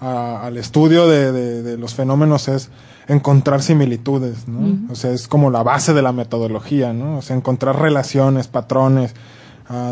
al 0.00 0.56
estudio 0.56 1.08
de, 1.08 1.76
los 1.76 1.94
fenómenos 1.94 2.48
es 2.48 2.70
encontrar 3.08 3.62
similitudes, 3.62 4.46
¿no? 4.46 4.92
O 4.92 4.94
sea, 4.94 5.12
es 5.12 5.28
como 5.28 5.50
la 5.50 5.62
base 5.62 5.94
de 5.94 6.02
la 6.02 6.12
metodología, 6.12 6.92
¿no? 6.92 7.18
O 7.18 7.22
sea, 7.22 7.36
encontrar 7.36 7.80
relaciones, 7.80 8.48
patrones, 8.48 9.14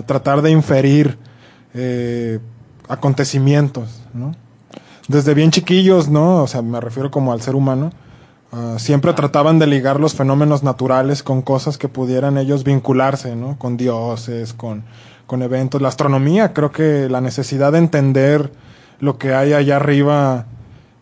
tratar 0.07 0.43
de 0.43 0.51
inferir 0.51 1.19
eh, 1.75 2.39
acontecimientos, 2.89 4.03
¿no? 4.15 4.35
Desde 5.09 5.35
bien 5.35 5.51
chiquillos, 5.51 6.09
¿no? 6.09 6.43
O 6.43 6.47
sea, 6.47 6.63
me 6.63 6.81
refiero 6.81 7.11
como 7.11 7.33
al 7.33 7.41
ser 7.41 7.55
humano, 7.55 7.91
siempre 8.79 9.13
trataban 9.13 9.59
de 9.59 9.67
ligar 9.67 10.01
los 10.01 10.15
fenómenos 10.15 10.63
naturales 10.63 11.23
con 11.23 11.43
cosas 11.43 11.79
que 11.79 11.89
pudieran 11.89 12.39
ellos 12.39 12.65
vincularse, 12.65 13.37
¿no? 13.37 13.59
Con 13.59 13.77
dioses, 13.77 14.53
con, 14.53 14.85
con 15.27 15.43
eventos. 15.43 15.83
La 15.83 15.89
astronomía, 15.89 16.53
creo 16.53 16.71
que 16.71 17.09
la 17.09 17.21
necesidad 17.21 17.73
de 17.73 17.79
entender 17.79 18.53
lo 19.01 19.19
que 19.19 19.35
hay 19.35 19.53
allá 19.53 19.77
arriba 19.77 20.47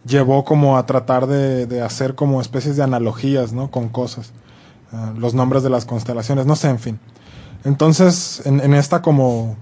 llevó 0.05 0.45
como 0.45 0.77
a 0.77 0.87
tratar 0.87 1.27
de, 1.27 1.81
hacer 1.83 2.15
como 2.15 2.41
especies 2.41 2.77
de 2.77 2.83
analogías, 2.83 3.53
¿no? 3.53 3.71
Con 3.71 3.89
cosas. 3.89 4.33
Ah, 4.93 5.13
los 5.17 5.35
nombres 5.35 5.63
de 5.63 5.71
las 5.71 5.85
constelaciones, 5.85 6.47
no 6.47 6.57
sé, 6.57 6.69
en 6.69 6.79
fin. 6.79 7.01
Entonces, 7.65 8.43
en, 8.45 8.75
esta 8.75 9.01
como 9.03 9.57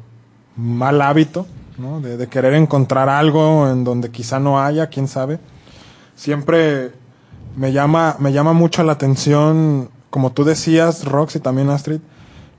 mal 0.57 1.01
hábito, 1.01 1.47
¿no? 1.78 2.01
De, 2.01 2.26
querer 2.28 2.55
encontrar 2.55 3.09
algo 3.09 3.68
en 3.70 3.85
donde 3.85 4.11
quizá 4.11 4.41
no 4.41 4.61
haya, 4.61 4.89
quién 4.89 5.09
sabe. 5.09 5.39
Siempre 6.16 6.93
me 7.57 7.72
llama, 7.72 8.16
me 8.18 8.33
llama 8.33 8.53
mucho 8.53 8.83
la 8.83 8.93
atención, 8.93 9.91
como 10.11 10.33
tú 10.33 10.45
decías, 10.45 11.05
Rox 11.05 11.37
y 11.37 11.41
también 11.41 11.70
Astrid, 11.70 12.01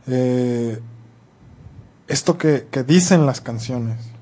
eh, 0.07 0.79
esto 2.07 2.37
que, 2.37 2.67
que 2.71 2.83
dicen 2.83 3.25
las 3.25 3.41
canciones. 3.41 4.12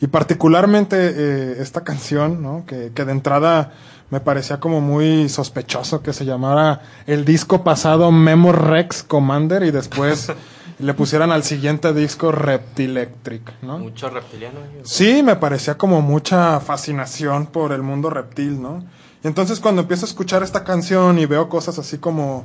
Y 0.00 0.08
particularmente 0.08 0.96
eh, 0.98 1.56
esta 1.60 1.82
canción, 1.82 2.42
¿no? 2.42 2.64
Que, 2.66 2.92
que, 2.94 3.04
de 3.04 3.12
entrada 3.12 3.72
me 4.10 4.20
parecía 4.20 4.60
como 4.60 4.80
muy 4.80 5.28
sospechoso 5.28 6.02
que 6.02 6.12
se 6.12 6.24
llamara 6.24 6.82
el 7.06 7.24
disco 7.24 7.64
pasado 7.64 8.12
Memo 8.12 8.52
Rex 8.52 9.02
Commander 9.02 9.62
y 9.62 9.70
después 9.70 10.30
le 10.78 10.94
pusieran 10.94 11.32
al 11.32 11.42
siguiente 11.42 11.92
disco 11.94 12.30
Reptilectric, 12.30 13.62
¿no? 13.62 13.78
Mucho 13.78 14.10
reptiliano. 14.10 14.60
Sí, 14.84 15.22
me 15.22 15.36
parecía 15.36 15.78
como 15.78 16.02
mucha 16.02 16.60
fascinación 16.60 17.46
por 17.46 17.72
el 17.72 17.82
mundo 17.82 18.10
reptil, 18.10 18.60
¿no? 18.60 18.84
Y 19.24 19.26
entonces 19.26 19.60
cuando 19.60 19.82
empiezo 19.82 20.04
a 20.04 20.08
escuchar 20.08 20.42
esta 20.42 20.64
canción 20.64 21.18
y 21.18 21.26
veo 21.26 21.48
cosas 21.48 21.78
así 21.78 21.98
como, 21.98 22.44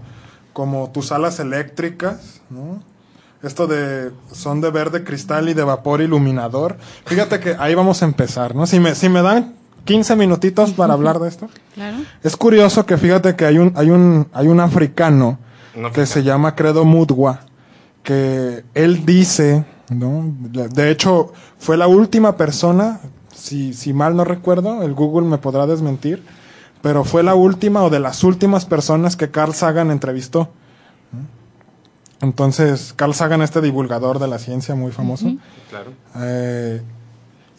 como 0.54 0.90
tus 0.92 1.12
alas 1.12 1.40
eléctricas, 1.40 2.42
¿no? 2.50 2.82
Esto 3.44 3.68
de 3.68 4.12
son 4.32 4.62
de 4.62 4.70
verde 4.70 5.04
cristal 5.04 5.50
y 5.50 5.54
de 5.54 5.64
vapor 5.64 6.02
iluminador. 6.02 6.78
Fíjate 7.06 7.40
que 7.40 7.56
ahí 7.60 7.76
vamos 7.76 8.02
a 8.02 8.06
empezar, 8.06 8.56
¿no? 8.56 8.68
Si 8.68 8.80
me, 8.80 8.96
si 8.96 9.10
me 9.10 9.22
dan 9.22 9.56
15 9.86 10.16
minutitos 10.16 10.72
para 10.72 10.94
hablar 10.94 11.20
de 11.20 11.28
esto. 11.30 11.50
Claro. 11.72 12.00
Es 12.22 12.36
curioso 12.36 12.86
que 12.86 12.98
fíjate 12.98 13.38
que 13.38 13.46
hay 13.46 13.58
un, 13.58 13.72
hay 13.78 13.92
un, 13.92 14.28
hay 14.34 14.48
un 14.48 14.60
africano 14.60 15.40
que 15.94 16.06
se 16.06 16.22
llama 16.22 16.54
Credo 16.54 16.84
Mudwa, 16.84 17.46
que 18.04 18.66
él 18.74 19.06
dice, 19.06 19.64
¿no? 19.90 20.34
De 20.52 20.92
hecho, 20.92 21.32
fue 21.58 21.78
la 21.78 21.88
última 21.88 22.36
persona, 22.36 23.00
si, 23.34 23.74
si 23.74 23.94
mal 23.94 24.18
no 24.18 24.26
recuerdo, 24.26 24.84
el 24.84 24.94
Google 24.94 25.30
me 25.30 25.38
podrá 25.38 25.66
desmentir, 25.66 26.24
pero 26.82 27.06
fue 27.06 27.24
la 27.24 27.36
última 27.36 27.84
o 27.84 27.90
de 27.90 28.02
las 28.02 28.26
últimas 28.26 28.66
personas 28.66 29.16
que 29.16 29.32
Carl 29.32 29.54
Sagan 29.54 29.90
entrevistó. 29.90 30.50
Entonces, 32.22 32.94
Carl 32.96 33.14
Sagan, 33.14 33.42
este 33.42 33.62
divulgador 33.62 34.20
de 34.20 34.28
la 34.28 34.38
ciencia 34.38 34.76
muy 34.76 34.92
famoso. 34.92 35.34
Claro. 35.70 35.92
Eh, 36.18 36.82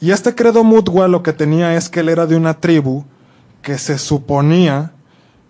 y 0.01 0.11
este 0.13 0.35
credo 0.35 0.63
Mutwa 0.65 1.09
lo 1.09 1.23
que 1.23 1.33
tenía 1.33 1.77
es 1.77 1.89
que 1.89 2.01
él 2.01 2.09
era 2.09 2.27
de 2.27 2.37
una 2.37 2.55
tribu 2.55 3.05
que 3.61 3.79
se 3.79 3.99
suponía, 3.99 4.93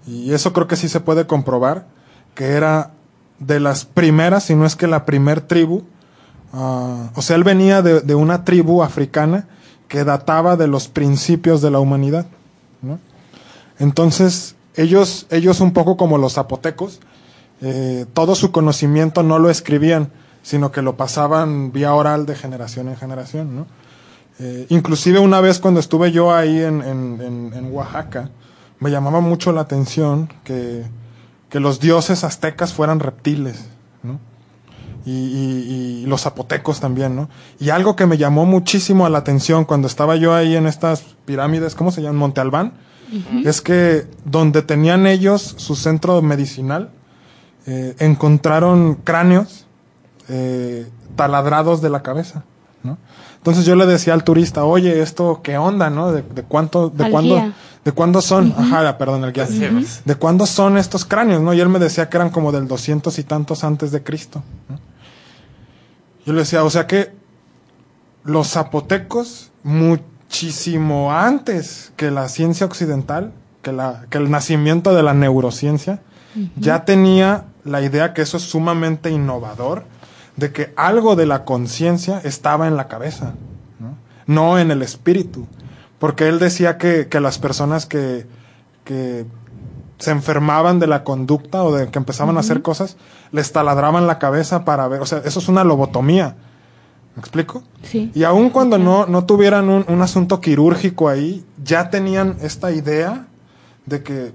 y 0.07 0.33
eso 0.33 0.53
creo 0.53 0.67
que 0.67 0.77
sí 0.77 0.89
se 0.89 1.01
puede 1.01 1.27
comprobar, 1.27 1.87
que 2.35 2.53
era 2.53 2.93
de 3.39 3.61
las 3.61 3.85
primeras, 3.85 4.45
si 4.45 4.55
no 4.55 4.65
es 4.65 4.77
que 4.77 4.87
la 4.87 5.05
primer 5.05 5.41
tribu, 5.43 5.83
ah, 6.53 7.11
o 7.15 7.23
sea, 7.23 7.37
él 7.37 7.45
venía 7.45 7.83
de, 7.83 8.01
de, 8.01 8.15
una 8.15 8.45
tribu 8.45 8.83
africana 8.83 9.47
que 9.89 10.05
databa 10.05 10.57
de 10.57 10.69
los 10.69 10.89
principios 10.89 11.61
de 11.61 11.71
la 11.71 11.81
humanidad. 11.81 12.27
¿no? 12.81 12.99
Entonces, 13.79 14.55
ellos, 14.77 15.27
ellos 15.31 15.61
un 15.61 15.73
poco 15.73 15.97
como 15.97 16.19
los 16.19 16.35
zapotecos, 16.35 17.01
eh, 17.63 18.07
todo 18.13 18.35
su 18.35 18.51
conocimiento 18.51 19.23
no 19.23 19.39
lo 19.39 19.49
escribían, 19.49 20.11
sino 20.43 20.73
que 20.73 20.83
lo 20.83 20.97
pasaban 20.97 21.71
vía 21.71 21.95
oral 21.95 22.27
de 22.27 22.35
generación 22.35 22.89
en 22.89 22.97
generación, 22.97 23.55
¿no? 23.55 23.67
Eh, 24.41 24.67
inclusive 24.71 25.21
una 25.21 25.41
vez 25.41 25.61
cuando 25.61 25.79
estuve 25.79 26.11
yo 26.11 26.35
ahí 26.35 26.61
en, 26.61 26.83
en, 26.83 27.71
Oaxaca, 27.73 28.31
me 28.81 28.91
llamaba 28.91 29.21
mucho 29.21 29.53
la 29.53 29.61
atención 29.61 30.33
que, 30.43 30.85
que 31.49 31.61
los 31.61 31.79
dioses 31.79 32.25
aztecas 32.25 32.73
fueran 32.73 32.99
reptiles, 32.99 33.67
¿no? 34.03 34.19
Y, 35.05 36.05
los 36.07 36.23
zapotecos 36.23 36.81
también, 36.81 37.15
¿no? 37.15 37.29
Y 37.61 37.71
algo 37.71 37.95
que 37.95 38.07
me 38.07 38.19
llamó 38.19 38.45
muchísimo 38.45 39.09
la 39.09 39.19
atención 39.19 39.65
cuando 39.65 39.87
estaba 39.87 40.17
yo 40.17 40.35
ahí 40.35 40.57
en 40.57 40.67
estas 40.67 41.05
pirámides, 41.25 41.75
¿cómo 41.77 41.93
se 41.93 42.03
llaman? 42.03 42.17
Monte 42.17 42.41
Albán, 42.41 42.73
es 43.45 43.61
que 43.61 44.07
donde 44.25 44.63
tenían 44.63 45.07
ellos 45.07 45.55
su 45.59 45.77
centro 45.77 46.21
medicinal, 46.23 46.91
eh, 47.67 47.95
encontraron 47.99 48.95
cráneos 49.05 49.67
eh, 50.29 50.89
taladrados 51.17 51.83
de 51.83 51.91
la 51.91 52.03
cabeza. 52.03 52.45
¿no? 52.83 52.99
Entonces 53.37 53.65
yo 53.65 53.75
le 53.75 53.87
decía 53.87 54.15
al 54.15 54.25
turista, 54.25 54.65
oye, 54.65 55.03
esto, 55.03 55.41
¿qué 55.43 55.59
onda, 55.59 55.91
no? 55.91 56.13
¿De, 56.13 56.23
cuánto, 56.45 56.91
de 56.91 57.11
cuándo, 57.11 57.53
de 57.85 57.93
cuándo 57.93 58.21
son? 58.21 58.55
Ajá, 58.57 58.97
perdón, 58.99 59.25
el 59.25 59.33
guía. 59.33 59.45
¿De 60.05 60.15
cuándo 60.15 60.47
son 60.47 60.79
estos 60.79 61.05
cráneos, 61.05 61.43
no? 61.43 61.53
Y 61.53 61.61
él 61.61 61.69
me 61.69 61.81
decía 61.81 62.09
que 62.09 62.17
eran 62.17 62.31
como 62.31 62.53
del 62.53 62.69
doscientos 62.69 63.19
y 63.19 63.25
tantos 63.25 63.65
antes 63.65 63.91
de 63.91 64.03
Cristo. 64.03 64.45
Yo 66.25 66.33
le 66.33 66.41
decía, 66.41 66.63
o 66.63 66.71
sea 66.71 66.87
que 66.87 67.13
los 68.23 68.51
zapotecos, 68.51 69.51
muchísimo 69.65 71.13
antes 71.13 71.93
que 71.97 72.13
la 72.13 72.29
ciencia 72.29 72.67
occidental, 72.67 73.33
que, 73.63 73.73
la, 73.73 74.07
que 74.09 74.19
el 74.19 74.31
nacimiento 74.31 74.95
de 74.95 75.03
la 75.03 75.15
neurociencia, 75.15 76.01
ya 76.57 76.85
tenía 76.85 77.45
la 77.65 77.83
idea 77.83 78.15
que 78.15 78.23
eso 78.23 78.37
es 78.37 78.43
sumamente 78.45 79.11
innovador, 79.11 79.85
de 80.37 80.53
que 80.53 80.73
algo 80.77 81.17
de 81.17 81.27
la 81.27 81.45
conciencia 81.45 82.21
estaba 82.25 82.67
en 82.69 82.77
la 82.77 82.89
cabeza, 82.89 83.35
¿no? 84.27 84.59
en 84.59 84.71
el 84.71 84.83
espíritu. 84.83 85.47
Porque 85.99 86.29
él 86.29 86.39
decía 86.39 86.79
que, 86.79 87.09
las 87.21 87.39
personas 87.39 87.87
que, 87.87 88.27
que, 88.85 89.27
se 89.99 90.11
enfermaban 90.11 90.81
de 90.81 90.89
la 90.89 91.05
conducta 91.05 91.63
o 91.63 91.73
de 91.73 91.89
que 91.89 91.99
empezaban 91.99 92.37
a 92.37 92.41
hacer 92.41 92.61
cosas, 92.61 92.97
les 93.31 93.53
taladraban 93.53 94.09
la 94.09 94.19
cabeza 94.19 94.65
para 94.65 94.89
ver, 94.89 95.01
o 95.01 95.07
sea, 95.07 95.19
eso 95.25 95.39
es 95.39 95.49
una 95.49 95.63
lobotomía. 95.63 96.35
¿Me 97.15 97.21
explico? 97.21 97.63
Sí. 97.83 98.11
Y 98.13 98.25
aun 98.25 98.51
cuando 98.51 98.79
no, 98.79 99.07
no 99.07 99.27
tuvieran 99.27 99.69
un, 99.69 99.85
un 99.87 100.03
asunto 100.03 100.41
quirúrgico 100.41 101.09
ahí, 101.09 101.45
ya 101.63 101.89
tenían 101.91 102.37
esta 102.41 102.73
idea 102.73 103.29
de 103.87 104.03
que 104.03 104.33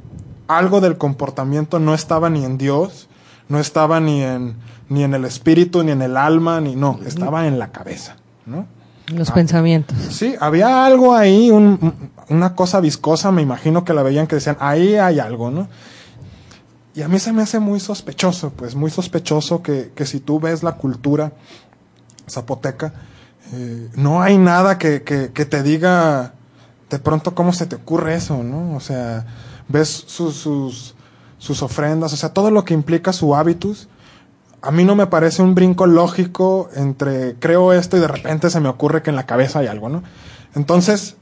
algo 0.48 0.82
del 0.82 0.98
comportamiento 0.98 1.80
no 1.80 1.94
estaba 1.94 2.30
ni 2.30 2.44
en 2.46 2.58
Dios, 2.58 3.08
no 3.50 3.60
estaba 3.60 4.00
ni 4.00 4.24
en, 4.24 4.56
ni 4.90 5.04
en 5.04 5.14
el 5.14 5.26
espíritu, 5.26 5.84
ni 5.84 5.92
en 5.92 6.02
el 6.02 6.18
alma, 6.18 6.62
ni 6.62 6.76
no, 6.76 7.00
estaba 7.06 7.48
en 7.48 7.60
la 7.60 7.72
cabeza, 7.72 8.16
¿no? 8.46 8.66
Los 9.08 9.32
pensamientos. 9.32 9.98
Sí, 10.10 10.36
había 10.40 10.86
algo 10.86 11.16
ahí, 11.16 11.50
una 11.50 12.56
cosa 12.56 12.82
viscosa, 12.82 13.32
me 13.32 13.42
imagino 13.42 13.86
que 13.86 13.94
la 13.94 14.04
veían 14.04 14.28
que 14.28 14.36
decían, 14.36 14.58
ahí 14.60 14.96
hay 14.96 15.20
algo, 15.20 15.50
¿no? 15.50 15.70
Y 16.94 17.04
a 17.04 17.08
mí 17.08 17.20
se 17.20 17.32
me 17.32 17.44
hace 17.44 17.60
muy 17.60 17.80
sospechoso, 17.80 18.50
pues 18.50 18.76
muy 18.76 18.92
sospechoso 18.92 19.62
que, 19.62 19.92
que 19.96 20.06
si 20.06 20.20
tú 20.20 20.40
ves 20.40 20.64
la 20.64 20.74
cultura 20.74 21.32
zapoteca, 22.28 22.94
eh, 23.54 23.90
no 23.96 24.22
hay 24.22 24.38
nada 24.38 24.78
que, 24.78 25.04
que, 25.04 25.32
que, 25.32 25.46
te 25.46 25.64
diga 25.64 26.34
de 26.90 27.00
pronto 27.00 27.34
cómo 27.34 27.54
se 27.54 27.66
te 27.66 27.76
ocurre 27.76 28.16
eso, 28.16 28.44
¿no? 28.44 28.76
O 28.76 28.80
sea, 28.80 29.26
ves 29.68 30.06
sus, 30.08 30.36
sus, 31.38 31.62
ofrendas, 31.62 32.14
o 32.14 32.18
sea, 32.18 32.34
todo 32.34 32.52
lo 32.52 32.64
que 32.64 32.74
implica 32.74 33.14
su 33.14 33.36
hábitus, 33.36 33.88
a 34.62 34.72
mí 34.72 34.84
no 34.84 34.96
me 34.96 35.08
parece 35.08 35.42
un 35.42 35.56
brinco 35.56 35.86
lógico 35.86 36.70
entre 36.76 37.36
creo 37.36 37.74
esto 37.74 37.96
y 37.98 38.00
de 38.00 38.08
repente 38.08 38.50
se 38.50 38.60
me 38.60 38.70
ocurre 38.70 39.02
que 39.02 39.10
en 39.10 39.16
la 39.16 39.26
cabeza 39.26 39.60
hay 39.60 39.68
algo, 39.68 39.88
¿no? 39.90 40.04
Entonces, 40.56 41.16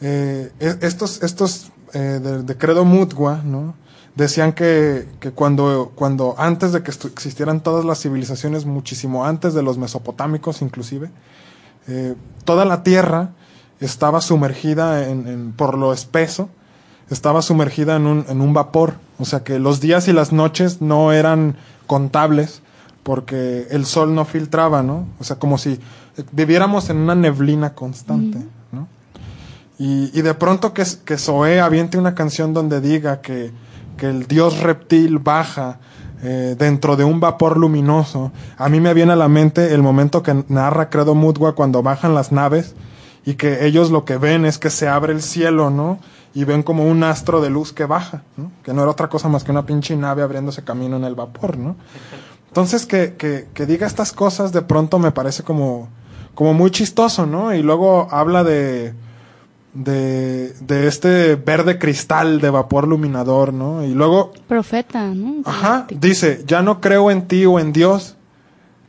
eh, 0.00 0.52
estos, 0.58 1.22
estos 1.22 1.70
eh, 1.92 2.20
de, 2.44 2.58
credo 2.58 2.84
mutgua, 2.84 3.40
¿no? 3.44 3.74
Decían 4.16 4.52
que, 4.52 5.08
que 5.20 5.30
cuando, 5.30 5.92
cuando 5.94 6.34
antes 6.38 6.72
de 6.72 6.82
que 6.82 6.90
existieran 6.90 7.60
todas 7.62 7.84
las 7.84 8.00
civilizaciones, 8.00 8.64
muchísimo 8.64 9.24
antes 9.24 9.54
de 9.54 9.62
los 9.62 9.78
mesopotámicos 9.78 10.62
inclusive, 10.62 11.10
eh, 11.86 12.14
toda 12.44 12.64
la 12.64 12.82
tierra 12.82 13.30
estaba 13.80 14.20
sumergida 14.20 15.08
en, 15.08 15.26
en, 15.28 15.52
por 15.52 15.76
lo 15.76 15.92
espeso, 15.92 16.48
estaba 17.10 17.42
sumergida 17.42 17.96
en 17.96 18.06
un, 18.06 18.24
en 18.28 18.40
un 18.40 18.52
vapor, 18.52 18.94
o 19.18 19.24
sea 19.24 19.44
que 19.44 19.58
los 19.58 19.80
días 19.80 20.08
y 20.08 20.12
las 20.12 20.32
noches 20.32 20.80
no 20.80 21.12
eran 21.12 21.56
contables 21.86 22.62
porque 23.02 23.66
el 23.70 23.84
sol 23.84 24.14
no 24.14 24.24
filtraba, 24.24 24.82
¿no? 24.82 25.06
O 25.20 25.24
sea, 25.24 25.36
como 25.36 25.58
si 25.58 25.78
viviéramos 26.32 26.88
en 26.90 26.96
una 26.96 27.14
neblina 27.14 27.74
constante, 27.74 28.38
¿no? 28.72 28.88
Y, 29.78 30.10
y, 30.18 30.22
de 30.22 30.34
pronto 30.34 30.72
que, 30.72 30.84
que 31.04 31.18
Zoé 31.18 31.60
aviente 31.60 31.98
una 31.98 32.14
canción 32.14 32.54
donde 32.54 32.80
diga 32.80 33.20
que, 33.20 33.52
que 33.96 34.06
el 34.06 34.26
dios 34.26 34.60
reptil 34.60 35.18
baja 35.18 35.78
eh, 36.22 36.56
dentro 36.58 36.96
de 36.96 37.04
un 37.04 37.20
vapor 37.20 37.58
luminoso, 37.58 38.32
a 38.56 38.68
mí 38.68 38.80
me 38.80 38.94
viene 38.94 39.12
a 39.12 39.16
la 39.16 39.28
mente 39.28 39.74
el 39.74 39.82
momento 39.82 40.22
que 40.22 40.44
narra 40.48 40.88
Credo 40.88 41.14
Mudwa 41.14 41.54
cuando 41.54 41.82
bajan 41.82 42.14
las 42.14 42.32
naves 42.32 42.74
y 43.26 43.34
que 43.34 43.66
ellos 43.66 43.90
lo 43.90 44.04
que 44.04 44.16
ven 44.16 44.46
es 44.46 44.58
que 44.58 44.70
se 44.70 44.88
abre 44.88 45.12
el 45.12 45.22
cielo, 45.22 45.70
¿no? 45.70 45.98
Y 46.34 46.44
ven 46.44 46.62
como 46.62 46.84
un 46.84 47.04
astro 47.04 47.40
de 47.40 47.50
luz 47.50 47.72
que 47.72 47.84
baja, 47.84 48.22
¿no? 48.36 48.50
Que 48.64 48.72
no 48.72 48.82
era 48.82 48.90
otra 48.90 49.08
cosa 49.08 49.28
más 49.28 49.44
que 49.44 49.52
una 49.52 49.66
pinche 49.66 49.96
nave 49.96 50.22
abriéndose 50.22 50.64
camino 50.64 50.96
en 50.96 51.04
el 51.04 51.14
vapor, 51.14 51.56
¿no? 51.56 51.76
Entonces, 52.48 52.86
que, 52.86 53.14
que, 53.14 53.48
que, 53.54 53.66
diga 53.66 53.86
estas 53.86 54.12
cosas 54.12 54.52
de 54.52 54.62
pronto 54.62 54.98
me 54.98 55.12
parece 55.12 55.42
como, 55.42 55.88
como 56.34 56.54
muy 56.54 56.70
chistoso, 56.70 57.26
¿no? 57.26 57.54
Y 57.54 57.62
luego 57.62 58.08
habla 58.10 58.44
de, 58.44 58.94
de, 59.74 60.52
de 60.60 60.86
este 60.86 61.34
verde 61.34 61.78
cristal 61.78 62.40
de 62.40 62.50
vapor 62.50 62.86
luminador, 62.86 63.52
¿no? 63.52 63.84
Y 63.84 63.92
luego... 63.92 64.32
Profeta, 64.48 65.08
¿no? 65.08 65.42
Ajá, 65.44 65.86
dice, 65.90 66.44
ya 66.46 66.62
no 66.62 66.80
creo 66.80 67.10
en 67.10 67.26
ti 67.26 67.44
o 67.44 67.58
en 67.58 67.72
Dios, 67.72 68.16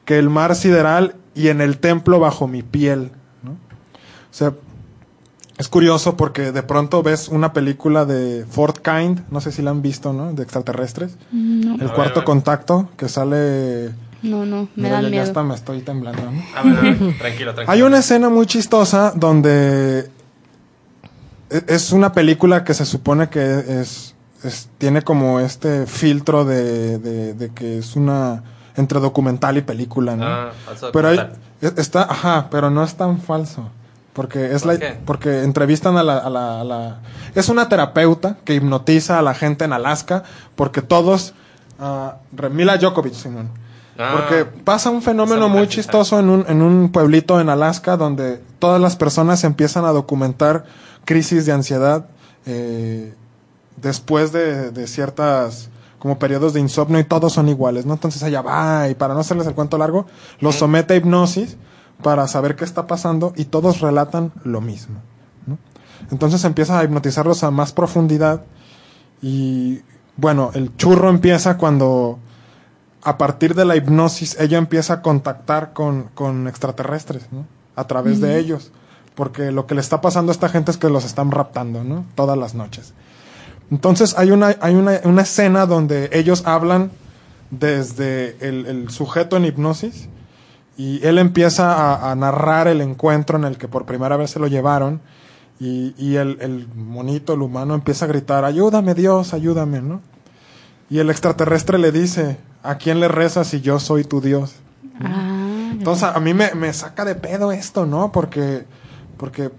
que 0.06 0.20
el 0.20 0.30
mar 0.30 0.56
sideral 0.56 1.16
y 1.34 1.50
en 1.50 1.60
el 1.60 1.80
templo 1.80 2.20
bajo 2.20 2.48
mi 2.48 2.62
piel, 2.62 3.12
¿no? 3.44 3.52
O 3.52 4.38
sea, 4.38 4.54
es 5.58 5.70
curioso 5.70 6.18
porque 6.18 6.52
de 6.52 6.64
pronto 6.64 7.02
ves 7.02 7.30
una 7.30 7.54
película 7.54 8.06
de 8.06 8.46
Fort 8.50 8.80
Kind, 8.80 9.22
no 9.30 9.40
sé 9.40 9.52
si 9.52 9.62
la 9.62 9.72
han 9.72 9.82
visto, 9.82 10.12
¿no? 10.12 10.34
De 10.34 10.44
extraterrestres. 10.44 11.18
No. 11.32 11.76
El 11.76 11.92
cuarto 11.92 12.24
contacto 12.26 12.90
que 12.98 13.08
sale... 13.08 13.92
No, 14.22 14.46
no, 14.46 14.68
me 14.76 14.90
da 14.90 15.02
miedo. 15.02 15.16
Ya 15.16 15.24
hasta 15.24 15.44
me 15.44 15.56
estoy 15.56 15.82
temblando, 15.82 16.32
¿no? 16.32 16.44
A 16.56 16.64
ver, 16.64 16.78
a 16.78 16.82
ver, 16.82 16.98
tranquilo, 17.20 17.54
tranquilo. 17.54 17.68
Hay 17.68 17.82
una 17.84 18.00
escena 18.00 18.30
muy 18.30 18.48
chistosa 18.48 19.14
donde 19.16 20.10
es 21.50 21.92
una 21.92 22.12
película 22.12 22.64
que 22.64 22.74
se 22.74 22.86
supone 22.86 23.30
que 23.30 23.82
es, 23.82 24.16
es 24.44 24.70
tiene 24.78 25.04
como 25.04 25.40
este 25.40 25.86
filtro 25.86 26.44
de, 26.44 26.98
de, 26.98 27.34
de, 27.34 27.50
que 27.54 27.78
es 27.78 27.96
una 27.96 28.44
entre 28.76 29.00
documental 29.00 29.58
y 29.58 29.62
película, 29.62 30.16
¿no? 30.16 30.26
Ah, 30.26 30.52
pero 30.92 31.08
hay, 31.08 31.20
está, 31.62 32.04
ajá, 32.04 32.48
pero 32.50 32.70
no 32.70 32.84
es 32.84 32.96
tan 32.96 33.20
falso. 33.20 33.70
Porque 34.16 34.54
es 34.56 34.64
¿Por 34.64 34.74
la, 34.74 34.80
qué? 34.80 34.98
porque 35.06 35.44
entrevistan 35.44 35.98
a 35.98 36.04
la, 36.04 36.18
a 36.18 36.30
la, 36.30 36.62
a 36.62 36.64
la, 36.64 37.00
es 37.36 37.50
una 37.50 37.68
terapeuta 37.68 38.38
que 38.46 38.56
hipnotiza 38.56 39.20
a 39.20 39.22
la 39.22 39.34
gente 39.34 39.66
en 39.66 39.74
Alaska 39.74 40.24
porque 40.56 40.82
todos, 40.82 41.34
uh, 41.80 42.48
Mila 42.50 42.78
Djokovic, 42.78 43.14
Simón. 43.14 43.50
Ah, 44.00 44.14
porque 44.16 44.46
pasa 44.46 44.90
un 44.90 45.02
fenómeno 45.02 45.50
muy 45.50 45.68
chistoso 45.68 46.18
en 46.18 46.30
un, 46.30 46.46
en 46.48 46.62
un 46.62 46.94
pueblito 46.94 47.42
en 47.42 47.50
Alaska 47.50 47.98
donde 47.98 48.42
todas 48.60 48.80
las 48.80 48.96
personas 48.96 49.44
empiezan 49.44 49.84
a 49.84 49.92
documentar 49.92 50.64
crisis 51.04 51.46
de 51.46 51.52
ansiedad 51.52 52.06
eh, 52.46 53.14
después 53.76 54.32
de, 54.32 54.72
de 54.72 54.88
ciertas 54.88 55.70
como 56.00 56.20
periodos 56.20 56.54
de 56.54 56.62
insomnio 56.62 57.00
y 57.00 57.04
todos 57.04 57.34
son 57.34 57.50
iguales, 57.50 57.86
¿no? 57.86 57.94
Entonces 57.94 58.24
allá 58.24 58.42
va 58.42 58.88
y 58.88 58.96
para 58.96 59.14
no 59.14 59.20
hacerles 59.20 59.48
el 59.48 59.56
cuento 59.56 59.78
largo, 59.78 60.06
los 60.40 60.56
somete 60.56 60.94
a 60.94 60.98
hipnosis 60.98 61.58
para 62.02 62.28
saber 62.28 62.56
qué 62.56 62.64
está 62.64 62.88
pasando 62.88 63.34
y 63.36 63.46
todos 63.46 63.82
relatan 63.82 64.32
lo 64.44 64.62
mismo. 64.62 65.00
¿no? 65.48 65.58
Entonces 66.12 66.44
empieza 66.44 66.80
a 66.80 66.84
hipnotizarlos 66.84 67.44
a 67.44 67.52
más 67.52 67.72
profundidad 67.72 68.44
y 69.22 69.82
bueno, 70.18 70.52
el 70.54 70.76
churro 70.78 71.10
empieza 71.10 71.58
cuando 71.58 72.20
a 73.04 73.18
partir 73.18 73.54
de 73.54 73.66
la 73.66 73.76
hipnosis 73.76 74.38
ella 74.40 74.58
empieza 74.58 74.94
a 74.94 75.02
contactar 75.02 75.74
con, 75.74 76.10
con 76.14 76.48
extraterrestres, 76.48 77.28
¿no? 77.32 77.46
A 77.76 77.86
través 77.86 78.20
de 78.22 78.40
ellos. 78.40 78.72
Porque 79.14 79.52
lo 79.52 79.68
que 79.68 79.76
le 79.76 79.82
está 79.82 80.02
pasando 80.02 80.32
a 80.32 80.34
esta 80.34 80.50
gente 80.50 80.72
es 80.72 80.78
que 80.78 80.90
los 80.90 81.06
están 81.06 81.32
raptando, 81.32 81.84
¿no? 81.84 82.06
Todas 82.16 82.38
las 82.38 82.56
noches. 82.56 82.94
Entonces 83.70 84.16
hay 84.18 84.32
una, 84.32 84.56
hay 84.60 84.76
una, 84.76 85.02
una 85.04 85.22
escena 85.22 85.66
donde 85.66 86.10
ellos 86.14 86.44
hablan 86.46 86.92
desde 87.52 88.38
el, 88.40 88.66
el 88.66 88.90
sujeto 88.90 89.38
en 89.38 89.46
hipnosis 89.46 90.10
y 90.78 91.06
él 91.06 91.18
empieza 91.18 91.74
a, 91.74 92.12
a, 92.12 92.16
narrar 92.16 92.68
el 92.68 92.82
encuentro 92.82 93.38
en 93.38 93.46
el 93.46 93.58
que 93.58 93.68
por 93.68 93.86
primera 93.86 94.18
vez 94.18 94.32
se 94.32 94.40
lo 94.40 94.48
llevaron 94.48 95.02
y, 95.60 95.94
y 95.98 96.16
el, 96.18 96.38
el, 96.42 96.68
monito, 96.76 97.34
el 97.34 97.42
humano, 97.42 97.76
empieza 97.76 98.06
a 98.06 98.08
gritar, 98.08 98.44
ayúdame 98.44 98.94
Dios, 98.94 99.34
ayúdame, 99.34 99.82
¿no? 99.82 100.02
Y 100.90 101.00
el 101.00 101.10
extraterrestre 101.10 101.78
le 101.78 101.92
dice, 101.92 102.38
¿a 102.62 102.76
quién 102.76 103.00
le 103.00 103.08
rezas 103.08 103.48
si 103.48 103.62
yo 103.62 103.80
soy 103.80 104.04
tu 104.04 104.22
Dios? 104.22 104.56
Ah, 105.00 105.70
Entonces 105.72 106.04
a 106.04 106.20
mí 106.20 106.34
me, 106.34 106.54
me 106.56 106.72
saca 106.74 107.06
de 107.06 107.16
pedo 107.16 107.52
esto, 107.52 107.86
¿no? 107.86 108.12
Porque, 108.12 108.66
porque 109.18 109.52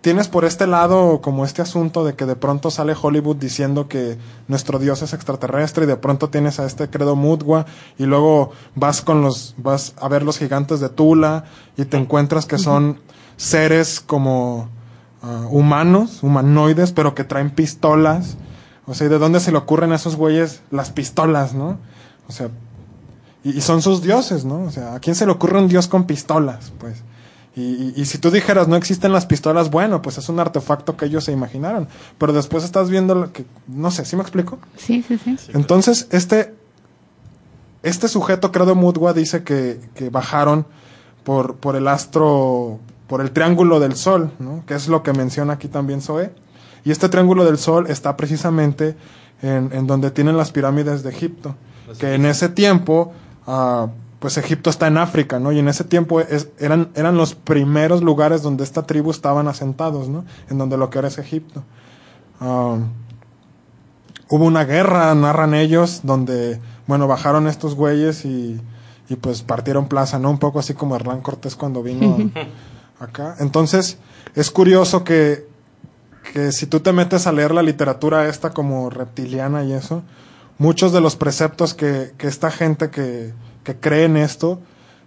tienes 0.00 0.28
por 0.28 0.44
este 0.44 0.66
lado 0.66 1.20
como 1.20 1.44
este 1.44 1.62
asunto 1.62 2.04
de 2.04 2.14
que 2.14 2.26
de 2.26 2.36
pronto 2.36 2.70
sale 2.70 2.94
Hollywood 3.00 3.36
diciendo 3.36 3.88
que 3.88 4.18
nuestro 4.48 4.78
Dios 4.78 5.02
es 5.02 5.12
extraterrestre 5.12 5.84
y 5.84 5.86
de 5.86 5.96
pronto 5.96 6.30
tienes 6.30 6.60
a 6.60 6.66
este 6.66 6.88
credo 6.88 7.16
Mudgua 7.16 7.66
y 7.98 8.04
luego 8.04 8.52
vas 8.74 9.02
con 9.02 9.22
los 9.22 9.54
vas 9.58 9.94
a 10.00 10.08
ver 10.08 10.22
los 10.22 10.38
gigantes 10.38 10.80
de 10.80 10.88
Tula 10.88 11.44
y 11.76 11.84
te 11.84 11.96
encuentras 11.96 12.46
que 12.46 12.58
son 12.58 13.00
seres 13.36 14.00
como 14.00 14.68
uh, 15.22 15.46
humanos, 15.50 16.22
humanoides, 16.22 16.92
pero 16.92 17.14
que 17.14 17.24
traen 17.24 17.50
pistolas. 17.50 18.36
O 18.86 18.94
sea, 18.94 19.08
¿y 19.08 19.10
de 19.10 19.18
dónde 19.18 19.40
se 19.40 19.50
le 19.50 19.58
ocurren 19.58 19.92
a 19.92 19.96
esos 19.96 20.16
güeyes 20.16 20.62
las 20.70 20.90
pistolas, 20.90 21.54
no? 21.54 21.78
O 22.28 22.32
sea, 22.32 22.48
y, 23.42 23.58
y 23.58 23.60
son 23.60 23.82
sus 23.82 24.02
dioses, 24.02 24.44
¿no? 24.44 24.62
O 24.62 24.70
sea, 24.70 24.94
¿a 24.94 25.00
quién 25.00 25.16
se 25.16 25.26
le 25.26 25.32
ocurre 25.32 25.58
un 25.58 25.68
dios 25.68 25.88
con 25.88 26.04
pistolas? 26.04 26.72
Pues 26.78 27.02
Y, 27.58 28.04
si 28.04 28.18
tú 28.18 28.30
dijeras 28.30 28.68
no 28.68 28.76
existen 28.76 29.12
las 29.12 29.24
pistolas, 29.24 29.70
bueno, 29.70 30.02
pues 30.02 30.18
es 30.18 30.28
un 30.28 30.38
artefacto 30.38 30.94
que 30.94 31.06
ellos 31.06 31.24
se 31.24 31.32
imaginaron. 31.32 31.88
Pero 32.18 32.34
después 32.34 32.64
estás 32.64 32.90
viendo 32.90 33.14
lo 33.14 33.32
que, 33.32 33.46
no 33.66 33.90
sé, 33.90 34.04
¿sí 34.04 34.14
me 34.14 34.20
explico? 34.20 34.58
Sí, 34.76 35.02
sí, 35.02 35.16
sí. 35.16 35.34
Entonces, 35.54 36.06
este, 36.10 36.52
este 37.82 38.08
sujeto, 38.08 38.52
Credo 38.52 38.74
Mudwa, 38.74 39.14
dice 39.14 39.42
que, 39.42 39.80
que 39.94 40.10
bajaron 40.10 40.66
por, 41.24 41.56
por 41.56 41.76
el 41.76 41.88
astro, 41.88 42.78
por 43.06 43.22
el 43.22 43.30
triángulo 43.30 43.80
del 43.80 43.96
sol, 43.96 44.32
¿no? 44.38 44.62
que 44.66 44.74
es 44.74 44.86
lo 44.88 45.02
que 45.02 45.14
menciona 45.14 45.54
aquí 45.54 45.68
también 45.68 46.02
Zoe. 46.02 46.32
Y 46.84 46.90
este 46.90 47.08
triángulo 47.08 47.46
del 47.46 47.56
sol 47.56 47.86
está 47.88 48.18
precisamente 48.18 48.96
en, 49.40 49.70
en 49.72 49.86
donde 49.86 50.10
tienen 50.10 50.36
las 50.36 50.52
pirámides 50.52 51.02
de 51.02 51.08
Egipto, 51.08 51.56
que 51.98 52.12
en 52.12 52.26
ese 52.26 52.50
tiempo... 52.50 53.14
Uh, 53.46 53.88
pues 54.26 54.38
Egipto 54.38 54.70
está 54.70 54.88
en 54.88 54.98
África, 54.98 55.38
¿no? 55.38 55.52
Y 55.52 55.60
en 55.60 55.68
ese 55.68 55.84
tiempo 55.84 56.20
eran, 56.58 56.88
eran 56.96 57.16
los 57.16 57.36
primeros 57.36 58.02
lugares 58.02 58.42
donde 58.42 58.64
esta 58.64 58.84
tribu 58.84 59.12
estaban 59.12 59.46
asentados, 59.46 60.08
¿no? 60.08 60.24
En 60.50 60.58
donde 60.58 60.76
lo 60.76 60.90
que 60.90 60.98
ahora 60.98 61.06
es 61.06 61.18
Egipto. 61.18 61.62
Um, 62.40 62.88
hubo 64.28 64.44
una 64.44 64.64
guerra, 64.64 65.14
narran 65.14 65.54
ellos, 65.54 66.00
donde, 66.02 66.58
bueno, 66.88 67.06
bajaron 67.06 67.46
estos 67.46 67.76
güeyes 67.76 68.24
y, 68.24 68.60
y 69.08 69.14
pues 69.14 69.42
partieron 69.42 69.86
plaza, 69.86 70.18
¿no? 70.18 70.28
Un 70.28 70.38
poco 70.38 70.58
así 70.58 70.74
como 70.74 70.96
Hernán 70.96 71.20
Cortés 71.20 71.54
cuando 71.54 71.84
vino 71.84 72.18
acá. 72.98 73.36
Entonces, 73.38 73.98
es 74.34 74.50
curioso 74.50 75.04
que, 75.04 75.46
que 76.32 76.50
si 76.50 76.66
tú 76.66 76.80
te 76.80 76.92
metes 76.92 77.28
a 77.28 77.32
leer 77.32 77.54
la 77.54 77.62
literatura 77.62 78.28
esta 78.28 78.50
como 78.50 78.90
reptiliana 78.90 79.62
y 79.62 79.72
eso, 79.72 80.02
muchos 80.58 80.92
de 80.92 81.00
los 81.00 81.14
preceptos 81.14 81.74
que, 81.74 82.10
que 82.18 82.26
esta 82.26 82.50
gente 82.50 82.90
que, 82.90 83.32
que 83.66 83.76
creen 83.76 84.16
esto 84.16 84.60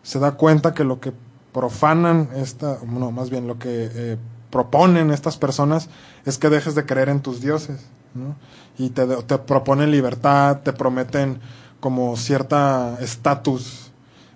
se 0.04 0.20
da 0.20 0.34
cuenta 0.34 0.74
que 0.74 0.84
lo 0.84 1.00
que 1.00 1.14
profanan 1.54 2.30
esta, 2.36 2.80
no, 2.86 3.10
más 3.12 3.30
bien 3.30 3.48
lo 3.48 3.58
que 3.58 3.90
eh, 3.94 4.18
proponen 4.50 5.12
estas 5.12 5.38
personas 5.38 5.90
es 6.26 6.38
que 6.38 6.50
dejes 6.50 6.76
de 6.76 6.86
creer 6.86 7.08
en 7.08 7.22
tus 7.22 7.40
dioses, 7.40 7.86
¿no? 8.14 8.36
Y 8.78 8.90
te, 8.90 9.08
te 9.08 9.38
proponen 9.38 9.92
libertad, 9.92 10.60
te 10.62 10.74
prometen 10.74 11.40
como 11.80 12.18
cierta 12.18 12.98
estatus 13.00 13.92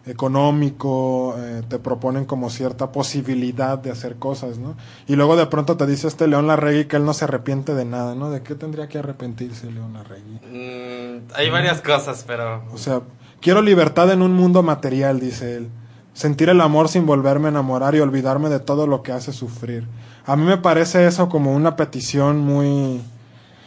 económico, 0.05 1.35
eh, 1.37 1.63
te 1.67 1.79
proponen 1.79 2.25
como 2.25 2.49
cierta 2.49 2.91
posibilidad 2.91 3.77
de 3.77 3.91
hacer 3.91 4.15
cosas, 4.15 4.57
¿no? 4.57 4.75
Y 5.07 5.15
luego 5.15 5.35
de 5.35 5.45
pronto 5.47 5.75
te 5.77 5.85
dice 5.85 6.07
este 6.07 6.27
León 6.27 6.47
Larregui 6.47 6.85
que 6.85 6.97
él 6.97 7.05
no 7.05 7.13
se 7.13 7.25
arrepiente 7.25 7.73
de 7.73 7.85
nada, 7.85 8.15
¿no? 8.15 8.29
¿De 8.29 8.41
qué 8.41 8.55
tendría 8.55 8.87
que 8.87 8.99
arrepentirse 8.99 9.71
León 9.71 9.93
Larregui? 9.93 10.39
Mm, 10.51 11.33
hay 11.35 11.49
varias 11.49 11.81
cosas, 11.81 12.23
pero... 12.27 12.63
O 12.73 12.77
sea, 12.77 13.01
Quiero 13.43 13.61
libertad 13.61 14.09
en 14.09 14.21
un 14.21 14.31
mundo 14.31 14.63
material, 14.63 15.19
dice 15.19 15.57
él. 15.57 15.69
Sentir 16.13 16.47
el 16.47 16.61
amor 16.61 16.87
sin 16.87 17.05
volverme 17.05 17.47
a 17.47 17.51
enamorar 17.51 17.93
y 17.93 17.99
olvidarme 17.99 18.47
de 18.47 18.61
todo 18.61 18.87
lo 18.87 19.03
que 19.03 19.11
hace 19.11 19.33
sufrir. 19.33 19.85
A 20.25 20.37
mí 20.37 20.45
me 20.45 20.55
parece 20.55 21.05
eso 21.05 21.27
como 21.27 21.53
una 21.53 21.75
petición 21.75 22.39
muy... 22.39 23.01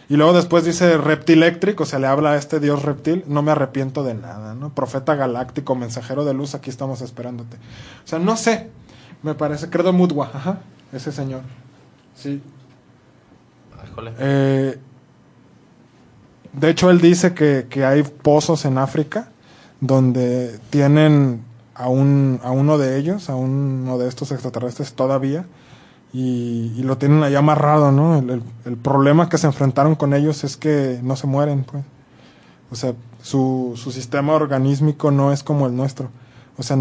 Y 0.08 0.16
luego 0.16 0.32
después 0.32 0.64
dice 0.64 0.96
reptiléctrico, 0.96 1.82
o 1.82 1.86
sea, 1.86 1.98
le 1.98 2.06
habla 2.06 2.32
a 2.32 2.36
este 2.36 2.58
dios 2.58 2.84
reptil, 2.84 3.22
no 3.26 3.42
me 3.42 3.50
arrepiento 3.50 4.02
de 4.02 4.14
nada, 4.14 4.54
¿no? 4.54 4.70
Profeta 4.70 5.14
galáctico, 5.14 5.74
mensajero 5.74 6.24
de 6.24 6.32
luz, 6.32 6.54
aquí 6.54 6.70
estamos 6.70 7.02
esperándote. 7.02 7.58
O 7.58 8.08
sea, 8.08 8.18
no 8.18 8.38
sé, 8.38 8.70
me 9.22 9.34
parece, 9.34 9.68
credo 9.68 9.92
Mudwa, 9.92 10.30
ajá, 10.32 10.60
ese 10.90 11.12
señor. 11.12 11.42
Sí. 12.14 12.40
Eh, 14.20 14.78
de 16.54 16.70
hecho, 16.70 16.88
él 16.88 16.98
dice 16.98 17.34
que, 17.34 17.66
que 17.68 17.84
hay 17.84 18.04
pozos 18.04 18.64
en 18.64 18.78
África 18.78 19.32
donde 19.80 20.58
tienen 20.70 21.42
a, 21.74 21.88
un, 21.88 22.40
a 22.42 22.50
uno 22.50 22.78
de 22.78 22.98
ellos, 22.98 23.28
a 23.30 23.36
uno 23.36 23.98
de 23.98 24.08
estos 24.08 24.32
extraterrestres 24.32 24.94
todavía, 24.94 25.46
y, 26.12 26.82
lo 26.82 26.96
tienen 26.96 27.22
ahí 27.22 27.34
amarrado, 27.34 27.92
¿no? 27.92 28.18
El, 28.18 28.42
el, 28.64 28.76
problema 28.76 29.28
que 29.28 29.36
se 29.36 29.46
enfrentaron 29.46 29.96
con 29.96 30.14
ellos 30.14 30.44
es 30.44 30.56
que 30.56 30.98
no 31.02 31.14
se 31.16 31.26
mueren, 31.26 31.64
pues. 31.64 31.84
O 32.70 32.74
sea, 32.74 32.94
su, 33.22 33.74
su 33.76 33.92
sistema 33.92 34.32
organísmico 34.32 35.10
no 35.10 35.32
es 35.32 35.42
como 35.42 35.66
el 35.66 35.76
nuestro. 35.76 36.08
O 36.56 36.62
sea, 36.62 36.78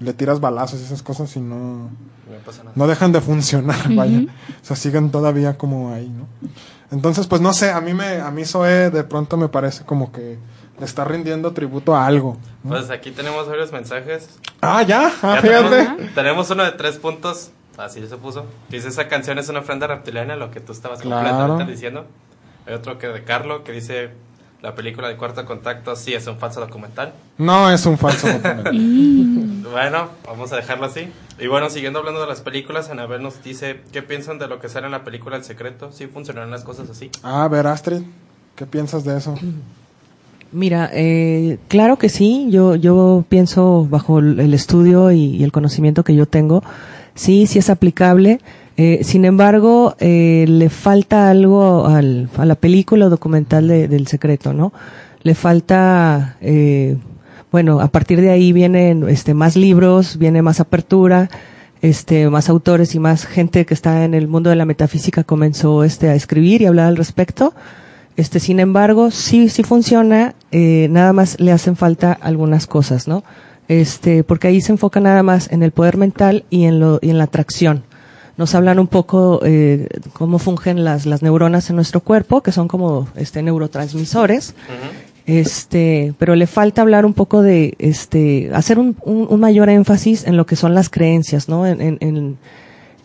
le 0.00 0.12
tiras 0.14 0.40
balazos 0.40 0.80
y 0.80 0.84
esas 0.84 1.02
cosas 1.02 1.36
y 1.36 1.40
no, 1.40 1.90
no, 2.74 2.86
dejan 2.86 3.12
de 3.12 3.20
funcionar, 3.20 3.94
vaya. 3.94 4.20
O 4.62 4.64
sea, 4.64 4.76
siguen 4.76 5.10
todavía 5.10 5.58
como 5.58 5.92
ahí, 5.92 6.08
¿no? 6.08 6.26
Entonces, 6.90 7.26
pues 7.26 7.42
no 7.42 7.52
sé, 7.52 7.70
a 7.70 7.80
mí 7.82 7.92
me, 7.92 8.20
a 8.20 8.30
mí 8.30 8.44
Zoe 8.46 8.90
de 8.90 9.04
pronto 9.04 9.36
me 9.36 9.48
parece 9.48 9.84
como 9.84 10.10
que 10.10 10.38
le 10.78 10.84
está 10.84 11.04
rindiendo 11.04 11.52
tributo 11.52 11.94
a 11.94 12.06
algo. 12.06 12.36
Pues 12.66 12.90
aquí 12.90 13.10
tenemos 13.10 13.48
varios 13.48 13.72
mensajes. 13.72 14.38
Ah, 14.60 14.82
ya, 14.82 15.12
ah, 15.22 15.38
fíjate. 15.40 16.10
Tenemos, 16.14 16.50
uno 16.50 16.64
de 16.64 16.72
tres 16.72 16.98
puntos, 16.98 17.50
así 17.76 18.06
se 18.06 18.16
puso. 18.16 18.46
dice, 18.68 18.88
esa 18.88 19.08
canción 19.08 19.38
es 19.38 19.48
una 19.48 19.60
ofrenda 19.60 19.86
reptiliana, 19.86 20.36
lo 20.36 20.50
que 20.50 20.60
tú 20.60 20.72
estabas 20.72 21.00
completamente 21.02 21.70
diciendo. 21.70 22.06
Hay 22.66 22.74
otro 22.74 22.98
que 22.98 23.08
de 23.08 23.24
Carlo, 23.24 23.64
que 23.64 23.72
dice, 23.72 24.10
la 24.60 24.74
película 24.74 25.08
de 25.08 25.16
Cuarto 25.16 25.44
Contacto 25.44 25.96
sí 25.96 26.14
es 26.14 26.26
un 26.26 26.38
falso 26.38 26.60
documental. 26.60 27.12
No 27.38 27.70
es 27.70 27.86
un 27.86 27.96
falso 27.96 28.26
documental. 28.26 28.74
bueno, 29.72 30.08
vamos 30.26 30.52
a 30.52 30.56
dejarlo 30.56 30.86
así. 30.86 31.12
Y 31.38 31.46
bueno, 31.46 31.70
siguiendo 31.70 32.00
hablando 32.00 32.20
de 32.20 32.26
las 32.26 32.40
películas, 32.40 32.90
Anabel 32.90 33.22
nos 33.22 33.42
dice, 33.42 33.80
¿qué 33.92 34.02
piensan 34.02 34.38
de 34.38 34.48
lo 34.48 34.60
que 34.60 34.68
sale 34.68 34.86
en 34.86 34.92
la 34.92 35.04
película 35.04 35.36
El 35.36 35.44
Secreto? 35.44 35.92
¿Sí 35.92 36.06
funcionarán 36.08 36.50
las 36.50 36.64
cosas 36.64 36.90
así? 36.90 37.10
Ah, 37.22 37.44
a 37.44 37.48
ver, 37.48 37.66
Astrid, 37.66 38.02
¿qué 38.56 38.66
piensas 38.66 39.04
de 39.04 39.16
eso? 39.16 39.34
Mira, 40.50 40.90
eh, 40.92 41.58
claro 41.68 41.98
que 41.98 42.08
sí. 42.08 42.46
Yo, 42.50 42.74
yo 42.74 43.24
pienso 43.28 43.86
bajo 43.88 44.18
el 44.18 44.54
estudio 44.54 45.10
y, 45.10 45.42
el 45.44 45.52
conocimiento 45.52 46.04
que 46.04 46.14
yo 46.14 46.26
tengo, 46.26 46.62
sí, 47.14 47.46
sí 47.46 47.58
es 47.58 47.70
aplicable. 47.70 48.40
Eh, 48.78 49.00
sin 49.02 49.24
embargo, 49.24 49.96
eh, 49.98 50.44
le 50.48 50.70
falta 50.70 51.30
algo 51.30 51.88
al, 51.88 52.28
a 52.36 52.46
la 52.46 52.54
película 52.54 53.08
documental 53.08 53.66
del 53.66 54.06
secreto, 54.06 54.52
¿no? 54.52 54.72
Le 55.24 55.34
falta, 55.34 56.36
eh, 56.40 56.96
bueno, 57.50 57.80
a 57.80 57.88
partir 57.88 58.20
de 58.20 58.30
ahí 58.30 58.52
vienen 58.52 59.04
este, 59.08 59.34
más 59.34 59.56
libros, 59.56 60.16
viene 60.16 60.42
más 60.42 60.60
apertura, 60.60 61.28
este, 61.82 62.30
más 62.30 62.48
autores 62.48 62.94
y 62.94 63.00
más 63.00 63.26
gente 63.26 63.66
que 63.66 63.74
está 63.74 64.04
en 64.04 64.14
el 64.14 64.28
mundo 64.28 64.48
de 64.48 64.54
la 64.54 64.64
metafísica 64.64 65.24
comenzó 65.24 65.82
este, 65.82 66.08
a 66.08 66.14
escribir 66.14 66.62
y 66.62 66.66
hablar 66.66 66.86
al 66.86 66.96
respecto. 66.96 67.54
Este, 68.18 68.40
sin 68.40 68.58
embargo, 68.58 69.12
sí, 69.12 69.48
sí 69.48 69.62
funciona, 69.62 70.34
eh, 70.50 70.88
nada 70.90 71.12
más 71.12 71.38
le 71.38 71.52
hacen 71.52 71.76
falta 71.76 72.12
algunas 72.12 72.66
cosas, 72.66 73.06
¿no? 73.06 73.22
Este, 73.68 74.24
porque 74.24 74.48
ahí 74.48 74.60
se 74.60 74.72
enfoca 74.72 74.98
nada 74.98 75.22
más 75.22 75.52
en 75.52 75.62
el 75.62 75.70
poder 75.70 75.96
mental 75.96 76.44
y 76.50 76.64
en 76.64 76.80
lo, 76.80 76.98
y 77.00 77.10
en 77.10 77.18
la 77.18 77.24
atracción. 77.24 77.84
Nos 78.36 78.56
hablan 78.56 78.80
un 78.80 78.88
poco 78.88 79.38
eh, 79.44 79.86
cómo 80.14 80.40
fungen 80.40 80.82
las, 80.82 81.06
las 81.06 81.22
neuronas 81.22 81.70
en 81.70 81.76
nuestro 81.76 82.00
cuerpo, 82.00 82.42
que 82.42 82.50
son 82.50 82.66
como 82.66 83.06
este 83.14 83.40
neurotransmisores. 83.40 84.56
Este, 85.26 86.12
pero 86.18 86.34
le 86.34 86.48
falta 86.48 86.82
hablar 86.82 87.06
un 87.06 87.14
poco 87.14 87.40
de, 87.42 87.76
este, 87.78 88.50
hacer 88.52 88.80
un, 88.80 88.96
un, 89.04 89.38
mayor 89.38 89.68
énfasis 89.68 90.26
en 90.26 90.36
lo 90.36 90.44
que 90.44 90.56
son 90.56 90.74
las 90.74 90.88
creencias, 90.88 91.48
¿no? 91.48 91.68
En, 91.68 91.80
en, 91.80 91.98
en 92.00 92.36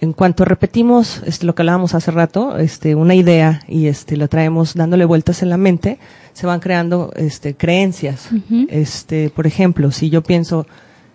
en 0.04 0.12
cuanto 0.12 0.44
repetimos 0.44 1.22
este, 1.26 1.46
lo 1.46 1.56
que 1.56 1.62
hablábamos 1.62 1.96
hace 1.96 2.12
rato, 2.12 2.58
este, 2.58 2.94
una 2.94 3.16
idea 3.16 3.62
y 3.70 3.88
este, 3.88 4.18
la 4.18 4.28
traemos 4.28 4.74
dándole 4.74 5.06
vueltas 5.06 5.42
en 5.42 5.50
la 5.50 5.56
mente, 5.56 5.98
se 6.34 6.46
van 6.46 6.60
creando 6.60 7.14
este, 7.16 7.56
creencias. 7.56 8.28
este, 8.68 9.30
por 9.30 9.48
ejemplo, 9.48 9.92
si 9.92 10.10
yo 10.10 10.22
pienso 10.22 10.68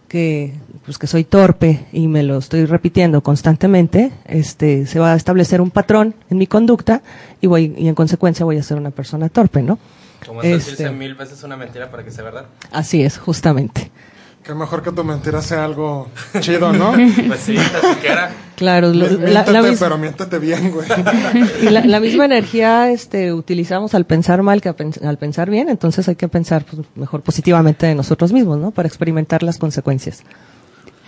que, 0.08 0.54
pues, 0.86 0.96
que 0.96 1.06
soy 1.06 1.24
torpe 1.24 1.84
y 1.92 2.08
me 2.08 2.22
lo 2.22 2.38
estoy 2.38 2.64
repitiendo 2.64 3.20
constantemente, 3.20 4.10
este, 4.24 4.86
se 4.86 4.98
va 4.98 5.12
a 5.12 5.16
establecer 5.16 5.60
un 5.60 5.70
patrón 5.70 6.14
en 6.30 6.38
mi 6.38 6.46
conducta 6.46 7.02
y 7.42 7.46
voy, 7.46 7.74
y 7.76 7.88
en 7.88 7.94
consecuencia 7.94 8.46
voy 8.46 8.56
a 8.56 8.62
ser 8.62 8.78
una 8.78 8.90
persona 8.90 9.28
torpe, 9.28 9.60
¿no? 9.60 9.78
Como 10.26 10.40
decirse 10.40 10.84
este, 10.84 10.90
mil 10.96 11.14
veces 11.14 11.42
una 11.42 11.58
mentira 11.58 11.90
para 11.90 12.04
que 12.04 12.10
sea 12.10 12.24
verdad. 12.24 12.46
Así 12.72 13.02
es, 13.02 13.18
justamente. 13.18 13.90
Qué 14.48 14.54
mejor 14.54 14.82
que 14.82 14.90
tu 14.92 15.04
mentira 15.04 15.42
sea 15.42 15.62
algo 15.62 16.08
chido, 16.40 16.72
¿no? 16.72 16.92
pues 16.92 17.40
sí, 17.40 17.54
siquiera. 17.94 18.30
Claro, 18.56 18.94
la, 18.94 19.44
pero 19.78 19.98
miéntete 19.98 20.38
bien, 20.38 20.72
güey. 20.72 20.88
y 21.60 21.66
la, 21.66 22.00
misma 22.00 22.24
energía 22.24 22.90
este, 22.90 23.34
utilizamos 23.34 23.94
al 23.94 24.06
pensar 24.06 24.42
mal 24.42 24.62
que 24.62 24.70
al 24.70 25.18
pensar 25.18 25.50
bien, 25.50 25.68
entonces 25.68 26.08
hay 26.08 26.16
que 26.16 26.28
pensar 26.28 26.64
pues, 26.64 26.86
mejor 26.94 27.20
positivamente 27.20 27.88
de 27.88 27.94
nosotros 27.94 28.32
mismos, 28.32 28.56
¿no? 28.56 28.70
Para 28.70 28.88
experimentar 28.88 29.42
las 29.42 29.58
consecuencias. 29.58 30.22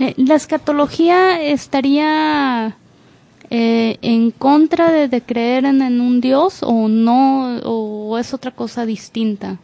Eh, 0.01 0.13
¿La 0.19 0.35
escatología 0.35 1.43
estaría 1.43 2.77
eh, 3.49 3.97
en 4.03 4.33
contra 4.33 4.93
de, 4.93 5.09
de 5.09 5.23
creer 5.23 5.65
en, 5.65 5.81
en, 5.81 6.03
un 6.03 6.21
Dios 6.21 6.59
o 6.61 6.89
no, 6.89 7.57
o 7.65 8.19
es 8.19 8.35
otra 8.35 8.51
cosa 8.51 8.85
distinta? 8.85 9.57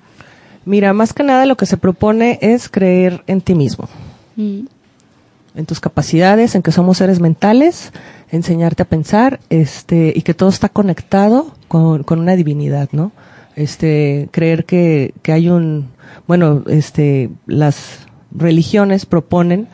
Mira, 0.66 0.92
más 0.92 1.14
que 1.14 1.22
nada 1.22 1.46
lo 1.46 1.56
que 1.56 1.64
se 1.64 1.76
propone 1.76 2.38
es 2.42 2.68
creer 2.68 3.22
en 3.28 3.40
ti 3.40 3.54
mismo. 3.54 3.88
Mm. 4.34 4.66
En 5.54 5.64
tus 5.64 5.80
capacidades, 5.80 6.54
en 6.54 6.62
que 6.62 6.72
somos 6.72 6.98
seres 6.98 7.20
mentales, 7.20 7.92
enseñarte 8.30 8.82
a 8.82 8.86
pensar, 8.86 9.40
este, 9.48 10.12
y 10.14 10.22
que 10.22 10.34
todo 10.34 10.48
está 10.48 10.68
conectado 10.68 11.54
con, 11.68 12.02
con 12.02 12.18
una 12.18 12.34
divinidad, 12.36 12.88
¿no? 12.90 13.12
Este, 13.54 14.28
creer 14.32 14.64
que, 14.66 15.14
que 15.22 15.32
hay 15.32 15.48
un, 15.48 15.88
bueno, 16.26 16.64
este, 16.66 17.30
las 17.46 18.00
religiones 18.32 19.06
proponen 19.06 19.68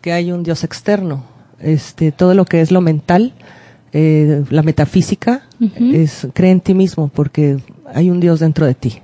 que 0.00 0.12
hay 0.12 0.32
un 0.32 0.42
Dios 0.42 0.64
externo, 0.64 1.24
este, 1.60 2.10
todo 2.10 2.34
lo 2.34 2.46
que 2.46 2.62
es 2.62 2.72
lo 2.72 2.80
mental, 2.80 3.34
eh, 3.92 4.44
la 4.50 4.62
metafísica, 4.62 5.42
es 5.78 6.26
cree 6.34 6.52
en 6.52 6.60
ti 6.60 6.74
mismo 6.74 7.08
porque 7.08 7.58
hay 7.94 8.10
un 8.10 8.20
Dios 8.20 8.40
dentro 8.40 8.64
de 8.64 8.74
ti. 8.74 9.02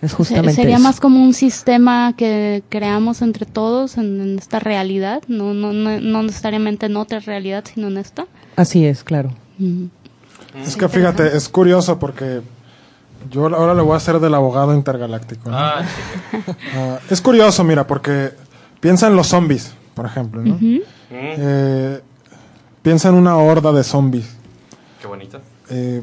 Es 0.00 0.14
justamente 0.14 0.54
Sería 0.54 0.78
más 0.78 1.00
como 1.00 1.22
un 1.22 1.34
sistema 1.34 2.14
que 2.16 2.62
creamos 2.68 3.20
entre 3.20 3.46
todos 3.46 3.98
en, 3.98 4.38
esta 4.38 4.60
realidad, 4.60 5.22
no, 5.26 5.54
no, 5.54 5.72
no, 5.72 6.22
necesariamente 6.22 6.86
en 6.86 6.96
otra 6.96 7.18
realidad, 7.18 7.64
sino 7.72 7.88
en 7.88 7.98
esta. 7.98 8.26
Así 8.54 8.86
es, 8.86 9.02
claro. 9.02 9.32
Es 10.64 10.76
que 10.76 10.88
fíjate, 10.88 11.36
es 11.36 11.48
curioso 11.48 11.98
porque 11.98 12.42
yo 13.30 13.46
ahora 13.46 13.74
le 13.74 13.82
voy 13.82 13.94
a 13.94 13.96
hacer 13.96 14.20
del 14.20 14.34
abogado 14.34 14.72
intergaláctico. 14.74 15.50
Ah, 15.52 15.82
ah, 16.76 16.98
es 17.10 17.20
curioso, 17.20 17.64
mira, 17.64 17.86
porque 17.86 18.30
piensa 18.80 19.08
en 19.08 19.16
los 19.16 19.26
zombies, 19.26 19.74
por 19.94 20.06
ejemplo, 20.06 20.42
¿no? 20.42 20.58
Eh, 21.10 22.00
piensa 22.82 23.08
en 23.08 23.16
una 23.16 23.36
horda 23.36 23.72
de 23.72 23.82
zombies. 23.82 24.36
Qué 25.00 25.06
bonito. 25.08 25.40
Eh, 25.70 26.02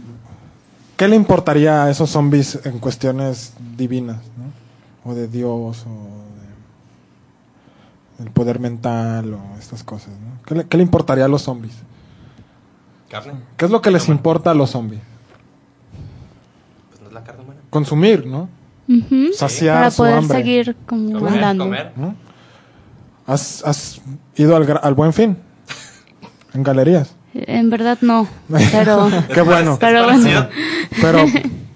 ¿Qué 0.98 1.08
le 1.08 1.16
importaría 1.16 1.84
a 1.84 1.90
esos 1.90 2.10
zombies 2.10 2.60
en 2.66 2.80
cuestiones 2.80 3.54
divinas, 3.78 4.18
¿no? 4.38 5.12
O 5.12 5.14
de 5.14 5.28
Dios, 5.28 5.86
o 5.88 6.24
del 8.24 8.32
poder 8.32 8.60
mental, 8.60 9.34
o 9.34 9.42
estas 9.60 9.84
cosas, 9.84 10.10
¿no? 10.14 10.42
¿Qué 10.46 10.56
le, 10.56 10.66
qué 10.66 10.78
le 10.78 10.84
importaría 10.84 11.26
a 11.26 11.28
los 11.28 11.42
zombies? 11.44 11.74
Carne. 13.10 13.34
¿Qué 13.58 13.66
es 13.66 13.72
lo 13.72 13.82
que 13.82 13.92
les 13.92 14.08
importa 14.08 14.52
a 14.52 14.54
los 14.54 14.72
zombies? 14.72 15.02
Pues 16.90 17.02
no 17.02 17.08
es 17.08 17.14
la 17.14 17.24
carne 17.24 17.44
humana. 17.44 17.60
Consumir, 17.70 18.26
¿no? 18.26 18.48
Saciar 19.34 19.76
Para 19.78 19.92
su 19.92 19.98
poder 19.98 20.18
hambre. 20.20 20.38
seguir 20.38 20.76
como 20.86 21.12
Comer, 21.20 21.34
andando. 21.34 21.64
comer. 21.66 21.92
¿no? 21.98 22.16
¿Has, 23.28 23.64
has 23.66 24.00
ido 24.36 24.56
al, 24.56 24.94
Buen 24.94 25.12
Fin? 25.12 25.38
En 26.54 26.64
galerías. 26.64 27.16
En 27.34 27.70
verdad 27.70 27.98
no, 28.02 28.28
pero, 28.72 29.10
Qué 29.34 29.42
bueno. 29.42 29.78
pero 29.80 30.06
bueno, 30.06 30.48
Pero 31.02 31.26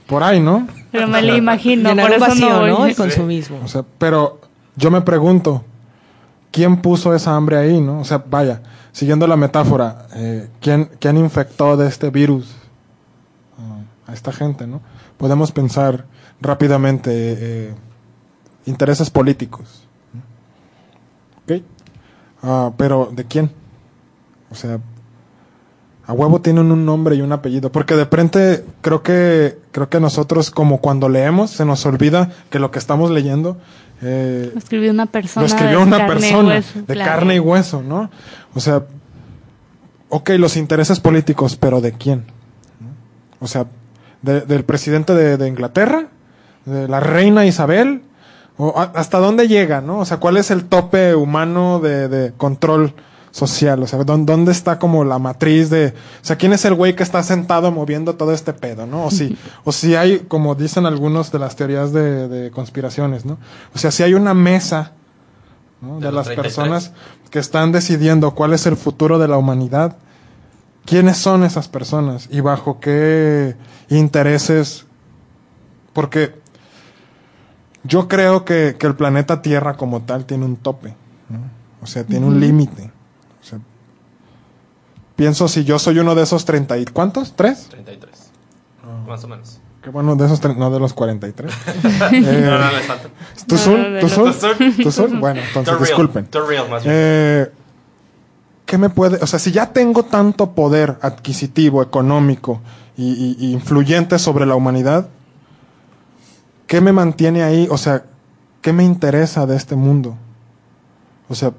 por 0.07 0.23
ahí, 0.23 0.39
¿no? 0.39 0.67
pero 0.91 1.07
me 1.07 1.21
lo 1.21 1.35
imagino, 1.35 1.89
Llenar 1.89 2.07
por 2.07 2.15
eso 2.15 2.25
vacío, 2.27 2.49
no 2.49 2.59
voy. 2.59 2.69
¿no? 2.69 2.85
El 2.85 2.95
consumismo. 2.95 3.59
O 3.63 3.67
sea, 3.67 3.83
pero 3.97 4.39
yo 4.75 4.89
me 4.91 5.01
pregunto, 5.01 5.63
¿quién 6.51 6.81
puso 6.81 7.13
esa 7.13 7.35
hambre 7.35 7.57
ahí, 7.57 7.79
no? 7.79 7.99
O 7.99 8.05
sea, 8.05 8.23
vaya, 8.27 8.61
siguiendo 8.91 9.27
la 9.27 9.37
metáfora, 9.37 10.07
eh, 10.15 10.49
¿quién, 10.61 10.89
¿quién 10.99 11.17
infectó 11.17 11.77
de 11.77 11.87
este 11.87 12.09
virus 12.09 12.55
ah, 13.57 14.11
a 14.11 14.13
esta 14.13 14.31
gente, 14.31 14.65
no? 14.65 14.81
Podemos 15.17 15.51
pensar 15.51 16.05
rápidamente 16.41 17.11
eh, 17.13 17.73
intereses 18.65 19.09
políticos. 19.09 19.87
¿Ok? 21.43 21.61
Ah, 22.41 22.71
pero, 22.77 23.09
¿de 23.11 23.25
quién? 23.25 23.51
O 24.49 24.55
sea, 24.55 24.79
a 26.09 26.13
huevo 26.13 26.41
tienen 26.41 26.71
un 26.71 26.85
nombre 26.87 27.15
y 27.15 27.21
un 27.21 27.31
apellido. 27.31 27.71
Porque 27.71 27.95
de 27.95 28.07
frente 28.07 28.65
creo 28.81 29.03
que, 29.03 29.59
creo 29.71 29.89
que 29.89 29.99
nosotros, 29.99 30.49
como 30.49 30.79
cuando 30.81 31.07
leemos, 31.07 31.51
se 31.51 31.65
nos 31.65 31.85
olvida 31.85 32.31
que 32.49 32.57
lo 32.57 32.71
que 32.71 32.79
estamos 32.79 33.11
leyendo 33.11 33.57
eh, 34.01 34.49
Lo 34.51 34.57
escribió 34.57 34.91
una 34.91 35.05
persona. 35.05 35.41
lo 35.43 35.47
escribió 35.53 35.77
de 35.79 35.83
una 35.83 35.97
carne 35.97 36.15
y 36.15 36.19
persona 36.31 36.49
hueso, 36.55 36.79
de 36.87 36.93
claro. 36.95 37.11
carne 37.11 37.35
y 37.35 37.39
hueso, 37.39 37.83
¿no? 37.83 38.09
O 38.55 38.59
sea, 38.59 38.83
ok, 40.09 40.29
los 40.39 40.57
intereses 40.57 40.99
políticos, 40.99 41.55
pero 41.55 41.79
¿de 41.79 41.91
quién? 41.91 42.25
O 43.39 43.47
sea, 43.47 43.67
de- 44.23 44.41
del 44.41 44.63
presidente 44.63 45.13
de, 45.13 45.37
de 45.37 45.47
Inglaterra, 45.47 46.07
de 46.65 46.87
la 46.87 46.99
reina 47.01 47.45
Isabel, 47.45 48.01
o 48.57 48.73
hasta 48.79 49.19
dónde 49.19 49.47
llega, 49.47 49.79
¿no? 49.81 49.99
O 49.99 50.05
sea, 50.05 50.17
¿cuál 50.17 50.37
es 50.37 50.49
el 50.49 50.65
tope 50.65 51.13
humano 51.13 51.79
de, 51.79 52.07
de 52.09 52.31
control 52.33 52.93
social? 53.31 53.81
O 53.83 53.87
sea, 53.87 53.99
¿dó- 54.03 54.17
¿dónde 54.17 54.51
está 54.51 54.79
como 54.79 55.03
la 55.03 55.19
matriz 55.19 55.69
de, 55.69 55.87
o 55.87 56.25
sea, 56.25 56.35
quién 56.37 56.53
es 56.53 56.65
el 56.65 56.73
güey 56.73 56.95
que 56.95 57.03
está 57.03 57.21
sentado 57.23 57.71
moviendo 57.71 58.15
todo 58.15 58.33
este 58.33 58.53
pedo, 58.53 58.85
¿no? 58.85 59.05
O 59.05 59.11
si, 59.11 59.37
o 59.63 59.71
si 59.71 59.95
hay, 59.95 60.19
como 60.27 60.55
dicen 60.55 60.85
algunos 60.85 61.31
de 61.31 61.39
las 61.39 61.55
teorías 61.55 61.93
de, 61.93 62.27
de 62.27 62.51
conspiraciones, 62.51 63.25
¿no? 63.25 63.37
O 63.75 63.77
sea, 63.77 63.91
si 63.91 64.03
hay 64.03 64.13
una 64.13 64.33
mesa 64.33 64.93
¿no? 65.81 65.99
De 65.99 66.11
las 66.11 66.25
33. 66.25 66.35
personas 66.43 66.91
que 67.29 67.39
están 67.39 67.71
decidiendo 67.71 68.35
cuál 68.35 68.53
es 68.53 68.65
el 68.65 68.75
futuro 68.75 69.17
de 69.19 69.27
la 69.29 69.37
humanidad, 69.37 69.95
quiénes 70.85 71.17
son 71.17 71.43
esas 71.43 71.67
personas 71.69 72.27
y 72.31 72.41
bajo 72.41 72.79
qué 72.79 73.55
intereses, 73.89 74.85
porque 75.93 76.35
yo 77.83 78.07
creo 78.07 78.43
que, 78.45 78.75
que 78.77 78.87
el 78.87 78.95
planeta 78.95 79.41
Tierra 79.41 79.77
como 79.77 80.01
tal 80.01 80.25
tiene 80.25 80.45
un 80.45 80.57
tope, 80.57 80.95
¿no? 81.29 81.39
o 81.81 81.87
sea, 81.87 82.03
tiene 82.03 82.25
un 82.25 82.39
límite. 82.39 82.91
O 83.41 83.43
sea, 83.43 83.59
pienso 85.15 85.47
si 85.47 85.63
yo 85.63 85.79
soy 85.79 85.99
uno 85.99 86.15
de 86.15 86.23
esos 86.23 86.45
treinta 86.45 86.77
y 86.77 86.85
¿cuántos? 86.85 87.33
¿Tres? 87.35 87.67
33. 87.69 88.31
Ah. 88.83 89.05
Más 89.07 89.23
o 89.23 89.27
menos. 89.27 89.59
Que 89.81 89.89
bueno, 89.89 90.15
de 90.17 90.25
esos 90.25 90.43
no 90.57 90.69
de 90.71 90.79
los 90.79 90.93
43. 90.93 91.51
No, 91.83 92.07
Eh, 92.11 92.41
no, 92.45 92.71
les 92.71 92.85
falta. 92.85 93.07
¿Tú 93.47 93.55
No, 93.55 93.61
sur? 93.61 93.79
no, 93.79 93.89
no, 93.89 93.99
¿Tú 93.99 94.07
no. 94.07 94.33
sur? 94.33 94.55
¿Tú 94.83 94.91
sur? 94.91 95.09
Bueno, 95.19 95.41
entonces 95.41 95.73
real. 95.73 95.85
disculpen. 95.87 96.25
Too 96.27 96.45
real, 96.45 96.69
más 96.69 96.83
bien. 96.83 96.95
Eh, 96.97 97.51
¿Qué 98.65 98.77
me 98.77 98.89
puede, 98.89 99.17
o 99.23 99.25
sea, 99.25 99.39
si 99.39 99.51
ya 99.51 99.73
tengo 99.73 100.03
tanto 100.03 100.51
poder 100.51 100.99
adquisitivo, 101.01 101.81
económico 101.81 102.61
y, 102.95 103.05
y- 103.13 103.35
y 103.47 103.51
influyente 103.53 104.19
sobre 104.19 104.45
la 104.45 104.53
humanidad, 104.55 105.07
¿qué 106.67 106.79
me 106.81 106.91
mantiene 106.91 107.41
ahí? 107.41 107.67
O 107.71 107.77
sea, 107.77 108.03
¿qué 108.61 108.71
me 108.73 108.83
interesa 108.83 109.47
de 109.47 109.55
este 109.55 109.75
mundo? 109.75 110.17
O 111.29 111.35
sea, 111.35 111.53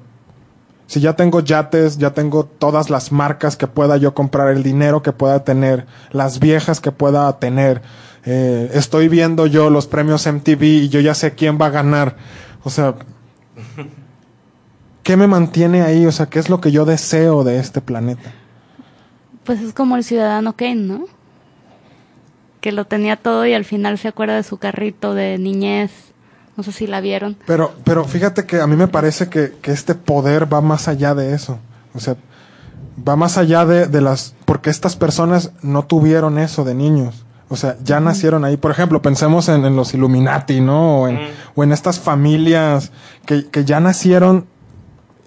si 0.91 0.99
ya 0.99 1.15
tengo 1.15 1.39
yates, 1.39 1.99
ya 1.99 2.13
tengo 2.13 2.43
todas 2.43 2.89
las 2.89 3.13
marcas 3.13 3.55
que 3.55 3.65
pueda 3.65 3.95
yo 3.95 4.13
comprar, 4.13 4.49
el 4.49 4.61
dinero 4.61 5.01
que 5.01 5.13
pueda 5.13 5.45
tener, 5.45 5.85
las 6.11 6.41
viejas 6.41 6.81
que 6.81 6.91
pueda 6.91 7.39
tener, 7.39 7.81
eh, 8.25 8.69
estoy 8.73 9.07
viendo 9.07 9.47
yo 9.47 9.69
los 9.69 9.87
premios 9.87 10.27
MTV 10.27 10.61
y 10.63 10.89
yo 10.89 10.99
ya 10.99 11.13
sé 11.13 11.33
quién 11.33 11.57
va 11.57 11.67
a 11.67 11.69
ganar. 11.69 12.17
O 12.65 12.69
sea, 12.69 12.95
¿qué 15.03 15.15
me 15.15 15.27
mantiene 15.27 15.81
ahí? 15.81 16.05
O 16.05 16.11
sea, 16.11 16.25
¿qué 16.25 16.39
es 16.39 16.49
lo 16.49 16.59
que 16.59 16.73
yo 16.73 16.83
deseo 16.83 17.45
de 17.45 17.59
este 17.59 17.79
planeta? 17.79 18.33
Pues 19.45 19.61
es 19.61 19.71
como 19.71 19.95
el 19.95 20.03
ciudadano 20.03 20.57
Kane, 20.57 20.75
¿no? 20.75 21.05
Que 22.59 22.73
lo 22.73 22.83
tenía 22.83 23.15
todo 23.15 23.45
y 23.45 23.53
al 23.53 23.63
final 23.63 23.97
se 23.97 24.09
acuerda 24.09 24.35
de 24.35 24.43
su 24.43 24.57
carrito 24.57 25.13
de 25.13 25.37
niñez. 25.37 26.10
No 26.61 26.65
sé 26.65 26.71
si 26.71 26.85
la 26.85 27.01
vieron. 27.01 27.37
Pero, 27.47 27.71
pero 27.83 28.05
fíjate 28.05 28.45
que 28.45 28.61
a 28.61 28.67
mí 28.67 28.75
me 28.75 28.87
parece 28.87 29.29
que, 29.29 29.53
que 29.63 29.71
este 29.71 29.95
poder 29.95 30.51
va 30.53 30.61
más 30.61 30.87
allá 30.87 31.15
de 31.15 31.33
eso. 31.33 31.57
O 31.95 31.99
sea, 31.99 32.17
va 33.07 33.15
más 33.15 33.39
allá 33.39 33.65
de, 33.65 33.87
de 33.87 33.99
las... 33.99 34.35
Porque 34.45 34.69
estas 34.69 34.95
personas 34.95 35.53
no 35.63 35.85
tuvieron 35.85 36.37
eso 36.37 36.63
de 36.63 36.75
niños. 36.75 37.25
O 37.49 37.55
sea, 37.55 37.77
ya 37.83 37.99
nacieron 37.99 38.45
ahí. 38.45 38.57
Por 38.57 38.69
ejemplo, 38.69 39.01
pensemos 39.01 39.49
en, 39.49 39.65
en 39.65 39.75
los 39.75 39.95
Illuminati, 39.95 40.61
¿no? 40.61 41.01
O 41.01 41.07
en, 41.07 41.15
Mm. 41.15 41.27
o 41.55 41.63
en 41.63 41.71
estas 41.71 41.99
familias 41.99 42.91
que, 43.25 43.47
que 43.47 43.65
ya 43.65 43.79
nacieron 43.79 44.45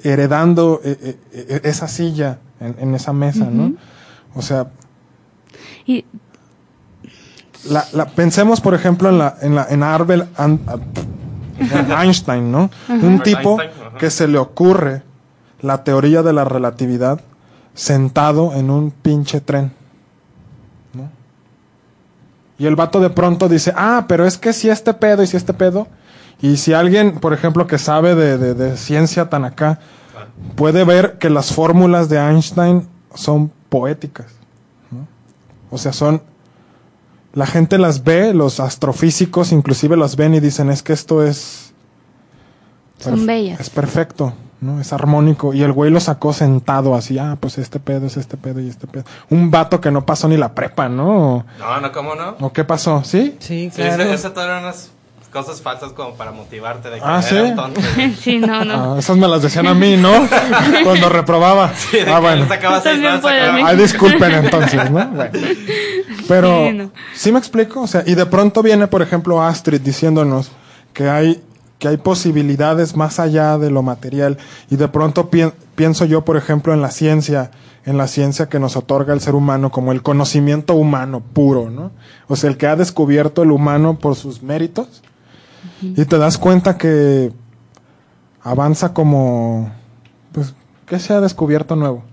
heredando 0.04 0.80
eh, 0.84 0.96
eh, 1.02 1.16
eh, 1.32 1.60
esa 1.64 1.88
silla 1.88 2.38
en, 2.60 2.76
en 2.78 2.94
esa 2.94 3.12
mesa, 3.12 3.46
¿no? 3.50 3.74
O 4.36 4.42
sea, 4.42 4.68
Y 5.84 6.04
la, 7.70 7.84
la- 7.92 8.06
pensemos, 8.06 8.60
por 8.60 8.74
ejemplo, 8.74 9.08
en 9.08 9.18
la, 9.18 9.36
en 9.40 9.54
la, 9.54 9.66
en 9.68 9.82
Arbel 9.82 10.26
An- 10.36 10.60
a- 10.66 10.74
en 11.58 11.92
Einstein, 12.00 12.50
¿no? 12.50 12.70
Un 12.88 13.20
tipo 13.22 13.58
que 13.98 14.10
se 14.10 14.26
le 14.28 14.38
ocurre 14.38 15.02
la 15.60 15.84
teoría 15.84 16.22
de 16.22 16.32
la 16.32 16.44
relatividad 16.44 17.20
sentado 17.74 18.52
en 18.54 18.70
un 18.70 18.90
pinche 18.90 19.40
tren, 19.40 19.72
¿no? 20.92 21.08
Y 22.58 22.66
el 22.66 22.76
vato 22.76 23.00
de 23.00 23.10
pronto 23.10 23.48
dice, 23.48 23.72
ah, 23.76 24.04
pero 24.08 24.26
es 24.26 24.38
que 24.38 24.52
si 24.52 24.68
este 24.70 24.94
pedo 24.94 25.22
y 25.22 25.26
si 25.26 25.36
este 25.36 25.54
pedo, 25.54 25.86
y 26.40 26.56
si 26.56 26.72
alguien, 26.72 27.12
por 27.18 27.32
ejemplo, 27.32 27.66
que 27.66 27.78
sabe 27.78 28.14
de, 28.14 28.38
de- 28.38 28.54
de 28.54 28.76
ciencia 28.76 29.28
tan 29.28 29.44
acá, 29.44 29.78
puede 30.56 30.84
ver 30.84 31.18
que 31.18 31.30
las 31.30 31.52
fórmulas 31.52 32.08
de 32.08 32.18
Einstein 32.18 32.86
son 33.14 33.50
poéticas, 33.68 34.26
¿no? 34.90 35.06
O 35.70 35.78
sea, 35.78 35.92
son 35.92 36.22
la 37.34 37.46
gente 37.46 37.78
las 37.78 38.04
ve, 38.04 38.32
los 38.32 38.60
astrofísicos 38.60 39.52
inclusive 39.52 39.96
las 39.96 40.16
ven 40.16 40.34
y 40.34 40.40
dicen 40.40 40.70
es 40.70 40.82
que 40.82 40.92
esto 40.92 41.22
es 41.22 41.72
Son 42.98 43.26
bellas. 43.26 43.60
es 43.60 43.70
perfecto, 43.70 44.32
¿no? 44.60 44.80
Es 44.80 44.92
armónico 44.92 45.52
y 45.52 45.62
el 45.62 45.72
güey 45.72 45.90
lo 45.90 46.00
sacó 46.00 46.32
sentado 46.32 46.94
así, 46.94 47.18
ah, 47.18 47.36
pues 47.38 47.58
este 47.58 47.80
pedo 47.80 48.06
es 48.06 48.16
este 48.16 48.36
pedo 48.36 48.60
y 48.60 48.68
este 48.68 48.86
pedo. 48.86 49.04
Un 49.30 49.50
vato 49.50 49.80
que 49.80 49.90
no 49.90 50.06
pasó 50.06 50.28
ni 50.28 50.36
la 50.36 50.54
prepa, 50.54 50.88
¿no? 50.88 51.44
No, 51.58 51.80
no, 51.80 51.92
¿cómo 51.92 52.14
no? 52.14 52.36
¿O 52.40 52.52
qué 52.52 52.64
pasó? 52.64 53.02
¿Sí? 53.04 53.36
Sí, 53.40 53.70
Sí, 53.74 53.82
cosas 55.34 55.60
falsas 55.60 55.92
como 55.92 56.14
para 56.14 56.30
motivarte 56.30 56.88
de 56.88 56.98
que 56.98 57.02
Ah, 57.04 57.18
era 57.18 57.22
¿sí? 57.22 57.36
un 57.36 57.56
tonto. 57.56 57.80
sí, 58.20 58.38
no, 58.38 58.64
no. 58.64 58.94
Ah, 58.94 58.98
esas 58.98 59.16
me 59.16 59.26
las 59.28 59.42
decían 59.42 59.66
a 59.66 59.74
mí, 59.74 59.96
¿no? 59.96 60.12
Cuando 60.84 61.08
reprobaba. 61.08 61.74
Sí, 61.74 61.98
de 61.98 62.10
ah, 62.10 62.20
bueno. 62.20 62.46
Ay, 63.64 63.76
disculpen 63.76 64.32
entonces, 64.32 64.90
¿no? 64.90 64.90
Bueno. 64.92 65.24
Pero, 66.28 66.66
Sí, 66.68 66.72
no. 66.72 66.90
¿sí 67.14 67.32
me 67.32 67.38
explico? 67.40 67.82
O 67.82 67.86
sea, 67.86 68.04
y 68.06 68.14
de 68.14 68.24
pronto 68.26 68.62
viene, 68.62 68.86
por 68.86 69.02
ejemplo, 69.02 69.42
Astrid 69.42 69.80
diciéndonos 69.80 70.52
que 70.92 71.08
hay, 71.10 71.42
que 71.80 71.88
hay 71.88 71.96
posibilidades 71.96 72.96
más 72.96 73.18
allá 73.18 73.58
de 73.58 73.70
lo 73.70 73.82
material. 73.82 74.38
Y 74.70 74.76
de 74.76 74.86
pronto 74.88 75.30
pienso 75.74 76.04
yo, 76.04 76.24
por 76.24 76.36
ejemplo, 76.36 76.72
en 76.72 76.80
la 76.80 76.90
ciencia, 76.92 77.50
en 77.84 77.98
la 77.98 78.06
ciencia 78.06 78.48
que 78.48 78.60
nos 78.60 78.76
otorga 78.76 79.12
el 79.12 79.20
ser 79.20 79.34
humano 79.34 79.70
como 79.70 79.90
el 79.90 80.00
conocimiento 80.02 80.74
humano 80.74 81.20
puro, 81.32 81.70
¿no? 81.70 81.90
O 82.28 82.36
sea, 82.36 82.48
el 82.50 82.56
que 82.56 82.68
ha 82.68 82.76
descubierto 82.76 83.42
el 83.42 83.50
humano 83.50 83.98
por 83.98 84.14
sus 84.14 84.40
méritos. 84.42 85.02
Y 85.96 86.04
te 86.04 86.18
das 86.18 86.38
cuenta 86.38 86.78
que 86.78 87.32
avanza 88.42 88.92
como, 88.92 89.70
pues, 90.32 90.54
¿qué 90.86 90.98
se 90.98 91.12
ha 91.12 91.20
descubierto 91.20 91.76
nuevo? 91.76 92.04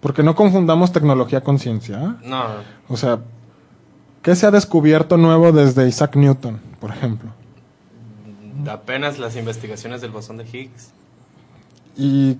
Porque 0.00 0.22
no 0.22 0.34
confundamos 0.34 0.92
tecnología 0.92 1.42
con 1.42 1.58
ciencia. 1.58 1.98
¿eh? 1.98 2.28
No. 2.28 2.44
O 2.88 2.96
sea, 2.96 3.20
¿qué 4.22 4.36
se 4.36 4.46
ha 4.46 4.50
descubierto 4.50 5.16
nuevo 5.16 5.52
desde 5.52 5.88
Isaac 5.88 6.16
Newton, 6.16 6.60
por 6.80 6.90
ejemplo? 6.90 7.30
Apenas 8.70 9.18
las 9.18 9.36
investigaciones 9.36 10.00
del 10.00 10.10
bosón 10.10 10.36
de 10.38 10.44
Higgs. 10.44 10.90
Y 11.96 12.38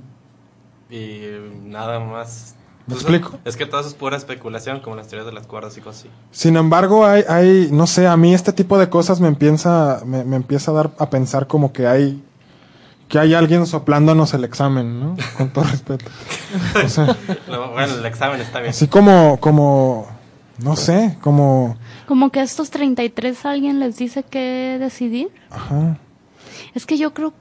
y 0.90 1.20
nada 1.64 2.00
más. 2.00 2.54
¿Me 2.86 2.94
explico? 2.94 3.38
Es 3.44 3.56
que 3.56 3.66
todo 3.66 3.80
eso 3.80 3.88
es 3.88 3.94
pura 3.96 4.16
especulación, 4.16 4.80
como 4.80 4.94
las 4.94 5.08
teorías 5.08 5.26
de 5.26 5.32
las 5.32 5.46
cuerdas 5.46 5.76
y 5.76 5.80
cosas 5.80 6.02
así. 6.02 6.10
Sin 6.30 6.56
embargo, 6.56 7.04
hay, 7.04 7.24
hay, 7.28 7.68
no 7.72 7.86
sé, 7.88 8.06
a 8.06 8.16
mí 8.16 8.32
este 8.32 8.52
tipo 8.52 8.78
de 8.78 8.88
cosas 8.88 9.20
me 9.20 9.26
empieza, 9.26 10.02
me, 10.04 10.20
empieza 10.36 10.70
a 10.70 10.74
dar 10.74 10.90
a 10.98 11.10
pensar 11.10 11.48
como 11.48 11.72
que 11.72 11.88
hay, 11.88 12.22
que 13.08 13.18
hay 13.18 13.34
alguien 13.34 13.66
soplándonos 13.66 14.34
el 14.34 14.44
examen, 14.44 15.00
¿no? 15.00 15.16
Con 15.36 15.50
todo 15.52 15.64
respeto. 15.64 16.04
bueno, 17.48 17.94
el 17.94 18.06
examen 18.06 18.40
está 18.40 18.60
bien. 18.60 18.70
Así 18.70 18.86
como, 18.86 19.38
como, 19.40 20.06
no 20.58 20.76
sé, 20.76 21.18
como... 21.20 21.76
Como 22.06 22.30
que 22.30 22.38
a 22.38 22.44
estos 22.44 22.70
33 22.70 23.46
alguien 23.46 23.80
les 23.80 23.96
dice 23.96 24.22
qué 24.22 24.76
decidir. 24.78 25.30
Ajá. 25.50 25.98
Es 26.72 26.86
que 26.86 26.98
yo 26.98 27.12
creo, 27.12 27.32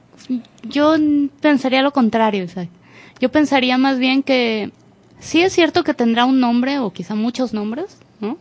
yo 0.64 0.94
pensaría 1.40 1.82
lo 1.82 1.92
contrario, 1.92 2.48
¿sabes? 2.48 2.68
Yo 3.20 3.30
pensaría 3.30 3.78
más 3.78 3.98
bien 3.98 4.24
que 4.24 4.72
sí 5.18 5.42
es 5.42 5.52
cierto 5.52 5.84
que 5.84 5.94
tendrá 5.94 6.24
un 6.24 6.40
nombre 6.40 6.78
o 6.78 6.92
quizá 6.92 7.14
muchos 7.14 7.52
nombres, 7.52 7.98
¿no? 8.20 8.38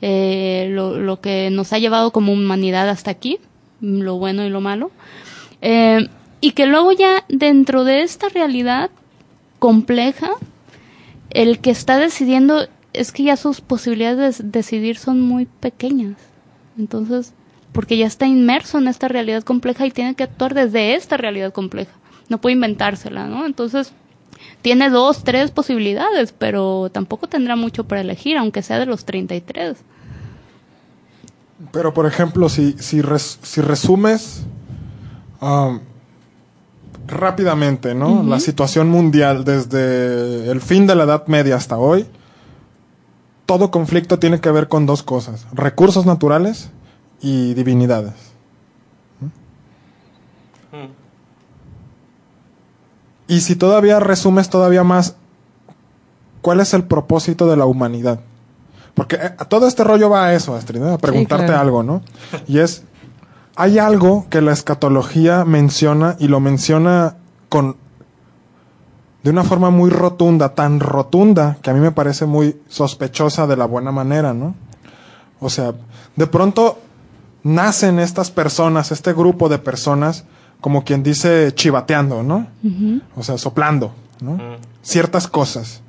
Eh, 0.00 0.68
lo, 0.70 1.20
que 1.20 1.50
nos 1.50 1.72
ha 1.72 1.78
llevado 1.78 2.10
como 2.10 2.32
humanidad 2.32 2.88
hasta 2.88 3.10
aquí, 3.10 3.38
lo 3.80 4.18
bueno 4.18 4.44
y 4.44 4.50
lo 4.50 4.60
malo. 4.60 4.90
Eh, 5.62 6.08
y 6.40 6.52
que 6.52 6.66
luego 6.66 6.92
ya 6.92 7.24
dentro 7.28 7.84
de 7.84 8.02
esta 8.02 8.28
realidad 8.28 8.90
compleja, 9.58 10.30
el 11.30 11.58
que 11.60 11.70
está 11.70 11.98
decidiendo 11.98 12.66
es 12.92 13.12
que 13.12 13.24
ya 13.24 13.36
sus 13.36 13.60
posibilidades 13.60 14.38
de 14.38 14.50
decidir 14.50 14.98
son 14.98 15.20
muy 15.20 15.46
pequeñas. 15.46 16.16
Entonces, 16.78 17.32
porque 17.72 17.96
ya 17.96 18.06
está 18.06 18.26
inmerso 18.26 18.78
en 18.78 18.88
esta 18.88 19.08
realidad 19.08 19.42
compleja 19.42 19.86
y 19.86 19.90
tiene 19.90 20.14
que 20.14 20.24
actuar 20.24 20.54
desde 20.54 20.94
esta 20.94 21.16
realidad 21.16 21.52
compleja. 21.52 21.92
No 22.28 22.40
puede 22.40 22.54
inventársela, 22.54 23.26
¿no? 23.26 23.46
Entonces, 23.46 23.92
tiene 24.62 24.90
dos, 24.90 25.24
tres 25.24 25.50
posibilidades, 25.50 26.32
pero 26.32 26.90
tampoco 26.90 27.28
tendrá 27.28 27.56
mucho 27.56 27.84
para 27.84 28.00
elegir, 28.00 28.36
aunque 28.38 28.62
sea 28.62 28.78
de 28.78 28.86
los 28.86 29.04
33. 29.04 29.76
Pero, 31.70 31.94
por 31.94 32.06
ejemplo, 32.06 32.48
si, 32.48 32.72
si, 32.78 33.02
si 33.42 33.60
resumes 33.60 34.42
um, 35.40 35.80
rápidamente 37.06 37.94
¿no? 37.94 38.22
la 38.22 38.40
situación 38.40 38.88
mundial 38.88 39.44
desde 39.44 40.50
el 40.50 40.60
fin 40.60 40.86
de 40.86 40.94
la 40.94 41.04
Edad 41.04 41.26
Media 41.26 41.56
hasta 41.56 41.76
hoy, 41.76 42.06
todo 43.46 43.70
conflicto 43.70 44.18
tiene 44.18 44.40
que 44.40 44.50
ver 44.50 44.68
con 44.68 44.86
dos 44.86 45.02
cosas, 45.02 45.46
recursos 45.52 46.06
naturales 46.06 46.70
y 47.20 47.54
divinidades. 47.54 48.33
Y 53.34 53.40
si 53.40 53.56
todavía 53.56 53.98
resumes 53.98 54.48
todavía 54.48 54.84
más, 54.84 55.16
¿cuál 56.40 56.60
es 56.60 56.72
el 56.72 56.84
propósito 56.84 57.48
de 57.48 57.56
la 57.56 57.66
humanidad? 57.66 58.20
Porque 58.94 59.16
eh, 59.16 59.30
todo 59.48 59.66
este 59.66 59.82
rollo 59.82 60.08
va 60.08 60.26
a 60.26 60.34
eso, 60.34 60.54
Astrid, 60.54 60.84
a 60.84 60.98
preguntarte 60.98 61.52
algo, 61.52 61.82
¿no? 61.82 62.00
Y 62.46 62.60
es, 62.60 62.84
hay 63.56 63.80
algo 63.80 64.26
que 64.30 64.40
la 64.40 64.52
escatología 64.52 65.44
menciona 65.44 66.14
y 66.20 66.28
lo 66.28 66.38
menciona 66.38 67.16
con 67.48 67.76
de 69.24 69.30
una 69.30 69.42
forma 69.42 69.70
muy 69.70 69.90
rotunda, 69.90 70.54
tan 70.54 70.78
rotunda 70.78 71.58
que 71.60 71.70
a 71.70 71.74
mí 71.74 71.80
me 71.80 71.90
parece 71.90 72.26
muy 72.26 72.60
sospechosa 72.68 73.48
de 73.48 73.56
la 73.56 73.64
buena 73.64 73.90
manera, 73.90 74.32
¿no? 74.32 74.54
O 75.40 75.50
sea, 75.50 75.74
de 76.14 76.26
pronto 76.28 76.78
nacen 77.42 77.98
estas 77.98 78.30
personas, 78.30 78.92
este 78.92 79.12
grupo 79.12 79.48
de 79.48 79.58
personas 79.58 80.24
como 80.60 80.84
quien 80.84 81.02
dice, 81.02 81.52
chivateando, 81.54 82.22
¿no? 82.22 82.46
O 83.16 83.22
sea, 83.22 83.38
soplando, 83.38 83.94
¿no? 84.20 84.38
Ciertas 84.82 85.28
cosas. 85.28 85.82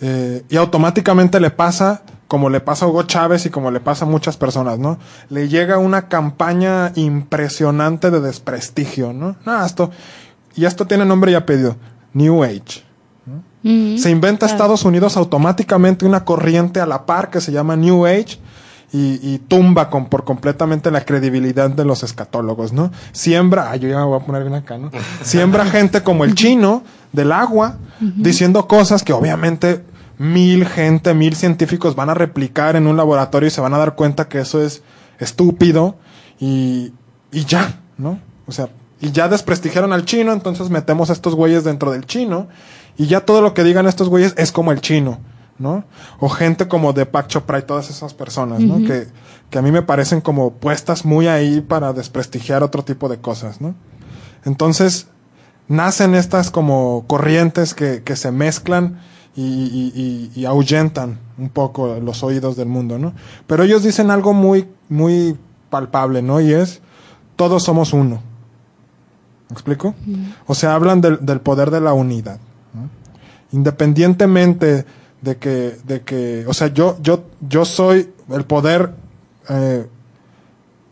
Eh, 0.00 0.44
y 0.48 0.56
automáticamente 0.56 1.38
le 1.38 1.50
pasa, 1.50 2.02
como 2.26 2.50
le 2.50 2.60
pasa 2.60 2.86
a 2.86 2.88
Hugo 2.88 3.04
Chávez 3.04 3.46
y 3.46 3.50
como 3.50 3.70
le 3.70 3.80
pasa 3.80 4.04
a 4.04 4.08
muchas 4.08 4.36
personas, 4.36 4.78
¿no? 4.78 4.98
Le 5.28 5.48
llega 5.48 5.78
una 5.78 6.08
campaña 6.08 6.92
impresionante 6.96 8.10
de 8.10 8.20
desprestigio, 8.20 9.12
¿no? 9.12 9.36
Ah, 9.46 9.62
esto, 9.64 9.90
y 10.56 10.64
esto 10.64 10.86
tiene 10.86 11.04
nombre 11.04 11.32
y 11.32 11.34
apellido, 11.34 11.76
New 12.12 12.42
Age. 12.42 12.82
Se 13.62 14.10
inventa 14.10 14.44
Estados 14.44 14.84
Unidos 14.84 15.16
automáticamente 15.16 16.04
una 16.04 16.24
corriente 16.24 16.80
a 16.80 16.86
la 16.86 17.06
par 17.06 17.30
que 17.30 17.40
se 17.40 17.52
llama 17.52 17.76
New 17.76 18.06
Age, 18.06 18.40
y, 18.94 19.38
tumba 19.48 19.88
con, 19.88 20.06
por 20.06 20.24
completamente 20.24 20.90
la 20.90 21.04
credibilidad 21.04 21.70
de 21.70 21.84
los 21.84 22.02
escatólogos, 22.02 22.74
¿no? 22.74 22.92
Siembra, 23.12 23.70
ay, 23.70 23.80
yo 23.80 23.88
ya 23.88 23.98
me 23.98 24.04
voy 24.04 24.20
a 24.20 24.26
poner 24.26 24.42
bien 24.42 24.54
acá, 24.54 24.76
¿no? 24.76 24.90
Siembra 25.22 25.64
gente 25.64 26.02
como 26.02 26.24
el 26.24 26.34
chino 26.34 26.82
del 27.12 27.32
agua, 27.32 27.78
diciendo 28.00 28.66
cosas 28.68 29.02
que 29.02 29.12
obviamente 29.12 29.84
mil 30.18 30.66
gente, 30.66 31.14
mil 31.14 31.34
científicos 31.34 31.94
van 31.94 32.10
a 32.10 32.14
replicar 32.14 32.76
en 32.76 32.86
un 32.86 32.96
laboratorio 32.96 33.46
y 33.46 33.50
se 33.50 33.60
van 33.60 33.72
a 33.72 33.78
dar 33.78 33.94
cuenta 33.94 34.28
que 34.28 34.40
eso 34.40 34.62
es 34.62 34.82
estúpido 35.18 35.96
y, 36.38 36.92
y 37.30 37.44
ya, 37.46 37.80
¿no? 37.96 38.18
O 38.46 38.52
sea, 38.52 38.68
y 39.00 39.10
ya 39.10 39.28
desprestigiaron 39.28 39.92
al 39.92 40.04
chino, 40.04 40.32
entonces 40.32 40.68
metemos 40.68 41.08
a 41.10 41.14
estos 41.14 41.34
güeyes 41.34 41.64
dentro 41.64 41.92
del 41.92 42.04
chino 42.04 42.48
y 42.98 43.06
ya 43.06 43.22
todo 43.22 43.40
lo 43.40 43.54
que 43.54 43.64
digan 43.64 43.86
estos 43.86 44.08
güeyes 44.10 44.34
es 44.36 44.52
como 44.52 44.70
el 44.70 44.80
chino. 44.80 45.18
¿No? 45.58 45.84
O 46.18 46.28
gente 46.28 46.68
como 46.68 46.92
de 46.92 47.06
Pac 47.06 47.28
Chopra 47.28 47.58
y 47.58 47.62
todas 47.62 47.90
esas 47.90 48.14
personas, 48.14 48.60
¿no? 48.60 48.78
que, 48.78 49.06
que, 49.50 49.58
a 49.58 49.62
mí 49.62 49.70
me 49.70 49.82
parecen 49.82 50.20
como 50.20 50.52
puestas 50.54 51.04
muy 51.04 51.28
ahí 51.28 51.60
para 51.60 51.92
desprestigiar 51.92 52.62
otro 52.62 52.84
tipo 52.84 53.08
de 53.08 53.18
cosas, 53.18 53.60
¿no? 53.60 53.74
Entonces, 54.44 55.06
nacen 55.68 56.14
estas 56.14 56.50
como 56.50 57.04
corrientes 57.06 57.74
que, 57.74 58.02
que 58.02 58.16
se 58.16 58.32
mezclan 58.32 58.98
y, 59.34 59.42
y, 59.42 60.30
y, 60.34 60.44
ahuyentan 60.44 61.18
un 61.38 61.48
poco 61.48 61.96
los 62.02 62.22
oídos 62.22 62.56
del 62.56 62.68
mundo, 62.68 62.98
¿no? 62.98 63.14
Pero 63.46 63.62
ellos 63.62 63.82
dicen 63.82 64.10
algo 64.10 64.34
muy, 64.34 64.68
muy 64.90 65.38
palpable, 65.70 66.20
¿no? 66.20 66.40
Y 66.40 66.52
es, 66.52 66.82
todos 67.36 67.62
somos 67.62 67.94
uno. 67.94 68.20
¿Me 69.48 69.54
explico? 69.54 69.94
O 70.46 70.54
sea, 70.54 70.74
hablan 70.74 71.00
del, 71.00 71.24
del 71.24 71.40
poder 71.40 71.70
de 71.70 71.80
la 71.80 71.92
unidad. 71.94 72.38
Independientemente 73.52 74.86
de 75.22 75.36
que, 75.36 75.78
de 75.84 76.02
que, 76.02 76.44
o 76.46 76.52
sea, 76.52 76.68
yo, 76.68 76.98
yo, 77.00 77.24
yo 77.40 77.64
soy 77.64 78.12
el 78.30 78.44
poder 78.44 78.92
eh, 79.48 79.86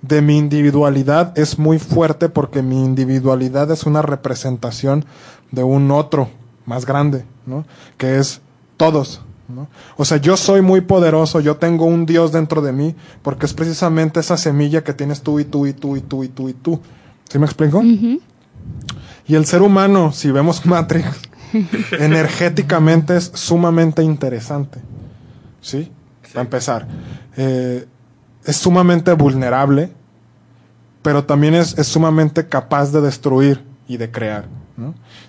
de 0.03 0.23
mi 0.23 0.39
individualidad 0.39 1.37
es 1.37 1.59
muy 1.59 1.79
fuerte 1.79 2.29
porque 2.29 2.63
mi 2.63 2.83
individualidad 2.83 3.71
es 3.71 3.85
una 3.85 4.03
representación 4.03 5.05
de 5.51 5.63
un 5.63 5.91
otro 5.91 6.31
más 6.65 6.87
grande, 6.87 7.25
¿no? 7.45 7.67
Que 7.99 8.19
es 8.19 8.41
todos, 8.77 9.21
¿no? 9.49 9.69
O 9.97 10.05
sea, 10.05 10.19
yo 10.19 10.37
soy 10.37 10.63
muy 10.63 10.81
poderoso, 10.81 11.41
yo 11.41 11.57
tengo 11.57 11.85
un 11.85 12.07
Dios 12.07 12.33
dentro 12.33 12.63
de 12.63 12.73
mí 12.73 12.95
porque 13.23 13.47
es 13.47 13.53
precisamente 13.53 14.21
esa 14.21 14.37
semilla 14.37 14.85
que 14.85 14.95
tienes 14.95 15.23
tú 15.23 15.41
y 15.41 15.45
tú 15.45 15.67
y 15.67 15.73
tú 15.73 15.97
y 15.97 16.01
tú 16.01 16.25
y 16.25 16.29
tú 16.29 16.49
y 16.49 16.53
tú. 16.55 16.81
¿Sí 17.29 17.39
me 17.39 17.47
explico? 17.47 17.83
Y 17.83 19.35
el 19.35 19.47
ser 19.47 19.63
humano, 19.63 20.13
si 20.13 20.31
vemos 20.31 20.65
Matrix, 20.67 21.30
energéticamente 21.99 23.17
es 23.17 23.31
sumamente 23.35 24.03
interesante. 24.03 24.81
¿Sí? 25.61 25.91
Para 26.33 26.43
empezar. 26.43 26.87
Eh, 27.37 27.87
es 28.45 28.57
sumamente 28.57 29.13
vulnerable, 29.13 29.93
pero 31.03 31.25
también 31.25 31.55
es, 31.55 31.71
sumamente 31.87 32.47
capaz 32.47 32.93
de 32.93 33.01
destruir 33.01 33.65
y 33.89 33.97
de 33.97 34.11
crear. 34.11 34.47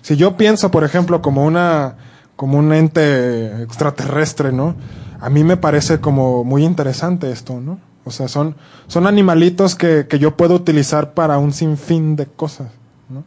Si 0.00 0.16
yo 0.16 0.38
pienso, 0.38 0.70
por 0.70 0.82
ejemplo, 0.82 1.20
como 1.20 1.44
una 1.44 1.96
como 2.36 2.58
un 2.58 2.72
ente 2.72 3.62
extraterrestre, 3.62 4.50
¿no? 4.50 4.74
A 5.20 5.30
mí 5.30 5.44
me 5.44 5.56
parece 5.56 6.00
como 6.00 6.42
muy 6.42 6.64
interesante 6.64 7.30
esto, 7.30 7.60
¿no? 7.60 7.78
O 8.04 8.10
sea, 8.10 8.26
son, 8.26 8.56
son 8.88 9.06
animalitos 9.06 9.76
que, 9.76 10.06
que 10.08 10.18
yo 10.18 10.36
puedo 10.36 10.54
utilizar 10.54 11.14
para 11.14 11.38
un 11.38 11.52
sinfín 11.52 12.16
de 12.16 12.26
cosas, 12.26 12.68
¿no? 13.08 13.22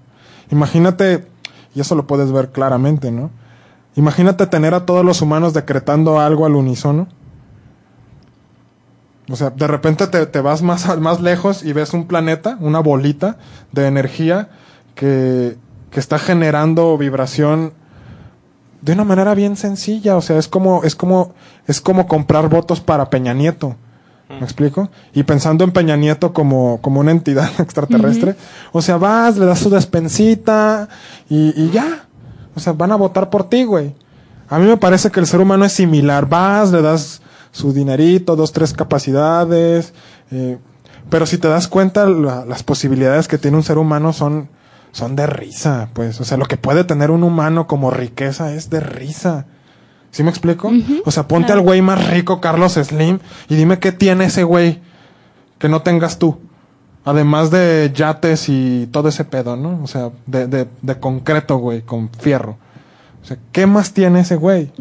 Imagínate 0.52 1.28
y 1.76 1.82
eso 1.82 1.94
lo 1.94 2.08
puedes 2.08 2.32
ver 2.32 2.52
claramente, 2.52 3.12
¿no? 3.12 3.30
Imagínate 3.96 4.48
tener 4.48 4.74
a 4.74 4.86
todos 4.86 5.06
los 5.06 5.22
humanos 5.22 5.54
decretando 5.54 6.20
algo 6.20 6.46
al 6.46 6.56
unísono. 6.56 7.08
O 9.30 9.36
sea, 9.36 9.50
de 9.50 9.68
repente 9.68 10.08
te, 10.08 10.26
te 10.26 10.42
vas 10.42 10.62
más, 10.62 10.98
más 11.00 11.22
lejos 11.22 11.64
y 11.64 11.74
ves 11.74 11.94
un 11.94 12.08
planeta, 12.08 12.58
una 12.60 12.80
bolita 12.80 13.38
de 13.72 13.88
energía 13.88 14.50
que, 14.96 15.58
que 15.92 16.00
está 16.00 16.18
generando 16.20 16.98
vibración 16.98 17.74
de 18.82 18.94
una 18.94 19.04
manera 19.04 19.34
bien 19.34 19.56
sencilla. 19.56 20.16
O 20.16 20.22
sea, 20.22 20.38
es 20.38 20.48
como, 20.48 20.84
es 20.84 20.96
como, 20.96 21.34
es 21.68 21.82
como 21.82 22.08
comprar 22.08 22.50
votos 22.50 22.82
para 22.82 23.10
Peña 23.10 23.34
Nieto. 23.34 23.76
¿Me 24.28 24.40
explico? 24.44 24.90
Y 25.14 25.24
pensando 25.24 25.64
en 25.64 25.72
Peña 25.72 25.96
Nieto 25.96 26.34
como, 26.34 26.82
como 26.82 27.00
una 27.00 27.12
entidad 27.12 27.50
extraterrestre. 27.60 28.36
O 28.72 28.82
sea, 28.82 28.98
vas, 28.98 29.38
le 29.38 29.46
das 29.46 29.60
su 29.60 29.70
despensita 29.70 30.90
y, 31.30 31.54
y 31.62 31.70
ya. 31.72 32.06
O 32.56 32.60
sea, 32.60 32.74
van 32.74 32.92
a 32.92 32.96
votar 32.96 33.30
por 33.30 33.50
ti, 33.50 33.64
güey. 33.66 33.94
A 34.50 34.60
mí 34.60 34.66
me 34.66 34.78
parece 34.78 35.12
que 35.12 35.20
el 35.20 35.28
ser 35.28 35.42
humano 35.42 35.66
es 35.66 35.74
similar. 35.74 36.28
Vas, 36.28 36.72
le 36.72 36.82
das 36.82 37.22
su 37.52 37.74
dinerito, 37.74 38.36
dos, 38.36 38.52
tres 38.52 38.74
capacidades. 38.74 39.94
Eh, 40.32 40.58
pero 41.10 41.26
si 41.26 41.38
te 41.38 41.48
das 41.48 41.68
cuenta, 41.68 42.08
las 42.08 42.64
posibilidades 42.64 43.28
que 43.28 43.38
tiene 43.38 43.58
un 43.58 43.64
ser 43.64 43.78
humano 43.78 44.12
son, 44.12 44.50
son 44.92 45.16
de 45.16 45.28
risa, 45.28 45.90
pues. 45.94 46.20
O 46.20 46.26
sea, 46.26 46.38
lo 46.38 46.46
que 46.46 46.58
puede 46.58 46.84
tener 46.84 47.12
un 47.12 47.24
humano 47.24 47.68
como 47.68 47.92
riqueza 47.92 48.54
es 48.54 48.70
de 48.70 48.80
risa. 48.80 49.46
¿Sí 50.16 50.24
me 50.24 50.30
explico? 50.30 50.72
O 51.04 51.12
sea, 51.12 51.28
ponte 51.28 51.52
al 51.52 51.60
güey 51.60 51.82
más 51.82 52.10
rico, 52.10 52.40
Carlos 52.40 52.76
Slim, 52.76 53.20
y 53.50 53.56
dime 53.56 53.80
qué 53.80 53.92
tiene 53.92 54.24
ese 54.24 54.44
güey 54.44 54.80
que 55.60 55.68
no 55.68 55.82
tengas 55.82 56.20
tú. 56.20 56.40
Además 57.04 57.52
de 57.52 57.92
yates 57.94 58.48
y 58.48 58.88
todo 58.94 59.10
ese 59.10 59.26
pedo, 59.26 59.58
¿no? 59.58 59.84
O 59.84 59.88
sea, 59.88 60.12
de, 60.26 60.48
de, 60.48 60.70
de 60.82 61.00
concreto, 61.02 61.58
güey, 61.58 61.82
con 61.82 62.10
fierro. 62.12 62.56
O 63.22 63.26
sea, 63.26 63.38
¿qué 63.52 63.68
más 63.68 63.92
tiene 63.92 64.22
ese 64.22 64.38
güey? 64.38 64.72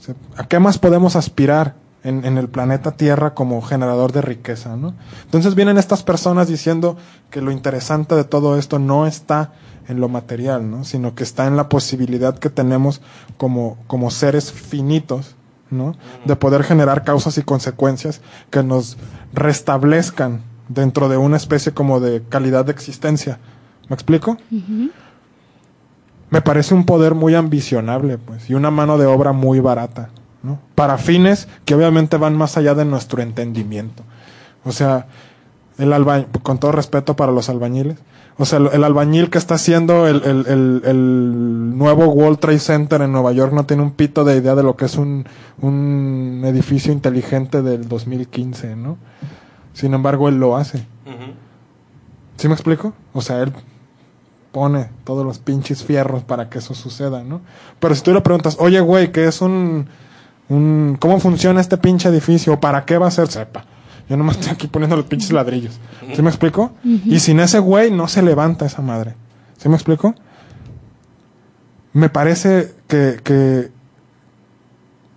O 0.00 0.02
sea, 0.02 0.14
¿A 0.38 0.48
qué 0.48 0.58
más 0.58 0.78
podemos 0.78 1.16
aspirar? 1.16 1.74
en, 2.04 2.36
el 2.36 2.48
planeta 2.48 2.92
Tierra 2.92 3.34
como 3.34 3.62
generador 3.62 4.10
de 4.10 4.22
riqueza, 4.22 4.76
¿no? 4.76 4.94
Entonces 5.24 5.54
vienen 5.54 5.78
estas 5.78 6.02
personas 6.02 6.48
diciendo 6.48 6.96
que 7.30 7.40
lo 7.40 7.52
interesante 7.52 8.14
de 8.14 8.24
todo 8.24 8.58
esto 8.58 8.78
no 8.78 9.06
está 9.06 9.52
en 9.88 10.00
lo 10.00 10.08
material, 10.08 10.70
¿no? 10.70 10.84
Sino 10.84 11.14
que 11.14 11.24
está 11.24 11.46
en 11.46 11.56
la 11.56 11.68
posibilidad 11.68 12.38
que 12.38 12.50
tenemos 12.50 13.00
como, 13.36 13.78
como 13.86 14.10
seres 14.10 14.52
finitos, 14.52 15.34
¿no? 15.70 15.96
De 16.24 16.36
poder 16.36 16.64
generar 16.64 17.04
causas 17.04 17.38
y 17.38 17.42
consecuencias 17.42 18.20
que 18.50 18.62
nos 18.62 18.96
restablezcan 19.32 20.42
dentro 20.68 21.08
de 21.08 21.16
una 21.16 21.36
especie 21.36 21.72
como 21.72 22.00
de 22.00 22.22
calidad 22.28 22.64
de 22.64 22.72
existencia. 22.72 23.38
¿Me 23.88 23.94
explico? 23.94 24.36
Me 26.30 26.40
parece 26.40 26.74
un 26.74 26.86
poder 26.86 27.14
muy 27.14 27.34
ambicionable, 27.34 28.18
pues, 28.18 28.48
y 28.48 28.54
una 28.54 28.70
mano 28.70 28.98
de 28.98 29.06
obra 29.06 29.32
muy 29.32 29.60
barata. 29.60 30.10
Para 30.74 30.98
fines 30.98 31.46
que 31.64 31.74
obviamente 31.74 32.16
van 32.16 32.36
más 32.36 32.56
allá 32.56 32.74
de 32.74 32.84
nuestro 32.84 33.22
entendimiento. 33.22 34.02
O 34.64 34.72
sea, 34.72 35.06
el 35.82 35.92
albañil, 35.92 36.28
con 36.42 36.58
todo 36.58 36.72
respeto 36.72 37.16
para 37.16 37.32
los 37.32 37.48
albañiles, 37.48 37.98
o 38.38 38.44
sea, 38.44 38.58
el, 38.58 38.84
albañil 38.84 39.30
que 39.30 39.38
está 39.38 39.56
haciendo 39.56 40.06
el, 40.06 40.22
el, 40.24 40.82
el, 40.84 41.76
nuevo 41.76 42.06
World 42.06 42.38
Trade 42.38 42.58
Center 42.58 43.02
en 43.02 43.12
Nueva 43.12 43.32
York 43.32 43.52
no 43.52 43.66
tiene 43.66 43.82
un 43.82 43.90
pito 43.90 44.24
de 44.24 44.36
idea 44.36 44.54
de 44.54 44.62
lo 44.62 44.76
que 44.76 44.86
es 44.86 44.96
un, 44.96 45.26
un 45.60 46.42
edificio 46.44 46.92
inteligente 46.92 47.62
del 47.62 47.88
2015, 47.88 48.76
¿no? 48.76 48.96
Sin 49.74 49.92
embargo, 49.92 50.28
él 50.28 50.38
lo 50.38 50.56
hace. 50.56 50.86
¿Sí 52.36 52.48
me 52.48 52.54
explico? 52.54 52.94
O 53.12 53.20
sea, 53.20 53.42
él 53.42 53.52
pone 54.50 54.88
todos 55.04 55.24
los 55.26 55.38
pinches 55.38 55.84
fierros 55.84 56.24
para 56.24 56.48
que 56.48 56.58
eso 56.58 56.74
suceda, 56.74 57.22
¿no? 57.22 57.42
Pero 57.80 57.94
si 57.94 58.02
tú 58.02 58.12
le 58.12 58.20
preguntas, 58.22 58.56
oye, 58.60 58.80
güey, 58.80 59.12
¿qué 59.12 59.26
es 59.26 59.42
un 59.42 59.88
cómo 60.98 61.20
funciona 61.20 61.60
este 61.60 61.76
pinche 61.78 62.08
edificio, 62.08 62.60
para 62.60 62.84
qué 62.84 62.98
va 62.98 63.06
a 63.06 63.10
ser, 63.10 63.28
sepa. 63.28 63.64
Yo 64.08 64.16
nomás 64.16 64.36
estoy 64.36 64.52
aquí 64.52 64.66
poniendo 64.66 64.96
los 64.96 65.06
pinches 65.06 65.32
ladrillos. 65.32 65.78
¿Sí 66.14 66.22
me 66.22 66.30
explico? 66.30 66.72
Y 66.84 67.20
sin 67.20 67.40
ese 67.40 67.58
güey 67.58 67.90
no 67.90 68.08
se 68.08 68.22
levanta 68.22 68.66
esa 68.66 68.82
madre. 68.82 69.14
¿Sí 69.58 69.68
me 69.68 69.74
explico? 69.74 70.14
Me 71.92 72.08
parece 72.08 72.74
que, 72.88 73.20
que 73.22 73.70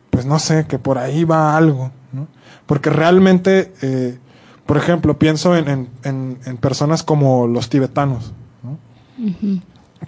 pues 0.09 0.25
no 0.25 0.39
sé, 0.39 0.65
que 0.67 0.79
por 0.79 0.97
ahí 0.97 1.23
va 1.23 1.57
algo, 1.57 1.91
¿no? 2.13 2.27
Porque 2.65 2.89
realmente, 2.89 3.73
eh, 3.81 4.17
por 4.65 4.77
ejemplo, 4.77 5.19
pienso 5.19 5.55
en, 5.55 5.89
en, 6.03 6.39
en, 6.45 6.57
personas 6.57 7.03
como 7.03 7.47
los 7.47 7.69
tibetanos, 7.69 8.33
¿no? 8.63 8.79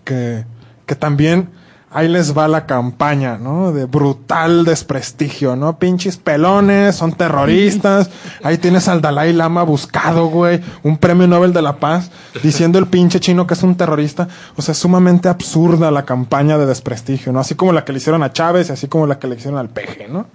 que, 0.04 0.46
que 0.86 0.96
también 0.96 1.50
ahí 1.90 2.08
les 2.08 2.38
va 2.38 2.48
la 2.48 2.66
campaña, 2.66 3.38
¿no? 3.38 3.72
De 3.72 3.86
brutal 3.86 4.66
desprestigio, 4.66 5.56
¿no? 5.56 5.80
Pinches 5.80 6.18
pelones, 6.18 6.96
son 6.96 7.14
terroristas. 7.14 8.10
Ahí 8.44 8.58
tienes 8.58 8.88
al 8.88 9.02
Dalai 9.02 9.34
Lama 9.34 9.64
buscado, 9.64 10.28
güey, 10.28 10.62
un 10.84 10.98
premio 10.98 11.28
Nobel 11.28 11.54
de 11.54 11.62
la 11.62 11.78
Paz, 11.78 12.12
diciendo 12.44 12.78
el 12.78 12.88
pinche 12.88 13.20
chino 13.20 13.48
que 13.48 13.54
es 13.54 13.64
un 13.64 13.76
terrorista. 13.76 14.28
O 14.56 14.62
sea, 14.62 14.74
sumamente 14.74 15.30
absurda 15.30 15.90
la 15.92 16.06
campaña 16.06 16.58
de 16.58 16.66
desprestigio, 16.66 17.32
¿no? 17.32 17.40
Así 17.40 17.56
como 17.56 17.72
la 17.72 17.86
que 17.86 17.94
le 17.94 18.00
hicieron 18.00 18.24
a 18.24 18.34
Chávez 18.34 18.70
y 18.70 18.74
así 18.74 18.88
como 18.88 19.08
la 19.08 19.18
que 19.20 19.28
le 19.28 19.36
hicieron 19.36 19.60
al 19.60 19.70
peje, 19.70 20.08
¿no? 20.08 20.28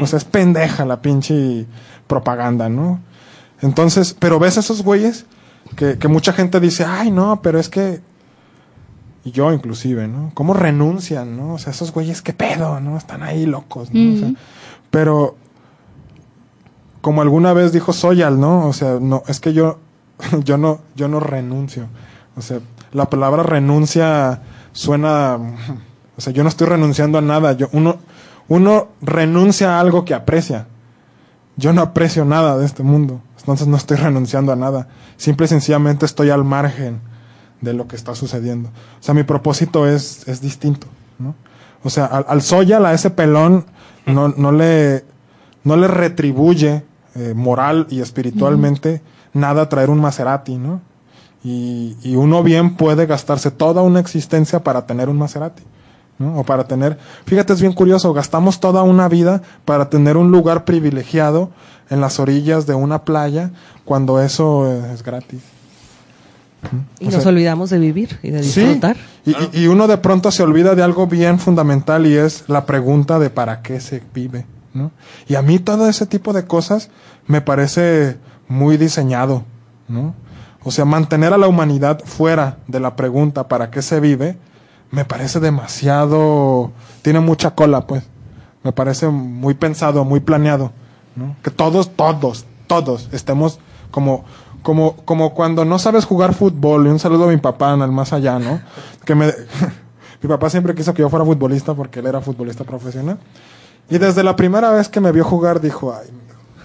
O 0.00 0.06
sea, 0.06 0.16
es 0.16 0.24
pendeja 0.24 0.86
la 0.86 1.02
pinche 1.02 1.66
propaganda, 2.06 2.70
¿no? 2.70 3.00
Entonces, 3.60 4.16
pero 4.18 4.38
ves 4.38 4.56
a 4.56 4.60
esos 4.60 4.82
güeyes 4.82 5.26
que, 5.76 5.98
que 5.98 6.08
mucha 6.08 6.32
gente 6.32 6.58
dice, 6.58 6.86
ay, 6.86 7.10
no, 7.10 7.42
pero 7.42 7.60
es 7.60 7.68
que 7.68 8.00
y 9.24 9.30
yo 9.30 9.52
inclusive, 9.52 10.06
¿no? 10.06 10.30
¿Cómo 10.34 10.52
renuncian, 10.52 11.36
no? 11.36 11.54
O 11.54 11.58
sea, 11.58 11.72
esos 11.72 11.92
güeyes, 11.92 12.20
¿qué 12.20 12.34
pedo, 12.34 12.78
no? 12.80 12.98
Están 12.98 13.22
ahí 13.22 13.46
locos, 13.46 13.90
¿no? 13.92 14.14
o 14.14 14.18
sea, 14.18 14.32
pero, 14.90 15.36
como 17.00 17.22
alguna 17.22 17.54
vez 17.54 17.72
dijo 17.72 17.92
Soyal, 17.92 18.38
¿no? 18.38 18.68
O 18.68 18.72
sea, 18.74 18.98
no, 19.00 19.22
es 19.26 19.40
que 19.40 19.54
yo, 19.54 19.78
yo 20.44 20.58
no, 20.58 20.80
yo 20.94 21.08
no 21.08 21.20
renuncio. 21.20 21.88
O 22.36 22.42
sea, 22.42 22.60
la 22.92 23.08
palabra 23.08 23.42
renuncia 23.42 24.42
suena, 24.72 25.38
o 26.16 26.20
sea, 26.20 26.32
yo 26.32 26.42
no 26.42 26.48
estoy 26.50 26.68
renunciando 26.68 27.16
a 27.16 27.22
nada. 27.22 27.52
Yo, 27.52 27.68
uno, 27.72 27.96
uno 28.48 28.88
renuncia 29.00 29.76
a 29.76 29.80
algo 29.80 30.04
que 30.04 30.12
aprecia. 30.12 30.66
Yo 31.56 31.72
no 31.72 31.80
aprecio 31.80 32.26
nada 32.26 32.58
de 32.58 32.66
este 32.66 32.82
mundo. 32.82 33.20
Entonces 33.38 33.68
no 33.68 33.76
estoy 33.76 33.96
renunciando 33.96 34.52
a 34.52 34.56
nada. 34.56 34.88
Simple 35.16 35.46
y 35.46 35.48
sencillamente 35.48 36.04
estoy 36.04 36.30
al 36.30 36.44
margen 36.44 37.00
de 37.64 37.72
lo 37.72 37.88
que 37.88 37.96
está 37.96 38.14
sucediendo. 38.14 38.68
O 38.68 39.02
sea, 39.02 39.14
mi 39.14 39.22
propósito 39.22 39.88
es, 39.88 40.28
es 40.28 40.40
distinto, 40.40 40.86
¿no? 41.18 41.34
O 41.82 41.90
sea, 41.90 42.06
al, 42.06 42.24
al 42.28 42.42
Soyal, 42.42 42.86
a 42.86 42.94
ese 42.94 43.10
pelón, 43.10 43.66
no, 44.06 44.28
no, 44.28 44.52
le, 44.52 45.04
no 45.64 45.76
le 45.76 45.88
retribuye 45.88 46.84
eh, 47.14 47.34
moral 47.34 47.86
y 47.90 48.00
espiritualmente 48.00 49.02
nada 49.32 49.68
traer 49.68 49.90
un 49.90 50.00
Maserati, 50.00 50.56
¿no? 50.56 50.80
Y, 51.42 51.96
y, 52.02 52.16
uno 52.16 52.42
bien 52.42 52.76
puede 52.76 53.04
gastarse 53.04 53.50
toda 53.50 53.82
una 53.82 54.00
existencia 54.00 54.64
para 54.64 54.86
tener 54.86 55.10
un 55.10 55.18
Maserati, 55.18 55.62
¿no? 56.18 56.38
O 56.38 56.44
para 56.44 56.66
tener, 56.66 56.98
fíjate, 57.26 57.52
es 57.52 57.60
bien 57.60 57.74
curioso, 57.74 58.14
gastamos 58.14 58.60
toda 58.60 58.82
una 58.82 59.08
vida 59.08 59.42
para 59.66 59.90
tener 59.90 60.16
un 60.16 60.30
lugar 60.30 60.64
privilegiado 60.64 61.50
en 61.90 62.00
las 62.00 62.18
orillas 62.18 62.66
de 62.66 62.74
una 62.74 63.04
playa 63.04 63.50
cuando 63.84 64.20
eso 64.20 64.66
es 64.90 65.02
gratis. 65.02 65.53
Y 66.98 67.08
nos 67.08 67.26
olvidamos 67.26 67.70
de 67.70 67.78
vivir 67.78 68.18
y 68.22 68.30
de 68.30 68.40
disfrutar. 68.40 68.96
Y, 69.24 69.66
uno 69.66 69.86
de 69.86 69.98
pronto 69.98 70.30
se 70.30 70.42
olvida 70.42 70.74
de 70.74 70.82
algo 70.82 71.06
bien 71.06 71.38
fundamental 71.38 72.06
y 72.06 72.16
es 72.16 72.44
la 72.48 72.66
pregunta 72.66 73.18
de 73.18 73.30
para 73.30 73.62
qué 73.62 73.80
se 73.80 74.02
vive. 74.14 74.46
¿no? 74.72 74.90
Y 75.28 75.34
a 75.34 75.42
mí 75.42 75.58
todo 75.58 75.88
ese 75.88 76.06
tipo 76.06 76.32
de 76.32 76.46
cosas 76.46 76.90
me 77.26 77.40
parece 77.40 78.18
muy 78.48 78.76
diseñado. 78.76 79.44
¿no? 79.88 80.14
O 80.62 80.70
sea, 80.70 80.84
mantener 80.84 81.32
a 81.32 81.38
la 81.38 81.48
humanidad 81.48 82.00
fuera 82.04 82.58
de 82.66 82.80
la 82.80 82.96
pregunta 82.96 83.48
para 83.48 83.70
qué 83.70 83.82
se 83.82 84.00
vive 84.00 84.36
me 84.90 85.04
parece 85.04 85.40
demasiado... 85.40 86.72
Tiene 87.02 87.20
mucha 87.20 87.54
cola, 87.54 87.86
pues. 87.86 88.04
Me 88.62 88.72
parece 88.72 89.08
muy 89.08 89.54
pensado, 89.54 90.04
muy 90.04 90.20
planeado. 90.20 90.72
¿no? 91.16 91.36
Que 91.42 91.50
todos, 91.50 91.90
todos, 91.96 92.46
todos 92.66 93.08
estemos 93.12 93.58
como 93.90 94.24
como, 94.64 94.96
como 95.04 95.34
cuando 95.34 95.66
no 95.66 95.78
sabes 95.78 96.06
jugar 96.06 96.34
fútbol, 96.34 96.86
y 96.86 96.90
un 96.90 96.98
saludo 96.98 97.24
a 97.24 97.28
mi 97.28 97.36
papá 97.36 97.74
en 97.74 97.82
el 97.82 97.92
más 97.92 98.14
allá, 98.14 98.38
¿no? 98.38 98.60
Que 99.04 99.14
me, 99.14 99.26
mi 100.22 100.28
papá 100.28 100.48
siempre 100.48 100.74
quiso 100.74 100.94
que 100.94 101.02
yo 101.02 101.10
fuera 101.10 101.24
futbolista 101.24 101.74
porque 101.74 102.00
él 102.00 102.06
era 102.06 102.22
futbolista 102.22 102.64
profesional. 102.64 103.18
Y 103.90 103.98
desde 103.98 104.24
la 104.24 104.34
primera 104.34 104.70
vez 104.70 104.88
que 104.88 105.00
me 105.00 105.12
vio 105.12 105.22
jugar 105.22 105.60
dijo, 105.60 105.94
ay, 105.94 106.08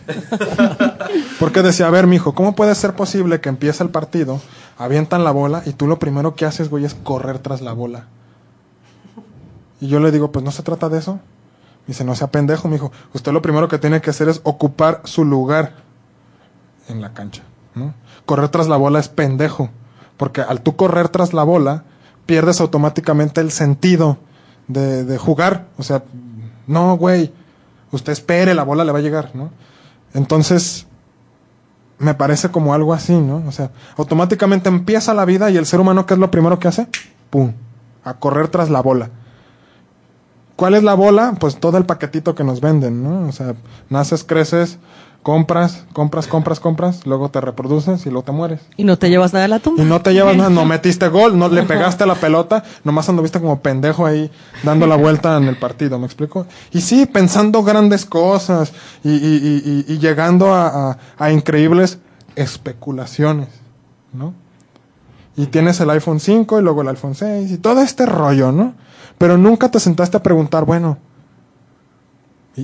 porque 1.40 1.62
decía, 1.62 1.88
a 1.88 1.90
ver, 1.90 2.08
mijo, 2.08 2.34
¿cómo 2.34 2.56
puede 2.56 2.74
ser 2.74 2.94
posible 2.96 3.42
que 3.42 3.50
empiece 3.50 3.84
el 3.84 3.90
partido, 3.90 4.40
avientan 4.78 5.26
la 5.26 5.32
bola 5.32 5.62
y 5.66 5.74
tú 5.74 5.86
lo 5.86 6.00
primero 6.00 6.36
que 6.36 6.46
haces, 6.46 6.70
güey, 6.70 6.86
es 6.86 6.96
correr 6.96 7.40
tras 7.40 7.60
la 7.60 7.74
bola? 7.74 8.06
Y 9.82 9.88
yo 9.88 10.00
le 10.00 10.12
digo, 10.12 10.32
pues 10.32 10.46
no 10.46 10.52
se 10.52 10.64
trata 10.64 10.88
de 10.88 11.00
eso. 11.00 11.20
dice, 11.86 12.06
no 12.06 12.16
sea 12.16 12.28
pendejo, 12.28 12.70
mijo. 12.70 12.94
Usted 13.14 13.34
lo 13.34 13.42
primero 13.42 13.68
que 13.68 13.78
tiene 13.78 14.00
que 14.00 14.10
hacer 14.10 14.30
es 14.30 14.40
ocupar 14.44 15.02
su 15.04 15.26
lugar 15.26 15.74
en 16.88 17.02
la 17.02 17.14
cancha. 17.14 17.44
Correr 18.26 18.50
tras 18.50 18.68
la 18.68 18.78
bola 18.78 19.00
es 19.00 19.10
pendejo, 19.10 19.70
porque 20.18 20.42
al 20.42 20.62
tú 20.62 20.76
correr 20.76 21.10
tras 21.10 21.34
la 21.34 21.44
bola, 21.44 21.84
pierdes 22.26 22.62
automáticamente 22.62 23.42
el 23.42 23.52
sentido 23.52 24.18
de, 24.68 25.04
de 25.06 25.18
jugar. 25.18 25.68
O 25.78 25.84
sea, 25.84 26.04
no, 26.68 26.98
güey, 26.98 27.32
usted 27.92 28.14
espere, 28.14 28.54
la 28.54 28.64
bola 28.64 28.84
le 28.84 28.92
va 28.92 29.00
a 29.00 29.02
llegar, 29.02 29.32
¿no? 29.34 29.52
Entonces, 30.14 30.88
me 32.00 32.14
parece 32.14 32.50
como 32.50 32.74
algo 32.74 32.94
así, 32.94 33.14
¿no? 33.14 33.44
O 33.48 33.52
sea, 33.52 33.72
automáticamente 33.98 34.70
empieza 34.70 35.14
la 35.14 35.26
vida 35.26 35.52
y 35.52 35.58
el 35.58 35.66
ser 35.66 35.80
humano, 35.80 36.06
¿qué 36.06 36.14
es 36.14 36.20
lo 36.20 36.32
primero 36.32 36.58
que 36.58 36.68
hace? 36.68 36.88
¡Pum! 37.30 37.54
A 38.04 38.16
correr 38.16 38.48
tras 38.48 38.70
la 38.70 38.82
bola. 38.82 39.10
¿Cuál 40.56 40.76
es 40.76 40.84
la 40.84 40.94
bola? 40.94 41.36
Pues 41.40 41.58
todo 41.58 41.78
el 41.78 41.86
paquetito 41.86 42.36
que 42.36 42.44
nos 42.44 42.62
venden, 42.62 43.04
¿no? 43.04 43.28
O 43.28 43.32
sea, 43.32 43.56
naces, 43.90 44.24
creces, 44.24 44.78
compras, 45.24 45.86
compras, 45.94 46.28
compras, 46.28 46.60
compras, 46.60 47.06
luego 47.06 47.30
te 47.30 47.42
reproduces 47.42 48.06
y 48.06 48.10
luego 48.10 48.24
te 48.24 48.32
mueres. 48.32 48.62
Y 48.78 48.84
no 48.84 48.98
te 48.98 49.10
llevas 49.10 49.34
nada 49.34 49.44
de 49.44 49.50
la 49.50 49.60
tumba. 49.60 49.84
Y 49.84 49.86
no 49.86 50.02
te 50.02 50.14
llevas 50.14 50.36
nada, 50.36 50.50
no 50.50 50.66
metiste 50.74 51.08
gol, 51.10 51.38
no 51.38 51.50
le 51.50 51.64
pegaste 51.64 52.06
la 52.06 52.16
pelota, 52.16 52.64
nomás 52.84 53.10
anduviste 53.10 53.40
como 53.40 53.60
pendejo 53.60 54.06
ahí 54.06 54.32
dando 54.64 54.88
la 54.88 54.96
vuelta 54.96 55.38
en 55.38 55.46
el 55.46 55.58
partido, 55.58 56.00
¿me 56.00 56.06
explico? 56.06 56.46
Y 56.72 56.82
sí, 56.82 57.06
pensando 57.06 57.64
grandes 57.64 58.06
cosas 58.06 58.72
y, 59.04 59.10
y, 59.10 59.86
y, 59.88 59.94
y 59.94 59.98
llegando 60.00 60.54
a, 60.54 60.92
a, 60.92 60.98
a, 61.18 61.32
increíbles 61.32 62.00
especulaciones, 62.36 63.50
¿no? 64.14 64.34
Y 65.36 65.48
tienes 65.48 65.80
el 65.80 65.90
iPhone 65.90 66.20
5 66.20 66.60
y 66.60 66.64
luego 66.64 66.82
el 66.82 66.90
iPhone 66.90 67.16
6 67.16 67.52
y 67.52 67.58
todo 67.58 67.82
este 67.82 68.06
rollo, 68.06 68.52
¿no? 68.52 68.74
Pero 69.18 69.38
nunca 69.38 69.70
te 69.70 69.80
sentaste 69.80 70.18
a 70.18 70.24
preguntar, 70.24 70.66
bueno, 70.66 70.98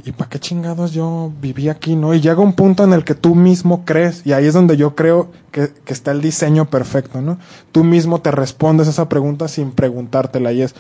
¿Y, 0.04 0.12
para 0.12 0.30
qué 0.30 0.40
chingados 0.40 0.92
yo 0.92 1.32
viví 1.42 1.70
aquí, 1.70 1.96
no? 1.96 2.14
Y 2.14 2.22
llega 2.22 2.40
un 2.40 2.54
punto 2.54 2.84
en 2.84 2.94
el 2.94 3.04
que 3.04 3.16
tú 3.16 3.36
mismo 3.36 3.86
crees, 3.86 4.26
y 4.26 4.34
ahí 4.34 4.46
es 4.46 4.54
donde 4.54 4.78
yo 4.78 4.96
creo 4.96 5.32
que, 5.52 5.72
que 5.86 5.94
está 5.94 6.12
el 6.12 6.22
diseño 6.22 6.66
perfecto, 6.70 7.22
¿no? 7.22 7.38
Tú 7.72 7.84
mismo 7.84 8.20
te 8.22 8.32
respondes 8.32 8.88
esa 8.88 9.08
pregunta 9.08 9.48
sin 9.48 9.72
preguntártela 9.72 10.52
y 10.52 10.62
es, 10.62 10.76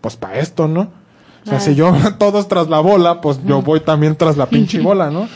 pues 0.00 0.16
para 0.16 0.38
esto, 0.38 0.68
¿no? 0.68 0.90
O 1.44 1.48
sea, 1.48 1.60
si 1.60 1.74
yo 1.74 1.92
todos 2.18 2.48
tras 2.48 2.68
la 2.68 2.80
bola, 2.80 3.20
pues 3.20 3.40
yo 3.44 3.62
voy 3.62 3.80
también 3.80 4.16
tras 4.16 4.36
la 4.36 4.46
pinche 4.46 4.80
bola, 4.82 5.10
¿no? 5.10 5.28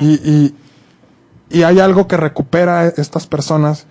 Y, 0.00 0.14
y, 0.14 0.54
y 1.50 1.62
hay 1.62 1.80
algo 1.80 2.06
que 2.06 2.16
recupera 2.16 2.86
estas 2.86 3.26
personas, 3.26 3.86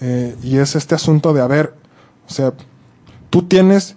eh, 0.00 0.36
y 0.42 0.58
es 0.58 0.76
este 0.76 0.94
asunto 0.94 1.32
de, 1.32 1.40
a 1.40 1.46
ver, 1.46 1.74
o 2.28 2.32
sea, 2.32 2.52
tú 3.30 3.42
tienes 3.42 3.96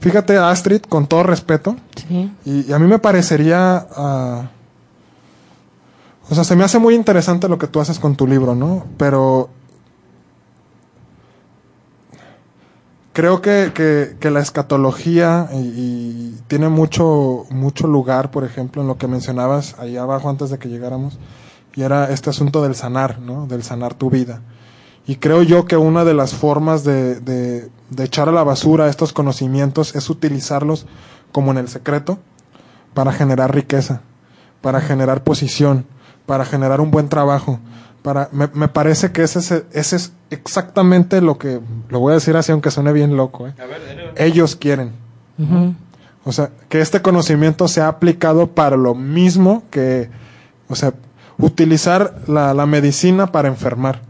Fíjate, 0.00 0.38
Astrid, 0.38 0.80
con 0.82 1.06
todo 1.06 1.22
respeto. 1.22 1.76
Sí. 1.94 2.32
Y, 2.44 2.70
y 2.70 2.72
a 2.72 2.78
mí 2.78 2.86
me 2.86 2.98
parecería. 2.98 3.86
Uh, 3.96 4.44
o 6.30 6.34
sea, 6.34 6.44
se 6.44 6.56
me 6.56 6.64
hace 6.64 6.78
muy 6.78 6.94
interesante 6.94 7.48
lo 7.48 7.58
que 7.58 7.66
tú 7.66 7.80
haces 7.80 7.98
con 7.98 8.16
tu 8.16 8.26
libro, 8.26 8.54
¿no? 8.54 8.86
Pero. 8.96 9.50
Creo 13.12 13.42
que, 13.42 13.72
que, 13.74 14.16
que 14.20 14.30
la 14.30 14.40
escatología 14.40 15.48
y, 15.52 15.56
y, 15.56 16.40
tiene 16.46 16.68
mucho, 16.68 17.44
mucho 17.50 17.88
lugar, 17.88 18.30
por 18.30 18.44
ejemplo, 18.44 18.80
en 18.82 18.88
lo 18.88 18.98
que 18.98 19.08
mencionabas 19.08 19.74
ahí 19.78 19.96
abajo 19.96 20.30
antes 20.30 20.48
de 20.48 20.58
que 20.58 20.68
llegáramos, 20.68 21.18
y 21.74 21.82
era 21.82 22.10
este 22.10 22.30
asunto 22.30 22.62
del 22.62 22.76
sanar, 22.76 23.18
¿no? 23.18 23.46
Del 23.48 23.64
sanar 23.64 23.94
tu 23.94 24.10
vida. 24.10 24.40
Y 25.06 25.16
creo 25.16 25.42
yo 25.42 25.64
que 25.64 25.76
una 25.76 26.04
de 26.04 26.14
las 26.14 26.34
formas 26.34 26.84
de, 26.84 27.20
de, 27.20 27.68
de, 27.90 28.04
echar 28.04 28.28
a 28.28 28.32
la 28.32 28.44
basura 28.44 28.88
estos 28.88 29.12
conocimientos 29.12 29.96
es 29.96 30.10
utilizarlos 30.10 30.86
como 31.32 31.50
en 31.50 31.58
el 31.58 31.68
secreto 31.68 32.18
para 32.94 33.12
generar 33.12 33.54
riqueza, 33.54 34.02
para 34.60 34.80
generar 34.80 35.24
posición, 35.24 35.86
para 36.26 36.44
generar 36.44 36.80
un 36.80 36.90
buen 36.90 37.08
trabajo. 37.08 37.58
Para, 38.02 38.28
me, 38.32 38.48
me 38.54 38.68
parece 38.68 39.12
que 39.12 39.22
ese 39.22 39.40
es, 39.40 39.50
ese 39.72 39.96
es 39.96 40.12
exactamente 40.30 41.20
lo 41.20 41.38
que, 41.38 41.60
lo 41.88 42.00
voy 42.00 42.12
a 42.12 42.14
decir 42.14 42.36
así 42.36 42.52
aunque 42.52 42.70
suene 42.70 42.92
bien 42.92 43.16
loco, 43.16 43.46
¿eh? 43.46 43.54
ver, 43.58 44.14
ellos 44.16 44.56
quieren. 44.56 44.92
Uh 45.38 45.42
-huh. 45.42 45.74
O 46.24 46.32
sea, 46.32 46.50
que 46.68 46.80
este 46.80 47.02
conocimiento 47.02 47.66
sea 47.68 47.88
aplicado 47.88 48.48
para 48.48 48.76
lo 48.76 48.94
mismo 48.94 49.64
que, 49.70 50.10
o 50.68 50.76
sea, 50.76 50.94
utilizar 51.38 52.22
la, 52.26 52.54
la 52.54 52.66
medicina 52.66 53.32
para 53.32 53.48
enfermar. 53.48 54.02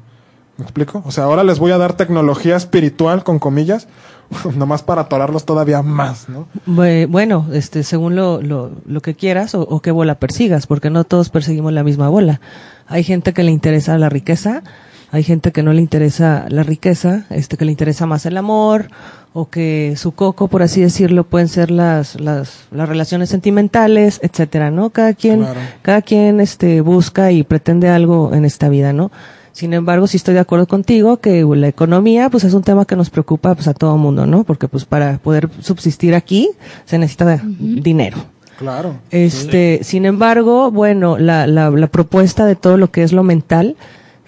¿Me 0.61 0.65
explico? 0.65 1.03
O 1.07 1.11
sea, 1.11 1.25
ahora 1.25 1.43
les 1.43 1.59
voy 1.59 1.73
a 1.73 1.79
dar 1.79 1.95
tecnología 1.95 2.55
espiritual, 2.55 3.25
con 3.25 3.39
comillas, 3.39 3.89
nomás 4.55 4.83
para 4.83 5.01
atorarlos 5.01 5.47
todavía 5.47 5.81
más, 5.81 6.29
¿no? 6.29 6.49
Bueno, 6.67 7.47
este, 7.55 7.83
según 7.83 8.15
lo, 8.15 8.43
lo, 8.43 8.71
lo 8.85 9.01
que 9.01 9.15
quieras 9.15 9.55
o, 9.55 9.63
o, 9.63 9.81
qué 9.81 9.91
bola 9.91 10.17
persigas, 10.17 10.67
porque 10.67 10.91
no 10.91 11.05
todos 11.05 11.31
perseguimos 11.31 11.73
la 11.73 11.83
misma 11.83 12.11
bola. 12.11 12.43
Hay 12.87 13.05
gente 13.05 13.33
que 13.33 13.43
le 13.43 13.53
interesa 13.53 13.97
la 13.97 14.11
riqueza, 14.11 14.63
hay 15.11 15.23
gente 15.23 15.51
que 15.51 15.63
no 15.63 15.73
le 15.73 15.81
interesa 15.81 16.45
la 16.51 16.63
riqueza, 16.63 17.25
este, 17.31 17.57
que 17.57 17.65
le 17.65 17.71
interesa 17.71 18.05
más 18.05 18.27
el 18.27 18.37
amor, 18.37 18.91
o 19.33 19.49
que 19.49 19.95
su 19.97 20.13
coco, 20.13 20.49
por 20.49 20.63
así 20.63 20.83
decirlo, 20.83 21.25
pueden 21.25 21.49
ser 21.49 21.71
las, 21.71 22.21
las, 22.21 22.67
las 22.71 22.87
relaciones 22.87 23.31
sentimentales, 23.31 24.21
etcétera, 24.23 24.71
¿no? 24.71 24.91
Cada 24.91 25.15
quien, 25.15 25.41
claro. 25.41 25.61
cada 25.81 26.03
quien, 26.03 26.39
este, 26.39 26.83
busca 26.83 27.33
y 27.33 27.45
pretende 27.45 27.89
algo 27.89 28.35
en 28.35 28.45
esta 28.45 28.69
vida, 28.69 28.93
¿no? 28.93 29.11
Sin 29.53 29.75
embargo, 29.75 30.07
sí 30.07 30.17
estoy 30.17 30.35
de 30.35 30.41
acuerdo 30.41 30.67
contigo 30.67 31.19
que 31.19 31.45
la 31.45 31.69
economía, 31.69 32.31
pues 32.31 32.45
es 32.45 32.55
un 32.55 32.63
tema 32.63 32.85
que 32.85 32.97
nos 32.97 33.11
preocupa 33.11 33.55
pues 33.55 33.69
a 33.69 33.75
todo 33.75 33.95
el 33.95 34.01
mundo, 34.01 34.27
¿no? 34.27 34.45
Porque 34.45 34.69
pues 34.69 34.85
para 34.85 35.19
poder 35.19 35.49
subsistir 35.61 36.15
aquí 36.15 36.51
se 36.85 36.99
necesita 36.99 37.25
uh 37.27 37.47
-huh. 37.47 37.83
dinero. 37.83 38.19
Claro. 38.59 38.97
Este, 39.11 39.79
sí. 39.79 39.93
sin 39.93 40.05
embargo, 40.05 40.71
bueno, 40.71 41.17
la, 41.19 41.47
la, 41.47 41.71
la 41.71 41.87
propuesta 41.87 42.45
de 42.45 42.57
todo 42.57 42.77
lo 42.77 42.91
que 42.91 43.03
es 43.03 43.13
lo 43.13 43.23
mental, 43.23 43.77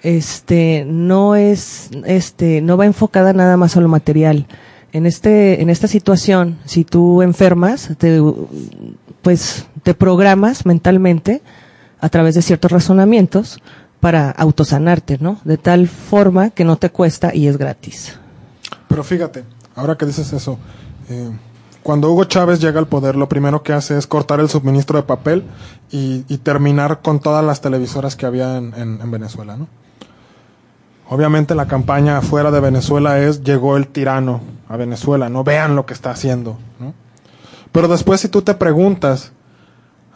este, 0.03 0.85
no 0.89 1.37
es, 1.37 1.91
este, 2.07 2.61
no 2.61 2.77
va 2.77 2.87
enfocada 2.87 3.33
nada 3.33 3.57
más 3.57 3.77
a 3.77 3.81
lo 3.81 3.89
material. 3.89 4.47
En 4.93 5.07
este, 5.07 5.63
en 5.63 5.71
esta 5.71 5.87
situación, 5.87 6.59
si 6.65 6.85
tú 6.85 7.23
enfermas, 7.23 7.91
te, 7.99 8.21
pues, 9.23 9.67
te 9.83 9.95
programas 9.95 10.67
mentalmente 10.67 11.43
a 12.01 12.09
través 12.09 12.35
de 12.35 12.43
ciertos 12.43 12.73
razonamientos 12.73 13.61
para 14.03 14.33
autosanarte, 14.33 15.19
¿no? 15.21 15.39
De 15.45 15.59
tal 15.59 15.87
forma 15.87 16.51
que 16.51 16.65
no 16.65 16.77
te 16.77 16.91
cuesta 16.91 17.33
y 17.33 17.47
es 17.47 17.57
gratis. 17.57 18.19
Pero 18.89 19.05
fíjate, 19.05 19.45
ahora 19.77 19.97
que 19.97 20.05
dices 20.07 20.33
eso, 20.33 20.59
eh, 21.09 21.31
cuando 21.85 22.11
Hugo 22.11 22.25
Chávez 22.25 22.59
llega 22.59 22.81
al 22.81 22.89
poder, 22.89 23.15
lo 23.15 23.29
primero 23.29 23.63
que 23.63 23.73
hace 23.73 23.97
es 23.97 24.09
cortar 24.09 24.41
el 24.41 24.49
suministro 24.49 24.97
de 24.97 25.05
papel 25.05 25.45
y, 25.93 26.23
terminar 26.39 27.01
con 27.01 27.21
todas 27.21 27.45
las 27.45 27.61
televisoras 27.61 28.17
que 28.17 28.27
había 28.27 28.57
en, 28.57 29.09
Venezuela, 29.13 29.57
¿no? 29.57 29.69
Obviamente 31.09 31.55
la 31.55 31.69
campaña 31.69 32.21
fuera 32.23 32.51
de 32.51 32.59
Venezuela 32.59 33.21
es 33.21 33.45
llegó 33.45 33.77
el 33.77 33.87
tirano 33.87 34.41
a 34.69 34.77
Venezuela, 34.77 35.29
no 35.29 35.45
vean 35.45 35.77
lo 35.77 35.87
que 35.87 35.95
está 35.95 36.11
haciendo, 36.11 36.59
¿no? 36.81 36.93
Pero 37.71 37.87
después 37.87 38.21
si 38.21 38.29
tú 38.29 38.43
te 38.43 38.55
preguntas, 38.55 39.31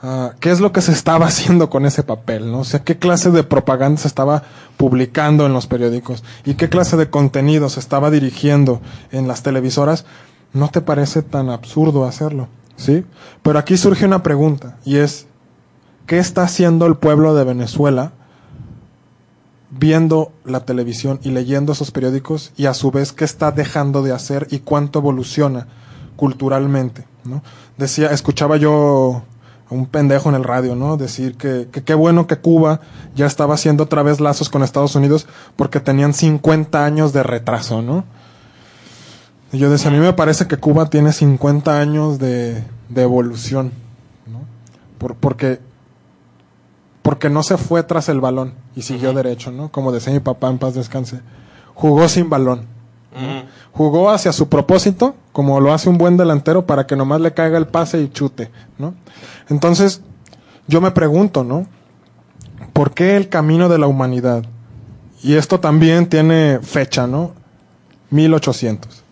Uh, 0.02 0.28
qué 0.40 0.51
es 0.51 0.60
lo 0.60 0.73
que 0.73 0.82
se 0.82 0.93
estaba 0.93 1.27
haciendo 1.28 1.70
con 1.70 1.86
ese 1.86 2.02
papel, 2.02 2.51
¿no? 2.51 2.60
O 2.60 2.64
sea, 2.64 2.85
qué 2.85 2.98
clase 2.98 3.31
de 3.31 3.44
propaganda 3.44 4.01
se 4.01 4.09
estaba 4.09 4.43
publicando 4.77 5.47
en 5.47 5.52
los 5.52 5.66
periódicos 5.66 6.23
y 6.44 6.55
qué 6.55 6.68
clase 6.68 6.97
de 6.97 7.09
contenido 7.09 7.68
se 7.70 7.81
estaba 7.81 8.10
dirigiendo 8.10 8.81
en 9.10 9.27
las 9.27 9.43
televisoras, 9.43 10.05
¿no 10.52 10.68
te 10.68 10.82
parece 10.82 11.23
tan 11.23 11.48
absurdo 11.48 12.05
hacerlo? 12.05 12.48
¿Sí? 12.77 13.06
Pero 13.43 13.59
aquí 13.59 13.78
surge 13.78 14.05
una 14.05 14.23
pregunta 14.23 14.77
y 14.85 14.97
es, 14.97 15.27
¿qué 16.06 16.18
está 16.18 16.43
haciendo 16.43 16.86
el 16.86 16.97
pueblo 16.97 17.35
de 17.35 17.44
Venezuela 17.44 18.12
viendo 19.70 20.32
la 20.44 20.60
televisión 20.60 21.20
y 21.23 21.31
leyendo 21.31 21.73
esos 21.73 21.90
periódicos 21.90 22.52
y 22.56 22.66
a 22.66 22.74
su 22.74 22.90
vez 22.90 23.12
qué 23.12 23.24
está 23.24 23.51
dejando 23.51 24.02
de 24.02 24.12
hacer 24.12 24.47
y 24.51 24.60
cuánto 24.60 24.98
evoluciona 24.98 25.66
culturalmente, 26.16 27.06
¿no? 27.24 27.43
Decía, 27.77 28.10
escuchaba 28.10 28.56
yo 28.56 29.23
a 29.70 29.74
un 29.74 29.86
pendejo 29.86 30.28
en 30.28 30.34
el 30.34 30.44
radio, 30.44 30.76
¿no? 30.76 30.97
Decir 30.97 31.36
que 31.36 31.68
qué 31.70 31.82
que 31.82 31.94
bueno 31.94 32.26
que 32.26 32.36
Cuba 32.36 32.80
ya 33.14 33.26
estaba 33.26 33.55
haciendo 33.55 33.84
otra 33.84 34.02
vez 34.02 34.20
lazos 34.20 34.48
con 34.48 34.62
Estados 34.62 34.94
Unidos 34.94 35.26
porque 35.56 35.80
tenían 35.80 36.14
50 36.14 36.84
años 36.84 37.12
de 37.12 37.22
retraso, 37.22 37.82
¿no? 37.82 38.05
Y 39.52 39.59
yo 39.59 39.70
decía, 39.70 39.90
a 39.90 39.94
mí 39.94 40.01
me 40.01 40.12
parece 40.12 40.47
que 40.47 40.56
Cuba 40.56 40.90
tiene 40.90 41.12
50 41.12 41.80
años 41.80 42.18
de, 42.18 42.64
de 42.88 43.02
evolución, 43.02 43.72
¿no? 44.26 44.40
Por, 44.98 45.14
porque, 45.14 45.60
porque 47.02 47.30
no 47.30 47.43
se 47.43 47.56
fue 47.56 47.82
tras 47.82 48.09
el 48.09 48.20
balón 48.20 48.55
y 48.74 48.82
siguió 48.82 49.12
derecho, 49.12 49.51
¿no? 49.51 49.70
Como 49.70 49.93
decía 49.93 50.12
mi 50.12 50.20
papá 50.20 50.48
en 50.48 50.59
paz 50.59 50.74
descanse. 50.74 51.20
Jugó 51.74 52.09
sin 52.09 52.28
balón. 52.28 52.76
Uh 53.16 53.18
-huh. 53.18 53.44
Jugó 53.72 54.10
hacia 54.10 54.32
su 54.32 54.48
propósito, 54.48 55.14
como 55.32 55.60
lo 55.60 55.72
hace 55.72 55.88
un 55.88 55.98
buen 55.98 56.16
delantero, 56.16 56.66
para 56.66 56.86
que 56.86 56.97
nomás 56.97 57.20
le 57.20 57.32
caiga 57.32 57.59
el 57.59 57.66
pase 57.66 58.01
y 58.01 58.09
chute, 58.09 58.51
¿no? 58.78 58.94
Entonces, 59.48 60.02
yo 60.68 60.80
me 60.80 60.90
pregunto, 60.90 61.44
¿no? 61.44 61.66
¿Por 62.72 62.93
qué 62.93 63.16
el 63.16 63.28
camino 63.28 63.68
de 63.68 63.78
la 63.78 63.86
humanidad? 63.86 64.44
Y 65.22 65.34
esto 65.34 65.60
también 65.60 66.06
tiene 66.09 66.60
fecha, 66.62 67.06
¿no? 67.06 67.32
1800. 68.10 69.02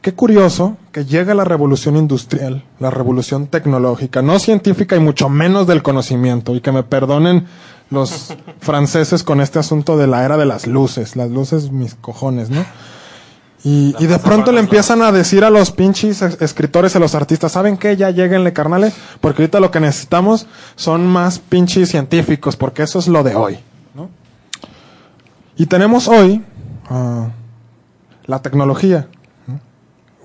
Qué 0.00 0.14
curioso 0.14 0.78
que 0.92 1.04
llega 1.04 1.34
la 1.34 1.44
revolución 1.44 1.96
industrial, 1.96 2.64
la 2.78 2.90
revolución 2.90 3.48
tecnológica, 3.48 4.22
no 4.22 4.38
científica 4.38 4.96
y 4.96 5.00
mucho 5.00 5.28
menos 5.28 5.66
del 5.66 5.82
conocimiento, 5.82 6.54
y 6.54 6.60
que 6.62 6.72
me 6.72 6.82
perdonen 6.82 7.46
los 7.90 8.34
franceses 8.60 9.22
con 9.22 9.40
este 9.40 9.58
asunto 9.58 9.96
de 9.96 10.06
la 10.06 10.24
era 10.24 10.36
de 10.36 10.46
las 10.46 10.66
luces, 10.66 11.16
las 11.16 11.30
luces 11.30 11.70
mis 11.70 11.94
cojones, 11.94 12.50
¿no? 12.50 12.64
Y, 13.62 13.92
de 13.92 14.18
pronto 14.18 14.52
le 14.52 14.60
empiezan 14.60 15.02
a 15.02 15.12
decir 15.12 15.44
a 15.44 15.50
los 15.50 15.70
pinches 15.70 16.22
escritores, 16.22 16.96
a 16.96 16.98
los 16.98 17.14
artistas, 17.14 17.52
¿saben 17.52 17.76
qué? 17.76 17.94
Ya 17.94 18.10
lleguenle, 18.10 18.54
carnales, 18.54 18.94
porque 19.20 19.42
ahorita 19.42 19.60
lo 19.60 19.70
que 19.70 19.80
necesitamos 19.80 20.46
son 20.76 21.06
más 21.06 21.38
pinches 21.38 21.90
científicos, 21.90 22.56
porque 22.56 22.84
eso 22.84 22.98
es 22.98 23.06
lo 23.06 23.22
de 23.22 23.34
hoy. 23.34 23.58
¿no? 23.94 24.08
Y 25.58 25.66
tenemos 25.66 26.08
hoy 26.08 26.42
ah, 26.88 27.28
la 28.24 28.40
tecnología, 28.40 29.08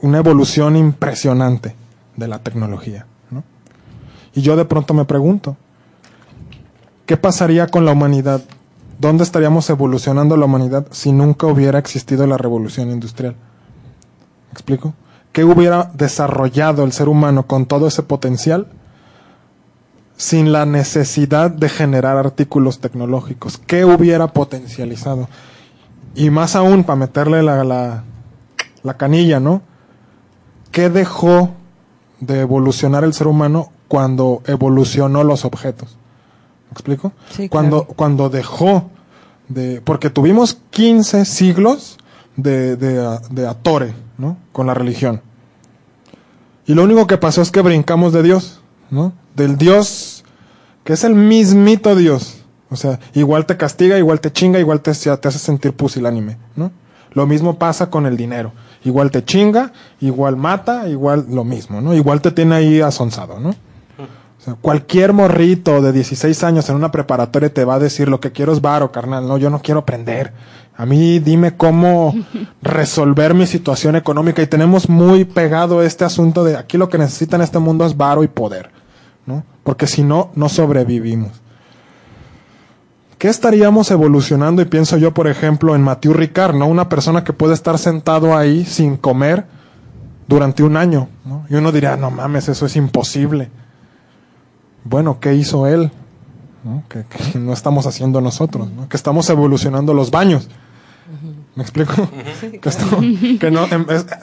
una 0.01 0.19
evolución 0.19 0.77
impresionante 0.77 1.75
de 2.15 2.27
la 2.29 2.39
tecnología. 2.39 3.05
¿no? 3.31 3.43
Y 4.33 4.43
yo 4.43 4.55
de 4.55 4.63
pronto 4.63 4.93
me 4.93 5.03
pregunto, 5.03 5.57
¿qué 7.05 7.17
pasaría 7.17 7.67
con 7.67 7.85
la 7.85 7.91
humanidad 7.91 8.41
¿Dónde 8.97 9.23
estaríamos 9.25 9.69
evolucionando 9.69 10.37
la 10.37 10.45
humanidad 10.45 10.87
si 10.91 11.11
nunca 11.11 11.47
hubiera 11.47 11.79
existido 11.79 12.25
la 12.27 12.37
revolución 12.37 12.91
industrial? 12.91 13.33
¿Me 13.33 14.51
explico? 14.53 14.93
¿Qué 15.33 15.43
hubiera 15.43 15.91
desarrollado 15.93 16.85
el 16.85 16.93
ser 16.93 17.09
humano 17.09 17.45
con 17.45 17.65
todo 17.65 17.87
ese 17.87 18.03
potencial 18.03 18.67
sin 20.15 20.53
la 20.53 20.65
necesidad 20.65 21.51
de 21.51 21.67
generar 21.67 22.17
artículos 22.17 22.79
tecnológicos? 22.79 23.57
¿Qué 23.57 23.83
hubiera 23.83 24.27
potencializado? 24.27 25.27
Y 26.15 26.29
más 26.29 26.55
aún, 26.55 26.85
para 26.85 26.95
meterle 26.95 27.43
la, 27.43 27.65
la, 27.65 28.93
canilla, 28.93 29.41
¿no? 29.41 29.61
¿Qué 30.71 30.89
dejó 30.89 31.49
de 32.21 32.39
evolucionar 32.39 33.03
el 33.03 33.13
ser 33.13 33.27
humano 33.27 33.71
cuando 33.89 34.41
evolucionó 34.45 35.25
los 35.25 35.43
objetos? 35.43 35.97
Explico? 36.71 37.13
cuando, 37.49 37.85
cuando 37.85 38.29
dejó 38.29 38.89
de... 39.47 39.81
Porque 39.81 40.09
tuvimos 40.09 40.57
15 40.71 41.25
siglos 41.25 41.97
de, 42.35 42.75
de, 42.75 43.19
de 43.29 43.47
atore, 43.47 43.93
¿no? 44.17 44.37
Con 44.51 44.67
la 44.67 44.73
religión. 44.73 45.21
Y 46.65 46.73
lo 46.73 46.83
único 46.83 47.07
que 47.07 47.17
pasó 47.17 47.41
es 47.41 47.51
que 47.51 47.61
brincamos 47.61 48.11
de 48.13 48.23
Dios, 48.23 48.61
¿no? 48.89 49.13
Del 49.35 49.57
Dios 49.57 50.15
que 50.85 50.93
es 50.93 51.03
el 51.03 51.15
mismito 51.15 51.95
Dios. 51.95 52.43
O 52.69 52.77
sea, 52.77 52.99
igual 53.13 53.45
te 53.45 53.57
castiga, 53.57 53.97
igual 53.97 54.21
te 54.21 54.31
chinga, 54.31 54.59
igual 54.59 54.81
te, 54.81 54.93
te 54.93 55.27
hace 55.27 55.39
sentir 55.39 55.73
pusilánime, 55.73 56.37
¿no? 56.55 56.71
Lo 57.11 57.25
mismo 57.25 57.57
pasa 57.57 57.89
con 57.89 58.05
el 58.05 58.15
dinero. 58.15 58.53
Igual 58.83 59.09
te 59.09 59.25
chinga, 59.25 59.73
igual 59.99 60.37
mata, 60.37 60.87
igual 60.87 61.25
lo 61.29 61.43
mismo, 61.43 61.81
¿no? 61.81 61.93
Igual 61.93 62.21
te 62.21 62.31
tiene 62.31 62.55
ahí 62.55 62.81
asonsado, 62.81 63.39
¿no? 63.39 63.55
Cualquier 64.61 65.13
morrito 65.13 65.81
de 65.81 65.91
16 65.91 66.43
años 66.43 66.69
en 66.69 66.75
una 66.75 66.91
preparatoria 66.91 67.53
te 67.53 67.65
va 67.65 67.75
a 67.75 67.79
decir 67.79 68.07
lo 68.07 68.19
que 68.19 68.31
quiero 68.31 68.53
es 68.53 68.61
varo, 68.61 68.91
carnal. 68.91 69.27
No, 69.27 69.37
yo 69.37 69.49
no 69.49 69.61
quiero 69.61 69.81
aprender. 69.81 70.33
A 70.77 70.85
mí 70.85 71.19
dime 71.19 71.55
cómo 71.55 72.13
resolver 72.61 73.33
mi 73.33 73.47
situación 73.47 73.95
económica 73.95 74.41
y 74.41 74.47
tenemos 74.47 74.89
muy 74.89 75.25
pegado 75.25 75.81
este 75.81 76.05
asunto 76.05 76.43
de 76.43 76.57
aquí 76.57 76.77
lo 76.77 76.89
que 76.89 76.97
necesita 76.97 77.37
en 77.37 77.41
este 77.41 77.59
mundo 77.59 77.85
es 77.85 77.97
varo 77.97 78.23
y 78.23 78.27
poder, 78.27 78.69
¿no? 79.25 79.43
Porque 79.63 79.87
si 79.87 80.03
no, 80.03 80.31
no 80.35 80.49
sobrevivimos. 80.49 81.31
¿Qué 83.17 83.29
estaríamos 83.29 83.89
evolucionando? 83.89 84.61
Y 84.61 84.65
pienso 84.65 84.97
yo, 84.97 85.13
por 85.13 85.27
ejemplo, 85.27 85.73
en 85.73 85.81
Mathieu 85.81 86.13
Ricard, 86.13 86.53
¿no? 86.53 86.67
Una 86.67 86.89
persona 86.89 87.23
que 87.23 87.33
puede 87.33 87.53
estar 87.53 87.79
sentado 87.79 88.37
ahí 88.37 88.65
sin 88.65 88.97
comer 88.97 89.45
durante 90.27 90.61
un 90.61 90.75
año, 90.75 91.07
¿no? 91.23 91.45
Y 91.49 91.55
uno 91.55 91.71
diría, 91.71 91.95
no 91.95 92.11
mames, 92.11 92.49
eso 92.49 92.65
es 92.65 92.75
imposible 92.75 93.49
bueno, 94.85 95.19
¿qué 95.19 95.35
hizo 95.35 95.67
él? 95.67 95.91
¿No? 96.63 96.83
Que, 96.87 97.03
no 97.37 97.51
estamos 97.51 97.85
haciendo 97.85 98.21
nosotros, 98.21 98.71
¿no? 98.71 98.87
que 98.87 98.95
estamos 98.95 99.29
evolucionando 99.29 99.93
los 99.93 100.11
baños. 100.11 100.47
¿Me 101.55 101.63
explico? 101.63 101.93
que, 103.39 103.51
no, 103.51 103.67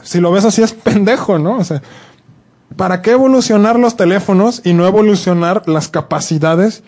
si 0.03 0.21
lo 0.21 0.33
ves 0.33 0.45
así 0.45 0.63
es 0.63 0.73
pendejo, 0.73 1.39
¿no? 1.39 1.59
O 1.59 1.65
sea, 1.65 1.83
¿para 2.77 3.03
qué 3.03 3.13
evolucionar 3.13 3.79
los 3.79 3.97
teléfonos 3.97 4.61
y 4.65 4.75
no 4.75 4.87
evolucionar 4.87 5.69
las 5.69 5.89
capacidades 5.89 6.83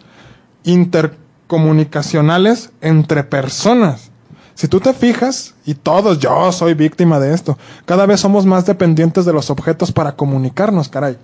intercomunicacionales 0.65 2.71
entre 2.81 3.25
personas? 3.25 4.11
Si 4.55 4.69
tú 4.69 4.81
te 4.81 4.93
fijas, 4.93 5.55
y 5.65 5.75
todos, 5.75 6.19
yo 6.19 6.53
soy 6.53 6.75
víctima 6.75 7.19
de 7.19 7.35
esto, 7.35 7.59
cada 7.87 8.07
vez 8.07 8.21
somos 8.21 8.47
más 8.47 8.67
dependientes 8.67 9.25
de 9.25 9.33
los 9.33 9.51
objetos 9.51 9.93
para 9.93 10.13
comunicarnos, 10.13 10.89
caray. 10.89 11.17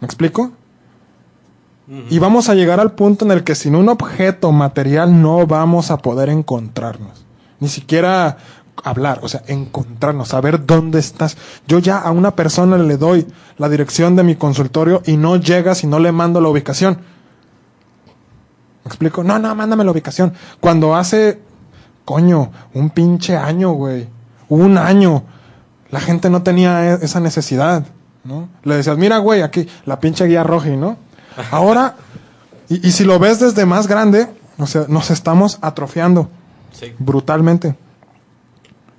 ¿Me 0.00 0.06
explico? 0.06 0.52
Y 1.88 2.18
vamos 2.18 2.48
a 2.48 2.54
llegar 2.54 2.80
al 2.80 2.92
punto 2.92 3.24
en 3.24 3.30
el 3.30 3.44
que 3.44 3.54
sin 3.54 3.76
un 3.76 3.88
objeto 3.88 4.50
material 4.50 5.22
no 5.22 5.46
vamos 5.46 5.92
a 5.92 5.98
poder 5.98 6.28
encontrarnos. 6.28 7.24
Ni 7.60 7.68
siquiera 7.68 8.38
hablar, 8.82 9.20
o 9.22 9.28
sea, 9.28 9.42
encontrarnos, 9.46 10.28
saber 10.28 10.66
dónde 10.66 10.98
estás. 10.98 11.36
Yo 11.68 11.78
ya 11.78 11.98
a 11.98 12.10
una 12.10 12.34
persona 12.34 12.76
le 12.76 12.96
doy 12.96 13.26
la 13.56 13.68
dirección 13.68 14.16
de 14.16 14.24
mi 14.24 14.34
consultorio 14.34 15.02
y 15.06 15.16
no 15.16 15.36
llega 15.36 15.76
si 15.76 15.86
no 15.86 16.00
le 16.00 16.10
mando 16.10 16.40
la 16.40 16.48
ubicación. 16.48 16.98
¿Me 18.84 18.88
explico? 18.88 19.22
No, 19.22 19.38
no, 19.38 19.54
mándame 19.54 19.84
la 19.84 19.92
ubicación. 19.92 20.32
Cuando 20.60 20.96
hace, 20.96 21.40
coño, 22.04 22.50
un 22.74 22.90
pinche 22.90 23.36
año, 23.36 23.72
güey, 23.72 24.08
un 24.48 24.76
año, 24.76 25.22
la 25.90 26.00
gente 26.00 26.30
no 26.30 26.42
tenía 26.42 26.94
e-, 26.94 27.04
esa 27.04 27.20
necesidad, 27.20 27.84
¿no? 28.24 28.48
Le 28.62 28.76
decías, 28.76 28.96
mira, 28.98 29.18
güey, 29.18 29.42
aquí, 29.42 29.68
la 29.84 30.00
pinche 30.00 30.26
guía 30.26 30.42
roja, 30.44 30.68
¿no? 30.70 30.96
Ahora, 31.50 31.96
y, 32.68 32.90
si 32.90 33.04
lo 33.04 33.18
ves 33.18 33.40
desde 33.40 33.66
más 33.66 33.86
grande, 33.86 34.28
o 34.58 34.66
sea, 34.66 34.86
nos 34.88 35.10
estamos 35.10 35.58
atrofiando 35.60 36.28
brutalmente. 36.98 37.76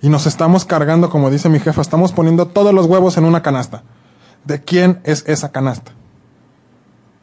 Y 0.02 0.10
nos 0.10 0.28
estamos 0.28 0.64
cargando, 0.64 1.10
como 1.10 1.30
dice 1.30 1.50
mi 1.50 1.60
jefa, 1.60 1.82
estamos 1.82 2.14
poniendo 2.14 2.48
todos 2.48 2.74
los 2.74 2.86
huevos 2.86 3.18
en 3.18 3.26
una 3.26 3.42
canasta. 3.42 3.84
¿De 4.46 4.62
quién 4.62 5.02
es 5.04 5.24
esa 5.28 5.52
canasta? 5.52 5.92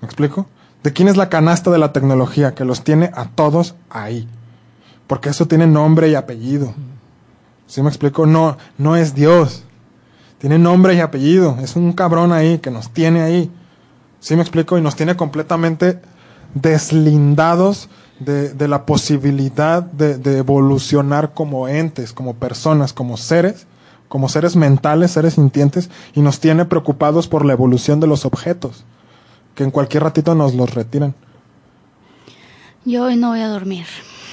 ¿Me 0.00 0.06
explico? 0.06 0.46
¿De 0.82 0.92
quién 0.92 1.08
es 1.08 1.16
la 1.16 1.30
canasta 1.30 1.70
de 1.70 1.78
la 1.78 1.92
tecnología 1.92 2.54
que 2.54 2.64
los 2.64 2.84
tiene 2.84 3.10
a 3.14 3.26
todos 3.26 3.74
ahí? 3.88 4.28
Porque 5.06 5.30
eso 5.30 5.46
tiene 5.46 5.66
nombre 5.66 6.08
y 6.08 6.14
apellido. 6.14 6.74
¿Sí 7.66 7.80
me 7.80 7.88
explico? 7.88 8.26
No, 8.26 8.58
no 8.76 8.96
es 8.96 9.14
Dios. 9.14 9.64
Tiene 10.38 10.58
nombre 10.58 10.94
y 10.94 11.00
apellido. 11.00 11.56
Es 11.62 11.76
un 11.76 11.92
cabrón 11.92 12.32
ahí 12.32 12.58
que 12.58 12.70
nos 12.70 12.90
tiene 12.90 13.22
ahí. 13.22 13.50
¿Sí 14.24 14.34
me 14.36 14.40
explico? 14.40 14.78
Y 14.78 14.80
nos 14.80 14.96
tiene 14.96 15.16
completamente 15.16 16.00
deslindados 16.54 17.90
de, 18.18 18.54
de 18.54 18.68
la 18.68 18.86
posibilidad 18.86 19.82
de, 19.82 20.16
de, 20.16 20.38
evolucionar 20.38 21.34
como 21.34 21.68
entes, 21.68 22.14
como 22.14 22.32
personas, 22.32 22.94
como 22.94 23.18
seres, 23.18 23.66
como 24.08 24.30
seres 24.30 24.56
mentales, 24.56 25.10
seres 25.10 25.34
sintientes, 25.34 25.90
y 26.14 26.22
nos 26.22 26.40
tiene 26.40 26.64
preocupados 26.64 27.28
por 27.28 27.44
la 27.44 27.52
evolución 27.52 28.00
de 28.00 28.06
los 28.06 28.24
objetos, 28.24 28.84
que 29.54 29.62
en 29.62 29.70
cualquier 29.70 30.04
ratito 30.04 30.34
nos 30.34 30.54
los 30.54 30.72
retiran. 30.72 31.14
Yo 32.86 33.04
hoy 33.04 33.16
no 33.16 33.28
voy 33.28 33.40
a 33.40 33.48
dormir. 33.48 33.84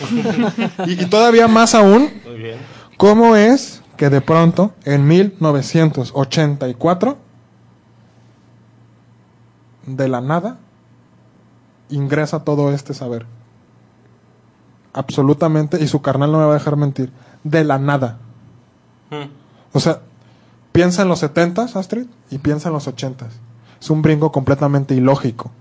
y, 0.87 1.03
y, 1.03 1.05
todavía 1.07 1.49
más 1.49 1.75
aún, 1.75 2.09
¿cómo 2.95 3.35
es 3.35 3.81
que 3.97 4.09
de 4.09 4.21
pronto, 4.21 4.73
en 4.85 5.05
1984, 5.05 7.17
de 9.85 10.07
la 10.07 10.21
nada 10.21 10.57
ingresa 11.89 12.43
todo 12.43 12.71
este 12.71 12.93
saber. 12.93 13.25
Absolutamente, 14.93 15.81
y 15.81 15.87
su 15.87 16.01
carnal 16.01 16.31
no 16.31 16.39
me 16.39 16.45
va 16.45 16.51
a 16.51 16.55
dejar 16.55 16.75
mentir, 16.75 17.11
de 17.43 17.63
la 17.63 17.77
nada. 17.77 18.17
Hmm. 19.09 19.29
O 19.73 19.79
sea, 19.79 20.01
piensa 20.71 21.03
en 21.03 21.07
los 21.07 21.19
setentas, 21.19 21.75
Astrid, 21.75 22.07
y 22.29 22.39
piensa 22.39 22.69
en 22.69 22.73
los 22.73 22.87
ochentas. 22.87 23.33
Es 23.79 23.89
un 23.89 24.01
brinco 24.01 24.31
completamente 24.31 24.93
ilógico. 24.93 25.51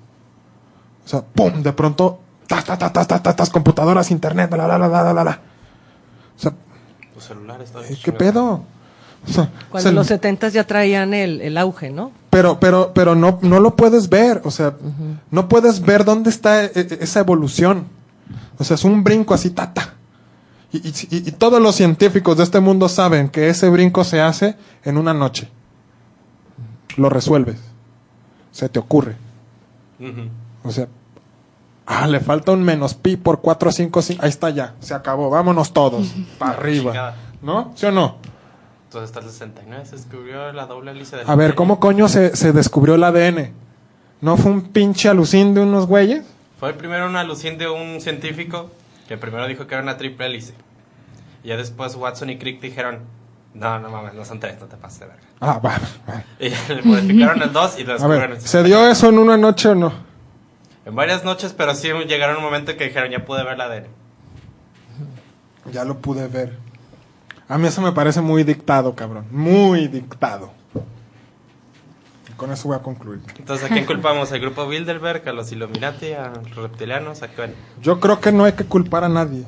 O 1.05 1.09
sea, 1.09 1.22
¡pum! 1.22 1.62
De 1.62 1.72
pronto, 1.72 2.20
tas, 2.47 2.64
tas, 2.64 2.78
tas, 2.78 2.92
tas, 2.92 3.22
tas, 3.22 3.36
tas 3.36 3.51
computadoras, 3.51 4.10
internet, 4.10 4.51
la, 4.52 4.66
la, 4.66 4.78
la, 4.78 4.88
la, 4.88 5.12
la, 5.12 5.24
la. 5.24 5.40
O 6.36 6.40
sea, 6.40 6.52
los 7.14 7.24
celulares 7.24 7.72
¿qué 8.02 8.12
pedo? 8.12 8.62
Cuando 9.70 9.92
los 9.92 10.06
setentas 10.06 10.52
ya 10.52 10.66
traían 10.66 11.14
el, 11.14 11.40
el, 11.40 11.59
auge, 11.59 11.90
¿no? 11.90 12.12
Pero, 12.30 12.59
pero, 12.59 12.92
pero 12.94 13.14
no, 13.14 13.38
no 13.42 13.60
lo 13.60 13.76
puedes 13.76 14.09
ver, 14.09 14.40
o 14.44 14.51
sea, 14.51 14.74
no 15.30 15.48
puedes 15.48 15.80
ver 15.80 16.05
dónde 16.05 16.30
está 16.30 16.64
e, 16.64 16.70
e, 16.74 16.98
esa 17.01 17.20
evolución. 17.20 17.86
O 18.59 18.64
sea, 18.64 18.74
es 18.74 18.84
un 18.84 19.05
brinco 19.05 19.34
así, 19.34 19.51
tata. 19.51 19.94
Y, 20.72 20.78
y, 20.78 20.92
y, 21.10 21.32
todos 21.32 21.60
los 21.60 21.74
científicos 21.74 22.36
de 22.36 22.44
este 22.44 22.60
mundo 22.60 22.88
saben 22.88 23.28
que 23.28 23.48
ese 23.48 23.68
brinco 23.68 24.05
se 24.05 24.20
hace 24.20 24.56
en 24.84 24.97
una 24.97 25.12
noche. 25.12 25.48
Lo 26.97 27.09
resuelves. 27.09 27.59
Se 28.52 28.68
te 28.68 28.78
ocurre. 28.78 29.16
O 30.62 30.70
sea, 30.70 30.88
ah, 31.86 32.06
le 32.06 32.20
falta 32.20 32.52
un 32.52 32.62
menos 32.62 32.94
pi 32.94 33.16
por 33.16 33.40
4, 33.40 33.72
5, 33.72 34.02
5. 34.02 34.22
Ahí 34.22 34.28
está 34.28 34.51
ya, 34.51 34.74
se 34.80 34.94
acabó. 34.94 35.30
Vámonos 35.30 35.72
todos. 35.72 36.09
para 36.38 36.52
arriba. 36.52 37.14
¿No? 37.42 37.72
¿Sí 37.74 37.86
o 37.86 37.92
no? 37.92 38.16
Entonces 38.90 39.10
hasta 39.16 39.20
el 39.20 39.30
69 39.32 39.86
se 39.86 39.94
descubrió 39.94 40.52
la 40.52 40.66
doble 40.66 40.90
hélice 40.90 41.14
del 41.16 41.30
A 41.30 41.36
ver, 41.36 41.54
¿cómo 41.54 41.78
coño 41.78 42.08
se, 42.08 42.34
se 42.34 42.52
descubrió 42.52 42.96
el 42.96 43.04
ADN? 43.04 43.52
¿No 44.20 44.36
fue 44.36 44.50
un 44.50 44.62
pinche 44.62 45.08
alucín 45.08 45.54
de 45.54 45.60
unos 45.60 45.86
güeyes? 45.86 46.24
Fue 46.58 46.72
primero 46.72 47.06
un 47.06 47.14
alucín 47.14 47.56
de 47.56 47.68
un 47.68 48.00
científico 48.00 48.68
que 49.06 49.16
primero 49.16 49.46
dijo 49.46 49.68
que 49.68 49.74
era 49.76 49.82
una 49.84 49.96
triple 49.96 50.26
hélice. 50.26 50.54
Y 51.44 51.48
ya 51.50 51.56
después 51.56 51.94
Watson 51.94 52.30
y 52.30 52.38
Crick 52.38 52.60
dijeron, 52.60 52.98
No, 53.54 53.78
no 53.78 53.90
mames, 53.90 54.12
no 54.14 54.24
son 54.24 54.40
tres, 54.40 54.60
no 54.60 54.66
te 54.66 54.76
pases 54.76 54.98
de 54.98 55.06
verga. 55.06 55.22
Ah, 55.40 55.60
va. 55.64 55.78
Y 56.40 56.48
le 56.48 56.82
modificaron 56.82 57.40
el 57.42 57.52
2 57.52 57.78
y 57.78 57.84
lo 57.84 57.90
A 57.92 57.94
descubrieron. 57.94 58.30
ver, 58.32 58.40
¿se 58.40 58.62
dio 58.64 58.88
eso 58.88 59.08
en 59.08 59.18
una 59.20 59.36
noche 59.36 59.68
o 59.68 59.76
no? 59.76 59.92
En 60.84 60.96
varias 60.96 61.22
noches, 61.24 61.54
pero 61.56 61.76
sí 61.76 61.86
llegaron 62.08 62.38
un 62.38 62.42
momento 62.42 62.76
que 62.76 62.88
dijeron, 62.88 63.08
ya 63.12 63.24
pude 63.24 63.44
ver 63.44 63.56
la 63.56 63.66
ADN. 63.66 63.84
Ya 65.70 65.84
lo 65.84 65.98
pude 65.98 66.26
ver. 66.26 66.58
A 67.51 67.59
mí 67.59 67.66
eso 67.66 67.82
me 67.82 67.90
parece 67.90 68.20
muy 68.20 68.44
dictado, 68.44 68.94
cabrón. 68.94 69.24
Muy 69.32 69.89
dictado. 69.89 70.52
Y 72.28 72.32
con 72.35 72.52
eso 72.52 72.68
voy 72.68 72.77
a 72.77 72.81
concluir. 72.81 73.18
Entonces, 73.36 73.68
¿a 73.68 73.74
quién 73.74 73.86
culpamos? 73.86 74.31
¿Al 74.31 74.39
grupo 74.39 74.68
Bilderberg, 74.68 75.28
a 75.28 75.32
los 75.32 75.51
Illuminati, 75.51 76.12
a 76.12 76.32
los 76.48 76.55
reptilianos? 76.55 77.24
¿A 77.24 77.28
quién? 77.28 77.52
Yo 77.82 77.98
creo 77.98 78.20
que 78.20 78.31
no 78.31 78.44
hay 78.44 78.52
que 78.52 78.62
culpar 78.62 79.02
a 79.02 79.09
nadie. 79.09 79.44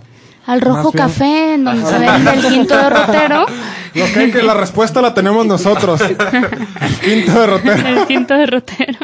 Al 0.47 0.61
rojo 0.61 0.91
bien. 0.91 1.07
café, 1.07 1.55
en 1.55 1.63
donde 1.63 1.87
se 1.89 1.97
vende 2.01 2.31
el 2.33 2.43
quinto 2.43 2.77
derrotero. 2.77 3.47
Lo 3.95 4.05
que 4.07 4.19
hay 4.19 4.33
que 4.33 4.43
la 4.43 4.55
respuesta 4.55 5.01
la 5.01 5.15
tenemos 5.15 5.47
nosotros. 5.47 6.01
El 6.81 6.99
quinto 6.99 7.41
derrotero. 7.41 7.89
El 7.89 8.07
quinto 8.09 8.35
derrotero. 8.35 8.99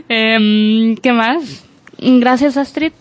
Em, 0.07 0.95
¿Qué 0.97 1.13
más? 1.13 1.63
Gracias, 1.97 2.57
Astrid. 2.57 2.91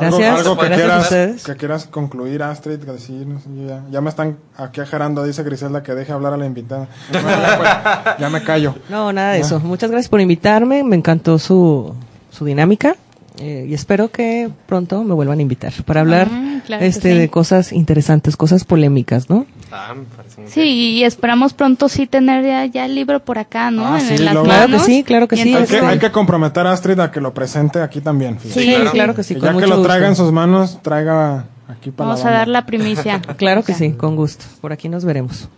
Gracias. 0.00 0.28
Algo, 0.38 0.50
algo 0.50 0.56
que, 0.58 0.66
Gracias 0.68 0.72
a 0.72 0.84
quieras, 0.86 1.02
ustedes. 1.04 1.44
que 1.44 1.56
quieras 1.56 1.86
concluir, 1.86 2.42
Astrid, 2.42 2.78
que 2.80 2.92
decir, 2.92 3.26
no 3.26 3.40
sé, 3.40 3.48
ya, 3.66 3.82
ya 3.90 4.00
me 4.00 4.10
están 4.10 4.36
aquí 4.56 4.80
ajarando, 4.80 5.24
dice 5.24 5.42
Griselda, 5.42 5.82
que 5.82 5.94
deje 5.94 6.12
hablar 6.12 6.32
a 6.32 6.36
la 6.36 6.46
invitada. 6.46 6.88
Bueno, 7.12 7.28
ya, 7.30 7.56
pues, 8.04 8.14
ya 8.18 8.30
me 8.30 8.42
callo. 8.42 8.74
No, 8.88 9.12
nada 9.12 9.32
de 9.32 9.40
eso. 9.40 9.60
Muchas 9.60 9.90
gracias 9.90 10.08
por 10.08 10.20
invitarme. 10.20 10.84
Me 10.84 10.96
encantó 10.96 11.38
su, 11.38 11.94
su 12.30 12.44
dinámica. 12.44 12.94
eh, 13.38 13.66
y 13.68 13.74
espero 13.74 14.10
que 14.10 14.50
pronto 14.66 15.02
me 15.04 15.12
vuelvan 15.14 15.38
a 15.38 15.42
invitar 15.42 15.72
para 15.84 16.00
hablar 16.00 16.28
Ah, 16.30 16.60
claro 16.66 16.84
este 16.84 17.12
sí. 17.12 17.18
de 17.18 17.28
cosas 17.28 17.72
interesantes, 17.72 18.36
cosas 18.36 18.64
polémicas, 18.64 19.28
¿no? 19.28 19.44
Ah, 19.72 19.94
me 19.96 20.04
parece 20.04 20.40
muy 20.40 20.50
Sí, 20.50 20.60
y 20.62 21.04
esperamos 21.04 21.52
pronto 21.52 21.88
sí 21.88 22.06
tener 22.06 22.44
ya, 22.44 22.66
ya 22.66 22.84
el 22.86 22.94
libro 22.94 23.20
por 23.24 23.38
acá, 23.38 23.70
¿no? 23.70 23.86
Ah, 23.94 24.00
en, 24.00 24.06
sí, 24.06 24.14
en 24.14 24.24
las 24.24 24.34
luego- 24.34 24.46
Claro 24.48 24.68
que 24.72 24.78
sí, 24.78 25.02
claro 25.04 25.28
que 25.28 25.36
sí, 25.36 25.42
Hay 25.42 25.48
entonces- 25.48 25.70
que, 25.70 25.76
este- 25.78 25.86
hay 25.88 25.98
que 25.98 26.10
comprometer 26.12 26.66
a 26.66 26.72
Astrid 26.72 27.00
a 27.00 27.10
que 27.10 27.20
lo 27.20 27.34
presente 27.34 27.80
aquí 27.80 28.00
también. 28.00 28.38
fíjate. 28.38 28.60
Sí, 28.60 28.66
claro, 28.74 28.90
claro. 28.92 29.14
que 29.14 29.22
sí, 29.24 29.34
Que 29.34 29.40
con 29.40 29.54
ya 29.54 29.60
que 29.60 29.66
lo 29.66 29.76
gusto. 29.76 29.88
traiga 29.88 30.06
en 30.08 30.14
sus 30.16 30.30
manos, 30.32 30.78
traiga 30.82 31.46
aquí 31.68 31.90
para 31.90 32.08
Vamos 32.10 32.22
la 32.24 32.30
a 32.30 32.32
dar 32.32 32.48
la 32.48 32.64
primicia. 32.66 33.20
Claro 33.36 33.64
que 33.64 33.74
sí, 33.74 33.92
con 33.92 34.14
gusto. 34.14 34.44
Por 34.60 34.72
aquí 34.72 34.88
nos 34.88 35.04
veremos. 35.04 35.48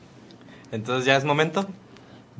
Entonces 0.72 1.04
ya 1.04 1.16
es 1.16 1.24
momento. 1.24 1.66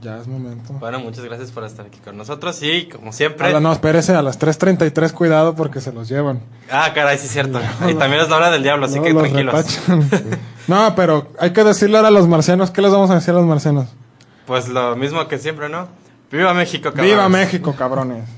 Ya 0.01 0.19
es 0.19 0.29
momento. 0.29 0.75
Bueno, 0.75 1.01
muchas 1.01 1.25
gracias 1.25 1.51
por 1.51 1.65
estar 1.65 1.87
aquí 1.87 1.99
con 1.99 2.17
nosotros 2.17 2.63
y 2.63 2.87
como 2.87 3.13
siempre. 3.13 3.53
Ah, 3.53 3.59
no, 3.59 3.73
espérese, 3.73 4.15
a 4.15 4.23
las 4.23 4.39
3.33 4.39 5.13
cuidado 5.13 5.57
porque 5.57 5.81
se 5.81 5.93
los 5.93 6.09
llevan. 6.09 6.41
Ah, 6.71 6.93
caray, 6.95 7.19
sí 7.19 7.27
es 7.27 7.33
cierto. 7.33 7.61
Y 7.89 7.95
también 7.95 8.23
es 8.23 8.29
la 8.29 8.37
hora 8.37 8.51
del 8.51 8.63
diablo, 8.63 8.87
así 8.87 9.01
que 9.01 9.13
los 9.13 9.23
tranquilos. 9.25 9.81
no, 10.69 10.95
pero 10.95 11.33
hay 11.41 11.53
que 11.53 11.65
decirle 11.65 11.97
ahora 11.97 12.09
a 12.09 12.13
los 12.13 12.29
marcianos, 12.29 12.71
¿qué 12.71 12.81
les 12.81 12.93
vamos 12.93 13.11
a 13.11 13.17
decir 13.17 13.31
a 13.31 13.39
los 13.39 13.47
marcianos? 13.47 13.89
Pues 14.47 14.69
lo 14.69 14.95
mismo 14.95 15.27
que 15.27 15.39
siempre, 15.39 15.69
¿no? 15.69 15.89
¡Viva 16.31 16.55
México, 16.55 16.91
cabrones! 16.91 17.11
¡Viva 17.11 17.29
México, 17.29 17.75
cabrones! 17.77 18.38